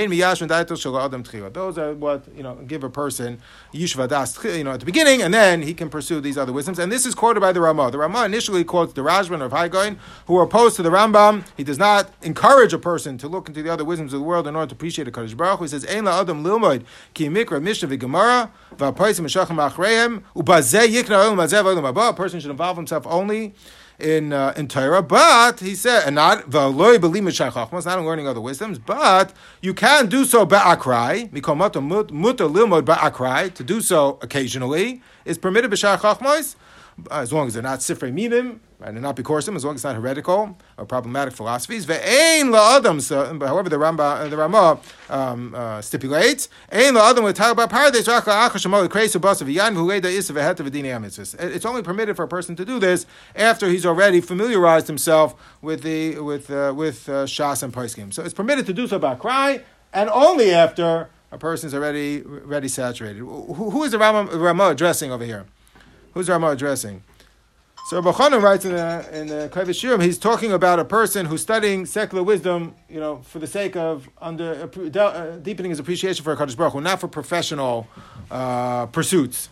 are 1.78 1.94
what 1.94 2.24
you 2.37 2.42
know 2.42 2.54
give 2.66 2.85
a 2.85 2.90
person 2.90 3.40
yishvadas 3.72 4.57
you 4.57 4.64
know 4.64 4.72
at 4.72 4.81
the 4.81 4.87
beginning, 4.87 5.22
and 5.22 5.33
then 5.35 5.62
he 5.62 5.74
can 5.74 5.88
pursue 5.88 6.20
these 6.20 6.38
other 6.38 6.52
wisdoms. 6.52 6.78
And 6.78 6.90
this 6.90 7.07
is 7.07 7.14
quoted 7.14 7.40
by 7.40 7.52
the 7.52 7.61
Rama. 7.61 7.90
The 7.90 7.98
Rama 7.98 8.24
initially 8.24 8.64
quotes 8.64 8.92
the 8.92 9.02
Rajban 9.02 9.42
of 9.42 9.52
Haigoin, 9.52 9.98
who 10.26 10.37
are 10.37 10.44
opposed 10.44 10.76
to 10.76 10.83
the 10.83 10.90
Rambam. 10.90 11.44
He 11.57 11.64
does 11.64 11.78
not 11.78 12.11
encourage 12.22 12.72
a 12.72 12.78
person 12.78 13.18
to 13.18 13.28
look 13.28 13.48
into 13.48 13.62
the 13.62 13.72
other 13.72 13.85
wisdoms 13.85 14.12
of 14.12 14.20
the 14.20 14.24
world 14.24 14.46
in 14.46 14.54
order 14.54 14.68
to 14.68 14.74
appreciate 14.74 15.09
a 15.09 15.11
Kaddish 15.11 15.35
Baruch. 15.35 15.61
He 15.61 15.68
says, 15.68 15.87
"Ein 15.87 16.04
la 16.04 16.20
adam 16.20 16.44
lilmoid 16.44 16.85
ki 17.14 17.28
mikra 17.28 17.61
mishnah 17.62 17.88
v'gemara 17.88 18.50
v'apaisim 18.76 19.24
meshachem 19.26 19.70
achreihem 19.70 20.22
ubazeh 20.37 20.87
yikna 20.87 21.37
olam 21.37 22.09
A 22.09 22.12
person 22.12 22.40
should 22.40 22.50
involve 22.50 22.76
himself 22.76 23.07
only 23.07 23.54
in 23.99 24.33
uh, 24.33 24.53
in 24.57 24.69
Torah, 24.69 25.03
but 25.03 25.61
he 25.61 25.75
said, 25.75 26.05
and 26.07 26.15
not 26.15 26.51
v'loy 26.51 27.01
believe 27.01 27.25
chachmas, 27.25 27.85
not 27.85 27.99
in 27.99 28.05
learning 28.05 28.29
other 28.29 28.41
wisdoms, 28.41 28.79
but 28.79 29.33
you 29.61 29.75
can 29.75 30.09
do 30.09 30.25
so 30.25 30.47
ba'akrai, 30.47 31.31
mikomata 31.31 31.83
muta 32.13 32.45
lilmod 32.45 32.83
ba'akrai, 32.83 33.53
to 33.55 33.65
do 33.65 33.81
so 33.81 34.19
occasionally 34.23 35.03
is 35.25 35.37
permitted 35.37 35.71
b'shar 35.71 35.99
chachmas, 35.99 36.55
as 37.11 37.33
long 37.33 37.47
as 37.47 37.55
they're 37.55 37.63
not 37.63 37.81
sifrei 37.81 38.13
minim, 38.13 38.61
right, 38.79 38.91
and 38.91 39.03
not 39.03 39.17
bikorsim, 39.17 39.57
as 39.57 39.65
long 39.65 39.75
as 39.75 39.79
it's 39.79 39.85
not 39.85 39.95
heretical 39.95 40.57
or 40.77 40.85
problematic 40.85 41.35
philosophies. 41.35 41.87
Ve'ein 41.87 42.51
la'adam, 42.51 43.01
so, 43.01 43.39
however 43.47 43.69
the 43.69 43.77
Ramba, 43.77 44.21
uh, 44.21 44.29
the 44.29 44.37
Rama 44.37 44.81
um, 45.09 45.55
uh, 45.55 45.81
stipulates, 45.81 46.49
ein 46.71 46.95
la'adam 46.95 47.25
l'tal 47.25 47.55
ba'pardes 47.55 48.07
rach 48.07 48.23
la'achar 48.23 48.51
shemol 48.51 48.89
l'kreisu 48.89 49.21
basa 49.21 49.45
v'yan 49.45 49.75
v'huleda 49.75 50.07
isa 50.07 50.33
v'heta 50.33 51.55
It's 51.55 51.67
only 51.67 51.83
permitted 51.83 52.17
for 52.17 52.25
a 52.25 52.29
person 52.29 52.57
to 52.57 52.65
do 52.65 52.79
this 52.79 53.07
after 53.37 53.69
he's 53.69 53.87
already 53.87 54.21
familiarized 54.21 54.87
himself 54.87 55.35
with 55.63 55.83
the 55.83 56.19
with 56.19 56.51
uh, 56.51 56.73
with 56.75 57.09
uh, 57.09 57.25
shas 57.25 57.63
and 57.63 57.73
paiskim. 57.73 58.13
So 58.13 58.23
it's 58.23 58.35
permitted 58.35 58.67
to 58.67 58.73
do 58.73 58.87
so 58.87 58.99
by 58.99 59.15
cry, 59.15 59.63
and 59.93 60.11
only 60.11 60.53
after 60.53 61.11
a 61.31 61.39
person 61.39 61.69
is 61.69 61.75
already 61.75 62.23
already 62.25 62.69
saturated. 62.69 63.19
Who, 63.19 63.71
who 63.71 63.83
is 63.85 63.93
the 63.93 63.99
Rama, 63.99 64.25
Rama 64.37 64.69
addressing 64.69 65.13
over 65.13 65.25
here? 65.25 65.47
Who's 66.18 66.28
Rama 66.28 66.48
addressing? 66.48 67.04
So 67.87 68.02
Rabbi 68.02 68.38
writes 68.38 68.64
in 68.64 68.72
the 68.72 69.09
in 69.12 69.28
the 69.28 69.48
Kaveh 69.52 70.02
he's 70.02 70.18
talking 70.18 70.50
about 70.50 70.81
a 70.81 70.85
person 70.85 71.26
who's 71.26 71.42
studying 71.42 71.87
secular 71.87 72.24
wisdom, 72.24 72.74
you 72.88 72.98
know, 72.98 73.18
for 73.18 73.38
the 73.38 73.46
sake 73.46 73.76
of 73.76 74.09
under 74.20 74.68
uh, 74.98 75.37
deepening 75.37 75.70
his 75.70 75.78
appreciation 75.78 76.24
for 76.24 76.35
Hakadosh 76.35 76.57
Baruch 76.57 76.72
Hu, 76.72 76.81
not 76.81 76.98
for 76.98 77.07
professional 77.07 77.87
uh, 78.33 78.87
pursuits. 78.87 79.48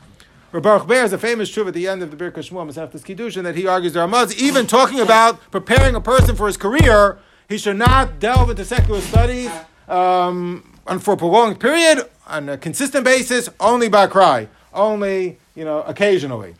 Rabbi 0.50 0.84
Bear 0.86 1.04
is 1.04 1.12
a 1.12 1.18
famous 1.18 1.50
truth 1.50 1.68
at 1.68 1.74
the 1.74 1.86
end 1.86 2.02
of 2.02 2.10
the 2.10 2.16
Birkat 2.16 2.50
Shmuel 2.50 2.68
Masechtas 2.68 3.02
Kiddushin 3.02 3.44
that 3.44 3.54
he 3.54 3.68
argues 3.68 3.92
the 3.92 4.00
Ramaz, 4.00 4.36
even 4.36 4.66
talking 4.66 4.98
about 4.98 5.40
preparing 5.52 5.94
a 5.94 6.00
person 6.00 6.34
for 6.34 6.48
his 6.48 6.56
career, 6.56 7.20
he 7.48 7.58
should 7.58 7.76
not 7.76 8.18
delve 8.18 8.50
into 8.50 8.64
secular 8.64 9.00
studies 9.02 9.52
um, 9.86 10.80
and 10.88 11.00
for 11.00 11.14
a 11.14 11.16
prolonged 11.16 11.60
period 11.60 12.10
on 12.26 12.48
a 12.48 12.58
consistent 12.58 13.04
basis, 13.04 13.48
only 13.60 13.88
by 13.88 14.08
cry, 14.08 14.48
only 14.74 15.38
you 15.56 15.64
know 15.64 15.82
occasionally. 15.82 16.54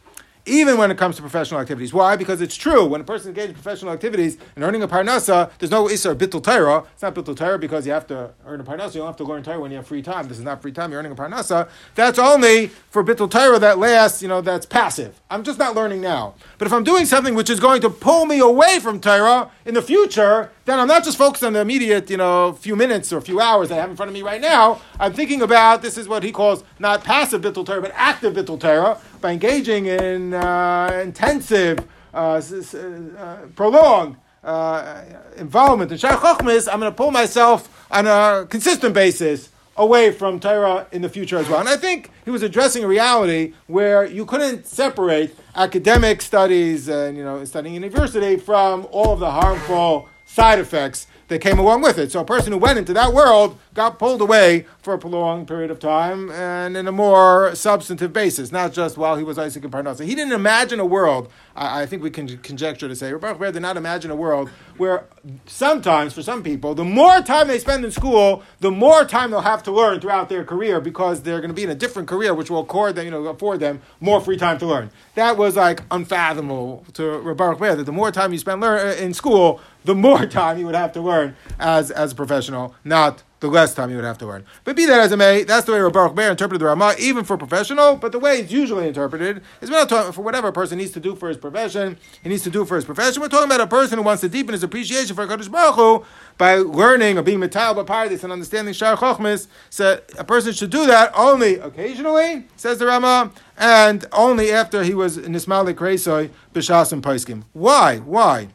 Even 0.46 0.78
when 0.78 0.90
it 0.90 0.96
comes 0.96 1.16
to 1.16 1.22
professional 1.22 1.60
activities. 1.60 1.92
Why? 1.92 2.16
Because 2.16 2.40
it's 2.40 2.56
true. 2.56 2.84
When 2.84 3.00
a 3.00 3.04
person 3.04 3.28
engages 3.28 3.50
in 3.50 3.54
professional 3.54 3.92
activities 3.92 4.38
and 4.54 4.64
earning 4.64 4.82
a 4.82 4.88
parnasa, 4.88 5.50
there's 5.58 5.70
no 5.70 5.88
isar 5.88 6.14
bittul 6.14 6.42
Torah. 6.42 6.84
It's 6.92 7.02
not 7.02 7.14
bittul 7.14 7.36
Torah 7.36 7.58
because 7.58 7.86
you 7.86 7.92
have 7.92 8.06
to 8.06 8.32
earn 8.46 8.60
a 8.60 8.64
parnasa. 8.64 8.94
You 8.94 9.00
don't 9.00 9.08
have 9.08 9.16
to 9.16 9.24
learn 9.24 9.42
Torah 9.42 9.60
when 9.60 9.70
you 9.72 9.76
have 9.78 9.86
free 9.86 10.02
time. 10.02 10.28
This 10.28 10.38
is 10.38 10.44
not 10.44 10.62
free 10.62 10.72
time. 10.72 10.90
You're 10.90 11.00
earning 11.00 11.12
a 11.12 11.16
parnasa. 11.16 11.68
That's 11.94 12.18
only 12.18 12.68
for 12.68 13.02
bittul 13.04 13.30
Torah 13.30 13.58
that 13.58 13.78
lasts, 13.78 14.22
you 14.22 14.28
know, 14.28 14.40
that's 14.40 14.66
passive. 14.66 15.20
I'm 15.28 15.42
just 15.42 15.58
not 15.58 15.74
learning 15.74 16.00
now. 16.00 16.34
But 16.58 16.66
if 16.66 16.72
I'm 16.72 16.84
doing 16.84 17.06
something 17.06 17.34
which 17.34 17.50
is 17.50 17.60
going 17.60 17.80
to 17.82 17.90
pull 17.90 18.26
me 18.26 18.38
away 18.38 18.78
from 18.78 19.00
Torah 19.00 19.50
in 19.64 19.74
the 19.74 19.82
future, 19.82 20.50
then 20.64 20.80
I'm 20.80 20.88
not 20.88 21.04
just 21.04 21.16
focused 21.16 21.44
on 21.44 21.52
the 21.52 21.60
immediate, 21.60 22.10
you 22.10 22.16
know, 22.16 22.52
few 22.52 22.76
minutes 22.76 23.12
or 23.12 23.20
few 23.20 23.40
hours 23.40 23.70
I 23.70 23.76
have 23.76 23.90
in 23.90 23.96
front 23.96 24.08
of 24.08 24.14
me 24.14 24.22
right 24.22 24.40
now. 24.40 24.80
I'm 24.98 25.12
thinking 25.12 25.42
about 25.42 25.82
this 25.82 25.96
is 25.96 26.08
what 26.08 26.22
he 26.22 26.32
calls 26.32 26.64
not 26.78 27.04
passive 27.04 27.42
bittul 27.42 27.64
Torah, 27.66 27.80
but 27.80 27.92
active 27.94 28.34
bittul 28.34 28.60
Torah 28.60 29.00
by 29.20 29.32
engaging 29.32 29.86
in 29.86 30.34
uh, 30.34 31.00
intensive, 31.02 31.86
uh, 32.14 32.40
uh, 32.40 33.36
prolonged 33.54 34.16
uh, 34.44 35.02
involvement 35.36 35.90
in 35.90 35.98
Shach 35.98 36.18
Chochmas, 36.18 36.68
I'm 36.72 36.80
going 36.80 36.90
to 36.90 36.96
pull 36.96 37.10
myself 37.10 37.86
on 37.90 38.06
a 38.06 38.46
consistent 38.48 38.94
basis 38.94 39.50
away 39.76 40.10
from 40.10 40.40
Torah 40.40 40.86
in 40.92 41.02
the 41.02 41.08
future 41.08 41.36
as 41.36 41.48
well. 41.48 41.60
And 41.60 41.68
I 41.68 41.76
think 41.76 42.10
he 42.24 42.30
was 42.30 42.42
addressing 42.42 42.84
a 42.84 42.88
reality 42.88 43.52
where 43.66 44.06
you 44.06 44.24
couldn't 44.24 44.66
separate 44.66 45.36
academic 45.54 46.22
studies 46.22 46.88
and 46.88 47.16
you 47.16 47.24
know 47.24 47.44
studying 47.44 47.74
university 47.74 48.36
from 48.36 48.86
all 48.90 49.12
of 49.12 49.20
the 49.20 49.30
harmful 49.30 50.08
side 50.24 50.58
effects 50.58 51.06
that 51.28 51.40
came 51.40 51.58
along 51.58 51.82
with 51.82 51.98
it. 51.98 52.12
So 52.12 52.20
a 52.20 52.24
person 52.24 52.52
who 52.52 52.58
went 52.58 52.78
into 52.78 52.92
that 52.92 53.12
world 53.12 53.58
got 53.74 53.98
pulled 53.98 54.20
away 54.20 54.66
for 54.80 54.94
a 54.94 54.98
prolonged 54.98 55.48
period 55.48 55.70
of 55.70 55.78
time 55.78 56.30
and 56.30 56.76
in 56.76 56.86
a 56.86 56.92
more 56.92 57.54
substantive 57.54 58.12
basis, 58.12 58.52
not 58.52 58.72
just 58.72 58.96
while 58.96 59.16
he 59.16 59.24
was 59.24 59.38
Isaac 59.38 59.64
and 59.64 59.72
Parnasa. 59.72 60.04
He 60.04 60.14
didn't 60.14 60.32
imagine 60.32 60.80
a 60.80 60.86
world, 60.86 61.30
I, 61.56 61.82
I 61.82 61.86
think 61.86 62.02
we 62.02 62.10
can 62.10 62.38
conjecture 62.38 62.88
to 62.88 62.94
say, 62.94 63.12
Baruch 63.12 63.52
did 63.52 63.62
not 63.62 63.76
imagine 63.76 64.10
a 64.10 64.16
world 64.16 64.50
where 64.76 65.06
sometimes, 65.46 66.12
for 66.12 66.22
some 66.22 66.42
people, 66.42 66.74
the 66.74 66.84
more 66.84 67.20
time 67.22 67.48
they 67.48 67.58
spend 67.58 67.84
in 67.84 67.90
school, 67.90 68.42
the 68.60 68.70
more 68.70 69.04
time 69.04 69.30
they'll 69.30 69.40
have 69.40 69.62
to 69.64 69.72
learn 69.72 70.00
throughout 70.00 70.28
their 70.28 70.44
career 70.44 70.80
because 70.80 71.22
they're 71.22 71.40
going 71.40 71.50
to 71.50 71.54
be 71.54 71.64
in 71.64 71.70
a 71.70 71.74
different 71.74 72.08
career, 72.08 72.34
which 72.34 72.50
will 72.50 72.60
accord 72.60 72.94
them, 72.94 73.04
you 73.06 73.10
know, 73.10 73.24
afford 73.26 73.60
them 73.60 73.80
more 74.00 74.20
free 74.20 74.36
time 74.36 74.58
to 74.58 74.66
learn. 74.66 74.90
That 75.14 75.36
was 75.36 75.56
like 75.56 75.82
unfathomable 75.90 76.84
to 76.94 77.34
Baruch 77.34 77.58
that 77.58 77.84
the 77.84 77.92
more 77.92 78.12
time 78.12 78.32
you 78.32 78.38
spend 78.38 78.60
learn, 78.60 78.96
in 78.98 79.14
school, 79.14 79.60
the 79.84 79.94
more 79.94 80.26
time 80.26 80.58
you 80.58 80.66
would 80.66 80.74
have 80.74 80.92
to 80.92 81.00
learn 81.00 81.36
as, 81.58 81.90
as 81.90 82.12
a 82.12 82.14
professional, 82.14 82.74
not 82.84 83.22
the 83.40 83.48
less 83.48 83.74
time 83.74 83.90
you 83.90 83.96
would 83.96 84.04
have 84.04 84.18
to 84.18 84.26
learn. 84.26 84.44
But 84.64 84.76
be 84.76 84.86
that 84.86 85.00
as 85.00 85.12
it 85.12 85.16
may, 85.16 85.44
that's 85.44 85.66
the 85.66 85.72
way 85.72 85.90
Baruch 85.90 86.14
Ber 86.14 86.30
interpreted 86.30 86.60
the 86.60 86.66
Ramah, 86.66 86.94
even 86.98 87.24
for 87.24 87.36
professional, 87.36 87.96
but 87.96 88.12
the 88.12 88.18
way 88.18 88.38
it's 88.38 88.50
usually 88.50 88.88
interpreted 88.88 89.42
is 89.60 89.70
we're 89.70 89.76
not 89.76 89.88
talking 89.88 90.12
for 90.12 90.22
whatever 90.22 90.48
a 90.48 90.52
person 90.52 90.78
needs 90.78 90.92
to 90.92 91.00
do 91.00 91.14
for 91.14 91.28
his 91.28 91.36
profession, 91.36 91.98
he 92.22 92.28
needs 92.28 92.42
to 92.44 92.50
do 92.50 92.64
for 92.64 92.76
his 92.76 92.84
profession. 92.84 93.20
We're 93.20 93.28
talking 93.28 93.46
about 93.46 93.60
a 93.60 93.66
person 93.66 93.98
who 93.98 94.04
wants 94.04 94.22
to 94.22 94.28
deepen 94.28 94.52
his 94.52 94.62
appreciation 94.62 95.14
for 95.14 95.26
HaKadosh 95.26 95.50
Baruch 95.50 95.74
Hu 95.74 96.04
by 96.38 96.56
learning 96.56 97.18
or 97.18 97.22
being 97.22 97.40
metal 97.40 97.82
by 97.84 98.06
and 98.06 98.32
understanding 98.32 98.72
Shar 98.74 98.96
Chochmis. 98.96 99.48
So 99.70 100.00
a 100.18 100.24
person 100.24 100.52
should 100.52 100.70
do 100.70 100.86
that 100.86 101.12
only 101.14 101.56
occasionally, 101.56 102.44
says 102.56 102.78
the 102.78 102.86
Ramah, 102.86 103.32
and 103.58 104.04
only 104.12 104.52
after 104.52 104.82
he 104.82 104.94
was 104.94 105.18
Nismalik 105.18 105.74
Kreisoi, 105.74 106.30
Bishas 106.54 106.92
and 106.92 107.02
Paiskim. 107.02 107.44
Why? 107.52 107.98
Why? 107.98 108.48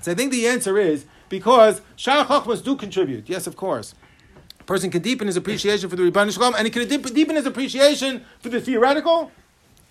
So 0.00 0.12
I 0.12 0.14
think 0.14 0.32
the 0.32 0.46
answer 0.46 0.78
is 0.78 1.06
because 1.28 1.80
Shah 1.96 2.24
Chachmas 2.24 2.62
do 2.62 2.76
contribute. 2.76 3.28
Yes, 3.28 3.46
of 3.46 3.56
course. 3.56 3.94
A 4.60 4.64
person 4.64 4.90
can 4.90 5.02
deepen 5.02 5.26
his 5.26 5.36
appreciation 5.36 5.90
for 5.90 5.96
the 5.96 6.02
Ribono 6.02 6.32
Shel 6.32 6.50
Olam, 6.50 6.56
and 6.56 6.66
he 6.66 6.70
can 6.70 6.86
deepen 6.88 7.36
his 7.36 7.46
appreciation 7.46 8.24
for 8.40 8.48
the 8.48 8.60
theoretical 8.60 9.30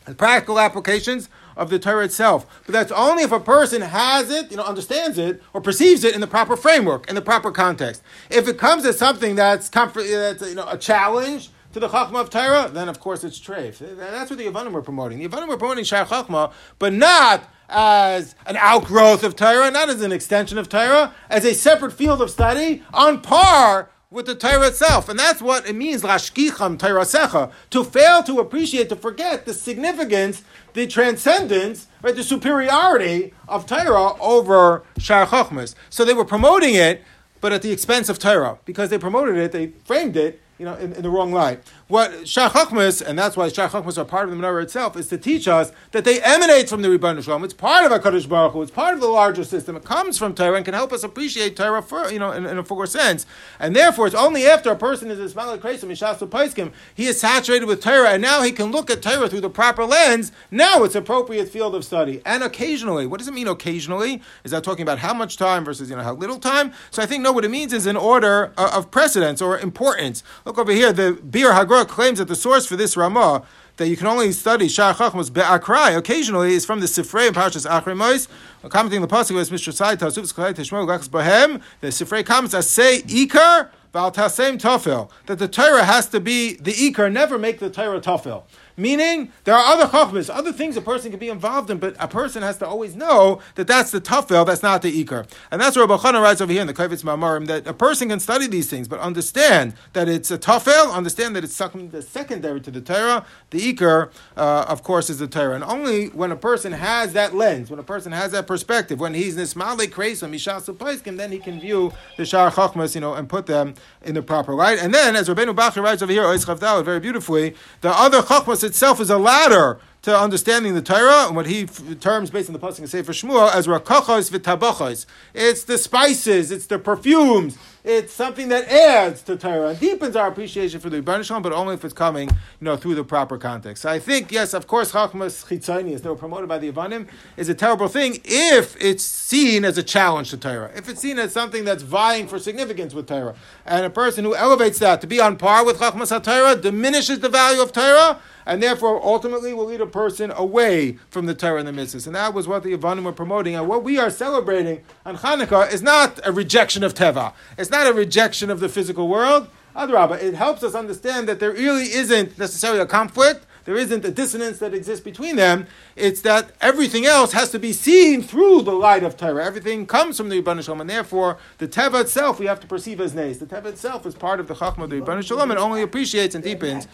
and 0.06 0.18
practical 0.18 0.60
applications 0.60 1.30
of 1.56 1.70
the 1.70 1.80
Torah 1.80 2.06
itself. 2.06 2.46
But 2.66 2.74
that's 2.74 2.92
only 2.92 3.24
if 3.24 3.32
a 3.32 3.40
person 3.40 3.82
has 3.82 4.30
it, 4.30 4.52
you 4.52 4.58
know, 4.58 4.64
understands 4.64 5.18
it, 5.18 5.42
or 5.54 5.62
perceives 5.62 6.04
it 6.04 6.16
in 6.16 6.22
the 6.22 6.28
proper 6.28 6.58
framework, 6.58 7.08
in 7.08 7.16
the 7.16 7.22
proper 7.22 7.52
context. 7.52 8.02
If 8.30 8.48
it 8.48 8.58
comes 8.58 8.86
as 8.86 8.98
something 8.98 9.36
that's, 9.36 9.70
comfort, 9.70 10.06
that's 10.10 10.42
you 10.42 10.56
know, 10.56 10.68
a 10.68 10.78
challenge, 10.78 11.50
to 11.74 11.80
the 11.80 11.90
Chachma 11.90 12.22
of 12.22 12.30
Torah, 12.30 12.70
then 12.72 12.88
of 12.88 13.00
course 13.00 13.24
it's 13.24 13.40
treif. 13.40 13.80
That's 13.98 14.30
what 14.30 14.38
the 14.38 14.46
Yavanim 14.46 14.72
were 14.72 14.84
promoting. 14.84 15.20
The 15.20 15.28
Yavanim 15.28 15.48
were 15.48 15.58
promoting 15.58 15.84
Shar 15.84 16.06
Chachma, 16.06 16.54
but 16.78 16.94
not 16.94 17.50
as 17.70 18.36
an 18.46 18.58
outgrowth 18.58 19.24
of 19.24 19.36
Torah, 19.36 19.72
not 19.72 19.90
as 19.90 20.02
an 20.02 20.12
extension 20.12 20.58
of 20.58 20.70
Torah, 20.70 21.14
as 21.30 21.46
a 21.46 21.54
separate 21.54 21.92
field 21.92 22.22
of 22.22 22.30
study 22.30 22.84
on 22.94 23.22
par 23.22 23.90
with 24.14 24.28
the 24.28 24.36
Torah 24.36 24.68
itself. 24.68 25.10
And 25.10 25.18
that's 25.18 25.42
what 25.42 25.68
it 25.68 25.76
means, 25.76 26.04
Lashkicham 26.04 26.78
Secha, 26.78 27.52
to 27.72 27.84
fail 27.84 28.24
to 28.24 28.40
appreciate, 28.40 28.90
to 28.90 28.96
forget 28.96 29.46
the 29.46 29.54
significance, 29.54 30.44
the 30.74 30.86
transcendence, 30.86 31.88
right, 32.02 32.16
the 32.16 32.24
superiority 32.24 33.34
of 33.48 33.66
Torah 33.66 34.14
over 34.22 34.84
Shar 35.00 35.26
Chachmas. 35.26 35.74
So 35.90 36.06
they 36.06 36.14
were 36.14 36.26
promoting 36.26 36.76
it, 36.76 37.02
but 37.42 37.52
at 37.52 37.64
the 37.64 37.72
expense 37.72 38.08
of 38.08 38.20
Torah. 38.20 38.60
Because 38.66 38.90
they 38.90 39.00
promoted 39.00 39.36
it, 39.36 39.52
they 39.52 39.68
framed 39.84 40.16
it 40.16 40.40
you 40.60 40.66
know, 40.66 40.76
in, 40.76 40.94
in 40.94 41.02
the 41.02 41.10
wrong 41.10 41.32
light. 41.32 41.62
What 41.88 42.12
Shachachmas, 42.24 43.02
and 43.06 43.20
that's 43.20 43.36
why 43.36 43.50
Shachachmas 43.50 43.98
are 43.98 44.06
part 44.06 44.30
of 44.30 44.32
the 44.32 44.42
Menorah 44.42 44.64
itself, 44.64 44.96
is 44.96 45.08
to 45.10 45.18
teach 45.18 45.48
us 45.48 45.72
that 45.92 46.06
they 46.06 46.22
emanate 46.22 46.70
from 46.70 46.82
the 46.82 46.88
Ribono 46.88 47.22
Shel 47.22 47.38
Olam. 47.38 47.44
It's 47.44 47.54
part 47.54 47.86
of 47.86 47.92
HaKadosh 47.92 48.28
Baruch 48.28 48.54
Hu. 48.54 48.62
It's 48.62 48.72
part 48.72 48.94
of 48.94 49.02
the 49.02 49.08
larger 49.08 49.44
system. 49.44 49.76
It 49.76 49.84
comes 49.84 50.18
from 50.18 50.34
Torah 50.34 50.56
and 50.56 50.66
can 50.66 50.74
help 50.74 50.94
us 50.94 51.04
appreciate 51.04 51.58
Torah 51.58 51.82
for, 51.82 52.10
you 52.10 52.20
know, 52.20 52.32
in, 52.32 52.46
in 52.46 52.58
a 52.58 52.64
fuller 52.64 52.86
sense. 52.86 53.26
And 53.60 53.76
therefore, 53.76 54.08
it's 54.08 54.16
only 54.16 54.46
after 54.46 54.72
a 54.72 54.76
person 54.78 55.12
is 55.12 55.20
Ismail 55.20 55.58
Kresim, 55.58 55.90
Mishasu 55.90 56.28
Paiskim, 56.28 56.72
he 56.96 57.06
is 57.06 57.20
saturated 57.20 57.66
with 57.66 57.82
Torah, 57.82 58.12
and 58.12 58.22
now 58.22 58.42
he 58.42 58.54
can 58.54 58.72
look 58.72 58.90
at 58.90 59.02
Torah 59.02 59.28
through 59.28 59.42
the 59.42 59.50
proper 59.50 59.84
lens. 59.84 60.32
Now 60.50 60.84
it's 60.84 60.96
appropriate 60.96 61.50
field 61.50 61.76
of 61.76 61.84
study. 61.84 62.22
And 62.26 62.44
occasionally, 62.44 63.06
what 63.06 63.20
does 63.20 63.28
it 63.28 63.34
mean 63.34 63.48
occasionally? 63.48 64.22
Is 64.46 64.52
that 64.52 64.64
talking 64.64 64.84
about 64.84 65.00
how 65.00 65.14
much 65.14 65.36
time 65.36 65.66
versus, 65.66 65.90
you 65.90 65.96
know, 65.98 66.04
how 66.04 66.14
little 66.14 66.40
time? 66.40 66.72
So 66.92 67.04
I 67.04 67.06
think, 67.06 67.24
no, 67.24 67.34
what 67.34 67.44
it 67.44 67.52
means 67.52 67.74
is 67.74 67.86
in 67.86 67.98
order 67.98 68.54
of 68.58 68.90
precedence 68.90 69.42
or 69.42 69.60
importance. 69.60 70.24
Look 70.46 70.58
over 70.58 70.72
here, 70.72 70.94
the 70.94 71.20
Biur 71.22 71.52
Hagra 71.74 71.88
claims 71.88 72.20
that 72.20 72.28
the 72.28 72.36
source 72.36 72.66
for 72.66 72.76
this 72.76 72.96
Ramah 72.96 73.44
that 73.78 73.88
you 73.88 73.98
can 73.98 74.06
only 74.06 74.32
study 74.32 74.68
Shah 74.68 74.94
Chachmas 74.94 75.34
be'akrai 75.34 75.98
occasionally 75.98 76.54
is 76.54 76.66
from 76.66 76.80
the 76.80 76.86
Sifrei 76.86 77.28
and 77.28 77.36
Parshas 77.36 77.68
Achrei 77.68 77.98
Mois. 77.98 78.28
Commenting 78.70 79.02
the 79.02 79.08
pasuk 79.08 79.36
was 79.36 79.50
Mr. 79.50 79.74
Sai 79.74 79.96
Tasuf 79.96 80.32
Skalei 80.32 80.54
Tishmol 80.54 80.86
Gachs 80.86 81.10
Bohem. 81.10 81.62
The 81.82 81.88
Sifrei 81.88 82.24
comments 82.24 82.54
as 82.54 82.70
say 82.70 83.02
Ikar 83.02 83.70
Val 83.92 84.12
Tasem 84.12 84.60
Tafel 84.60 85.10
that 85.26 85.40
the 85.40 85.48
Torah 85.48 85.86
has 85.86 86.08
to 86.10 86.20
be 86.20 86.54
the 86.58 86.74
Ikar. 86.74 87.12
Never 87.12 87.40
make 87.40 87.58
the 87.58 87.72
Torah 87.72 88.00
Tafel. 88.00 88.44
Meaning, 88.76 89.32
there 89.44 89.56
are 89.56 89.74
other 89.74 89.86
chachmas, 89.86 90.34
other 90.34 90.52
things 90.52 90.76
a 90.78 90.82
person 90.82 91.12
can 91.12 91.20
be 91.20 91.30
involved 91.30 91.70
in, 91.70 91.78
but 91.78 91.96
a 92.00 92.08
person 92.08 92.42
has 92.42 92.58
to 92.58 92.68
always 92.68 92.96
know 92.96 93.40
that 93.56 93.68
that's 93.68 93.92
the 93.92 94.02
tafel, 94.02 94.46
that's 94.46 94.64
not 94.64 94.82
the 94.82 95.04
ikar. 95.04 95.30
And 95.52 95.62
that's 95.62 95.76
what 95.78 95.88
Rabbi 95.88 96.20
writes 96.20 96.42
over 96.42 96.52
here 96.52 96.62
in 96.62 96.68
the 96.68 96.74
Kovetz 96.74 97.04
Maamarim, 97.04 97.46
that 97.48 97.68
a 97.68 97.74
person 97.74 98.10
can 98.10 98.20
study 98.20 98.48
these 98.48 98.70
things, 98.70 98.88
but 98.88 99.00
understand 99.00 99.76
that 99.94 100.10
it's 100.10 100.32
a 100.32 100.40
tafel, 100.40 100.92
understand 100.92 101.36
that 101.36 101.44
it's 101.44 101.56
secondary 101.56 102.62
to 102.62 102.72
the 102.72 102.82
Torah. 102.82 103.26
The 103.52 103.74
ikar, 103.74 104.12
uh, 104.36 104.66
of 104.68 104.82
course, 104.82 105.10
is 105.12 105.20
the 105.20 105.28
Torah. 105.28 105.54
And 105.54 105.64
only 105.64 106.08
when 106.08 106.32
a 106.32 106.36
person 106.36 106.72
has 106.72 107.14
that 107.14 107.36
lens, 107.36 107.70
when 107.70 107.80
a 107.80 107.84
person 107.84 108.12
has 108.12 108.32
that 108.32 108.48
perspective, 108.48 109.00
when 109.00 109.14
he's 109.14 109.36
nismale 109.38 109.88
kreisa, 109.88 110.28
mishasu 110.28 110.76
paiskim, 110.76 111.18
then 111.18 111.32
he 111.32 111.38
can 111.38 111.60
view 111.60 111.94
the 112.18 112.26
shar 112.26 112.50
chachmas, 112.50 112.96
you 112.96 113.02
know, 113.02 113.14
and 113.14 113.30
put 113.30 113.46
them 113.46 113.76
in 114.02 114.16
the 114.16 114.24
proper 114.24 114.56
light. 114.56 114.80
And 114.80 114.94
then, 114.94 115.16
as 115.16 115.30
Rabbeinu 115.30 115.56
Bachya 115.56 115.84
writes 115.84 116.02
over 116.02 116.12
here, 116.12 116.84
very 116.84 117.00
beautifully, 117.00 117.56
the 117.82 117.90
other 117.92 118.22
chachmas 118.22 118.63
itself 118.64 119.00
is 119.00 119.10
a 119.10 119.18
ladder 119.18 119.80
to 120.04 120.18
understanding 120.18 120.74
the 120.74 120.82
Torah, 120.82 121.28
and 121.28 121.36
what 121.36 121.46
he 121.46 121.66
terms 121.66 122.30
based 122.30 122.50
on 122.50 122.54
the 122.54 122.60
pasuk 122.60 122.88
say 122.90 123.02
for 123.02 123.14
Shmuel 123.14 123.54
as 123.54 123.68
rakachos 123.68 124.30
v'tabachos. 124.32 125.06
It's 125.34 125.64
the 125.64 125.78
spices, 125.78 126.52
it's 126.52 126.66
the 126.66 126.78
perfumes, 126.78 127.58
it's 127.84 128.14
something 128.14 128.48
that 128.48 128.68
adds 128.70 129.22
to 129.24 129.36
Torah 129.36 129.70
and 129.70 129.80
deepens 129.80 130.16
our 130.16 130.28
appreciation 130.28 130.80
for 130.80 130.90
the 130.90 131.02
Ribono 131.02 131.24
Shel 131.24 131.40
Olam, 131.40 131.44
but 131.44 131.52
only 131.52 131.74
if 131.74 131.84
it's 131.84 131.94
coming, 131.94 132.30
you 132.30 132.36
know, 132.62 132.78
through 132.78 132.96
the 132.96 133.04
proper 133.04 133.38
context. 133.38 133.84
So 133.84 133.90
I 133.90 134.00
think, 134.00 134.32
yes, 134.32 134.54
of 134.54 134.68
course, 134.68 134.94
Chachmas 134.94 135.46
Chitzonius, 135.46 136.02
they 136.02 136.10
were 136.10 136.16
promoted 136.16 136.48
by 136.48 136.60
the 136.60 136.72
Yavanim, 136.72 137.08
is 137.36 137.50
a 137.50 137.54
terrible 137.54 137.90
thing 137.90 138.22
if 138.24 138.82
it's 138.82 139.04
seen 139.04 139.66
as 139.66 139.78
a 139.78 139.84
challenge 139.84 140.30
to 140.30 140.38
Torah, 140.38 140.72
if 140.76 140.88
it's 140.88 141.02
seen 141.02 141.20
as 141.20 141.34
something 141.34 141.66
that's 141.66 141.84
vying 141.84 142.28
for 142.28 142.40
significance 142.40 142.94
with 142.94 143.08
Torah, 143.08 143.36
and 143.66 143.86
a 143.86 143.90
person 143.90 144.24
who 144.24 144.34
elevates 144.34 144.80
that 144.80 145.02
to 145.02 145.08
be 145.08 145.20
on 145.20 145.36
par 145.36 145.66
with 145.66 145.80
Chachmas 145.80 146.18
HaTorah 146.18 146.62
diminishes 146.62 147.20
the 147.20 147.30
value 147.30 147.62
of 147.62 147.74
Torah 147.74 148.22
and 148.46 148.62
therefore 148.62 149.04
ultimately 149.04 149.54
will 149.54 149.66
lead 149.66 149.82
a 149.82 149.86
person 149.86 150.32
away 150.32 150.98
from 151.10 151.26
the 151.26 151.34
Torah 151.34 151.60
and 151.60 151.68
the 151.68 151.72
mitzvahs. 151.72 152.06
And 152.08 152.16
that 152.16 152.34
was 152.34 152.48
what 152.48 152.64
the 152.64 152.76
Yavanim 152.76 153.04
were 153.04 153.14
promoting. 153.14 153.56
And 153.56 153.68
what 153.68 153.84
we 153.84 153.98
are 154.00 154.10
celebrating 154.10 154.84
on 155.06 155.18
Hanukkah 155.18 155.72
is 155.72 155.82
not 155.82 156.20
a 156.26 156.32
rejection 156.32 156.84
of 156.84 156.94
Teva. 156.94 157.34
It's 157.58 157.70
not 157.74 157.88
a 157.88 157.94
rejection 157.94 158.50
of 158.50 158.60
the 158.60 158.70
physical 158.70 159.08
world. 159.08 159.50
Adrabah, 159.76 160.22
it 160.22 160.36
helps 160.36 160.64
us 160.64 160.76
understand 160.76 161.28
that 161.28 161.40
there 161.40 161.52
really 161.52 161.86
isn't 161.86 162.38
necessarily 162.38 162.80
a 162.80 162.86
conflict 162.86 163.46
there 163.66 163.76
isn't 163.76 164.04
a 164.04 164.12
dissonance 164.12 164.60
that 164.60 164.74
exists 164.74 165.04
between 165.04 165.38
them. 165.38 165.68
It's 165.96 166.22
that 166.22 166.52
everything 166.60 167.06
else 167.06 167.32
has 167.32 167.52
to 167.52 167.60
be 167.60 167.72
seen 167.72 168.22
through 168.22 168.64
the 168.64 168.74
light 168.74 169.04
of 169.04 169.16
Torah. 169.16 169.46
Everything 169.46 169.86
comes 169.86 170.18
from 170.18 170.30
the 170.30 170.42
Ribono 170.42 170.64
Shel 170.64 170.76
Olam, 170.76 170.82
and 170.82 170.90
therefore 170.90 171.38
the 171.60 171.68
Teva 171.68 172.02
itself 172.02 172.40
we 172.40 172.46
have 172.46 172.60
to 172.60 172.68
perceive 172.68 173.00
as 173.00 173.14
Nes. 173.14 173.38
The 173.38 173.46
Teva 173.46 173.68
itself 173.68 174.06
is 174.06 174.16
part 174.16 174.40
of 174.40 174.48
the 174.48 174.54
Chachma 174.54 174.84
of 174.84 174.90
the 174.90 174.98
Ribono 174.98 175.24
Shel 175.24 175.38
Olam 175.38 175.52
and 175.52 175.60
only 175.60 175.82
appreciates 175.82 176.36
and 176.36 176.44
deepens 176.44 176.88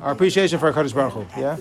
our 0.00 0.12
appreciation 0.12 0.58
for 0.58 0.72
HaKadosh 0.72 0.94
Baruch 0.94 1.12
Hu. 1.12 1.40
Yeah? 1.40 1.56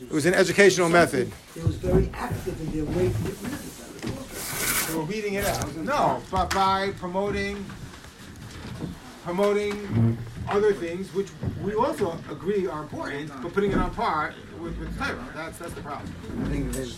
it 0.00 0.12
was 0.12 0.26
an 0.26 0.34
educational 0.34 0.88
method. 0.88 1.32
It 1.54 1.64
was 1.64 1.76
very 1.76 2.10
active 2.12 2.60
in 2.60 2.72
their 2.72 2.84
way 2.84 3.10
to 3.10 3.18
get 3.22 3.42
rid 3.42 3.52
of 3.52 3.64
it. 3.64 3.76
I 3.96 4.12
recall 4.12 4.26
that. 4.26 4.85
They 4.85 4.85
were 4.96 5.02
reading 5.02 5.34
it 5.34 5.44
out. 5.44 5.76
No, 5.76 6.22
but 6.30 6.52
by 6.54 6.92
promoting, 6.98 7.64
promoting 9.22 10.16
other 10.48 10.72
things, 10.72 11.12
which 11.12 11.28
we 11.62 11.74
also 11.74 12.18
agree 12.30 12.66
are 12.66 12.82
important, 12.82 13.30
but 13.42 13.52
putting 13.52 13.72
it 13.72 13.78
on 13.78 13.92
par 13.94 14.34
with, 14.58 14.78
with 14.78 14.96
Torah. 14.98 15.18
That's 15.34 15.58
that's 15.58 15.74
the 15.74 15.82
problem. 15.82 16.12
I 16.44 16.48
think 16.48 16.72
there's 16.72 16.96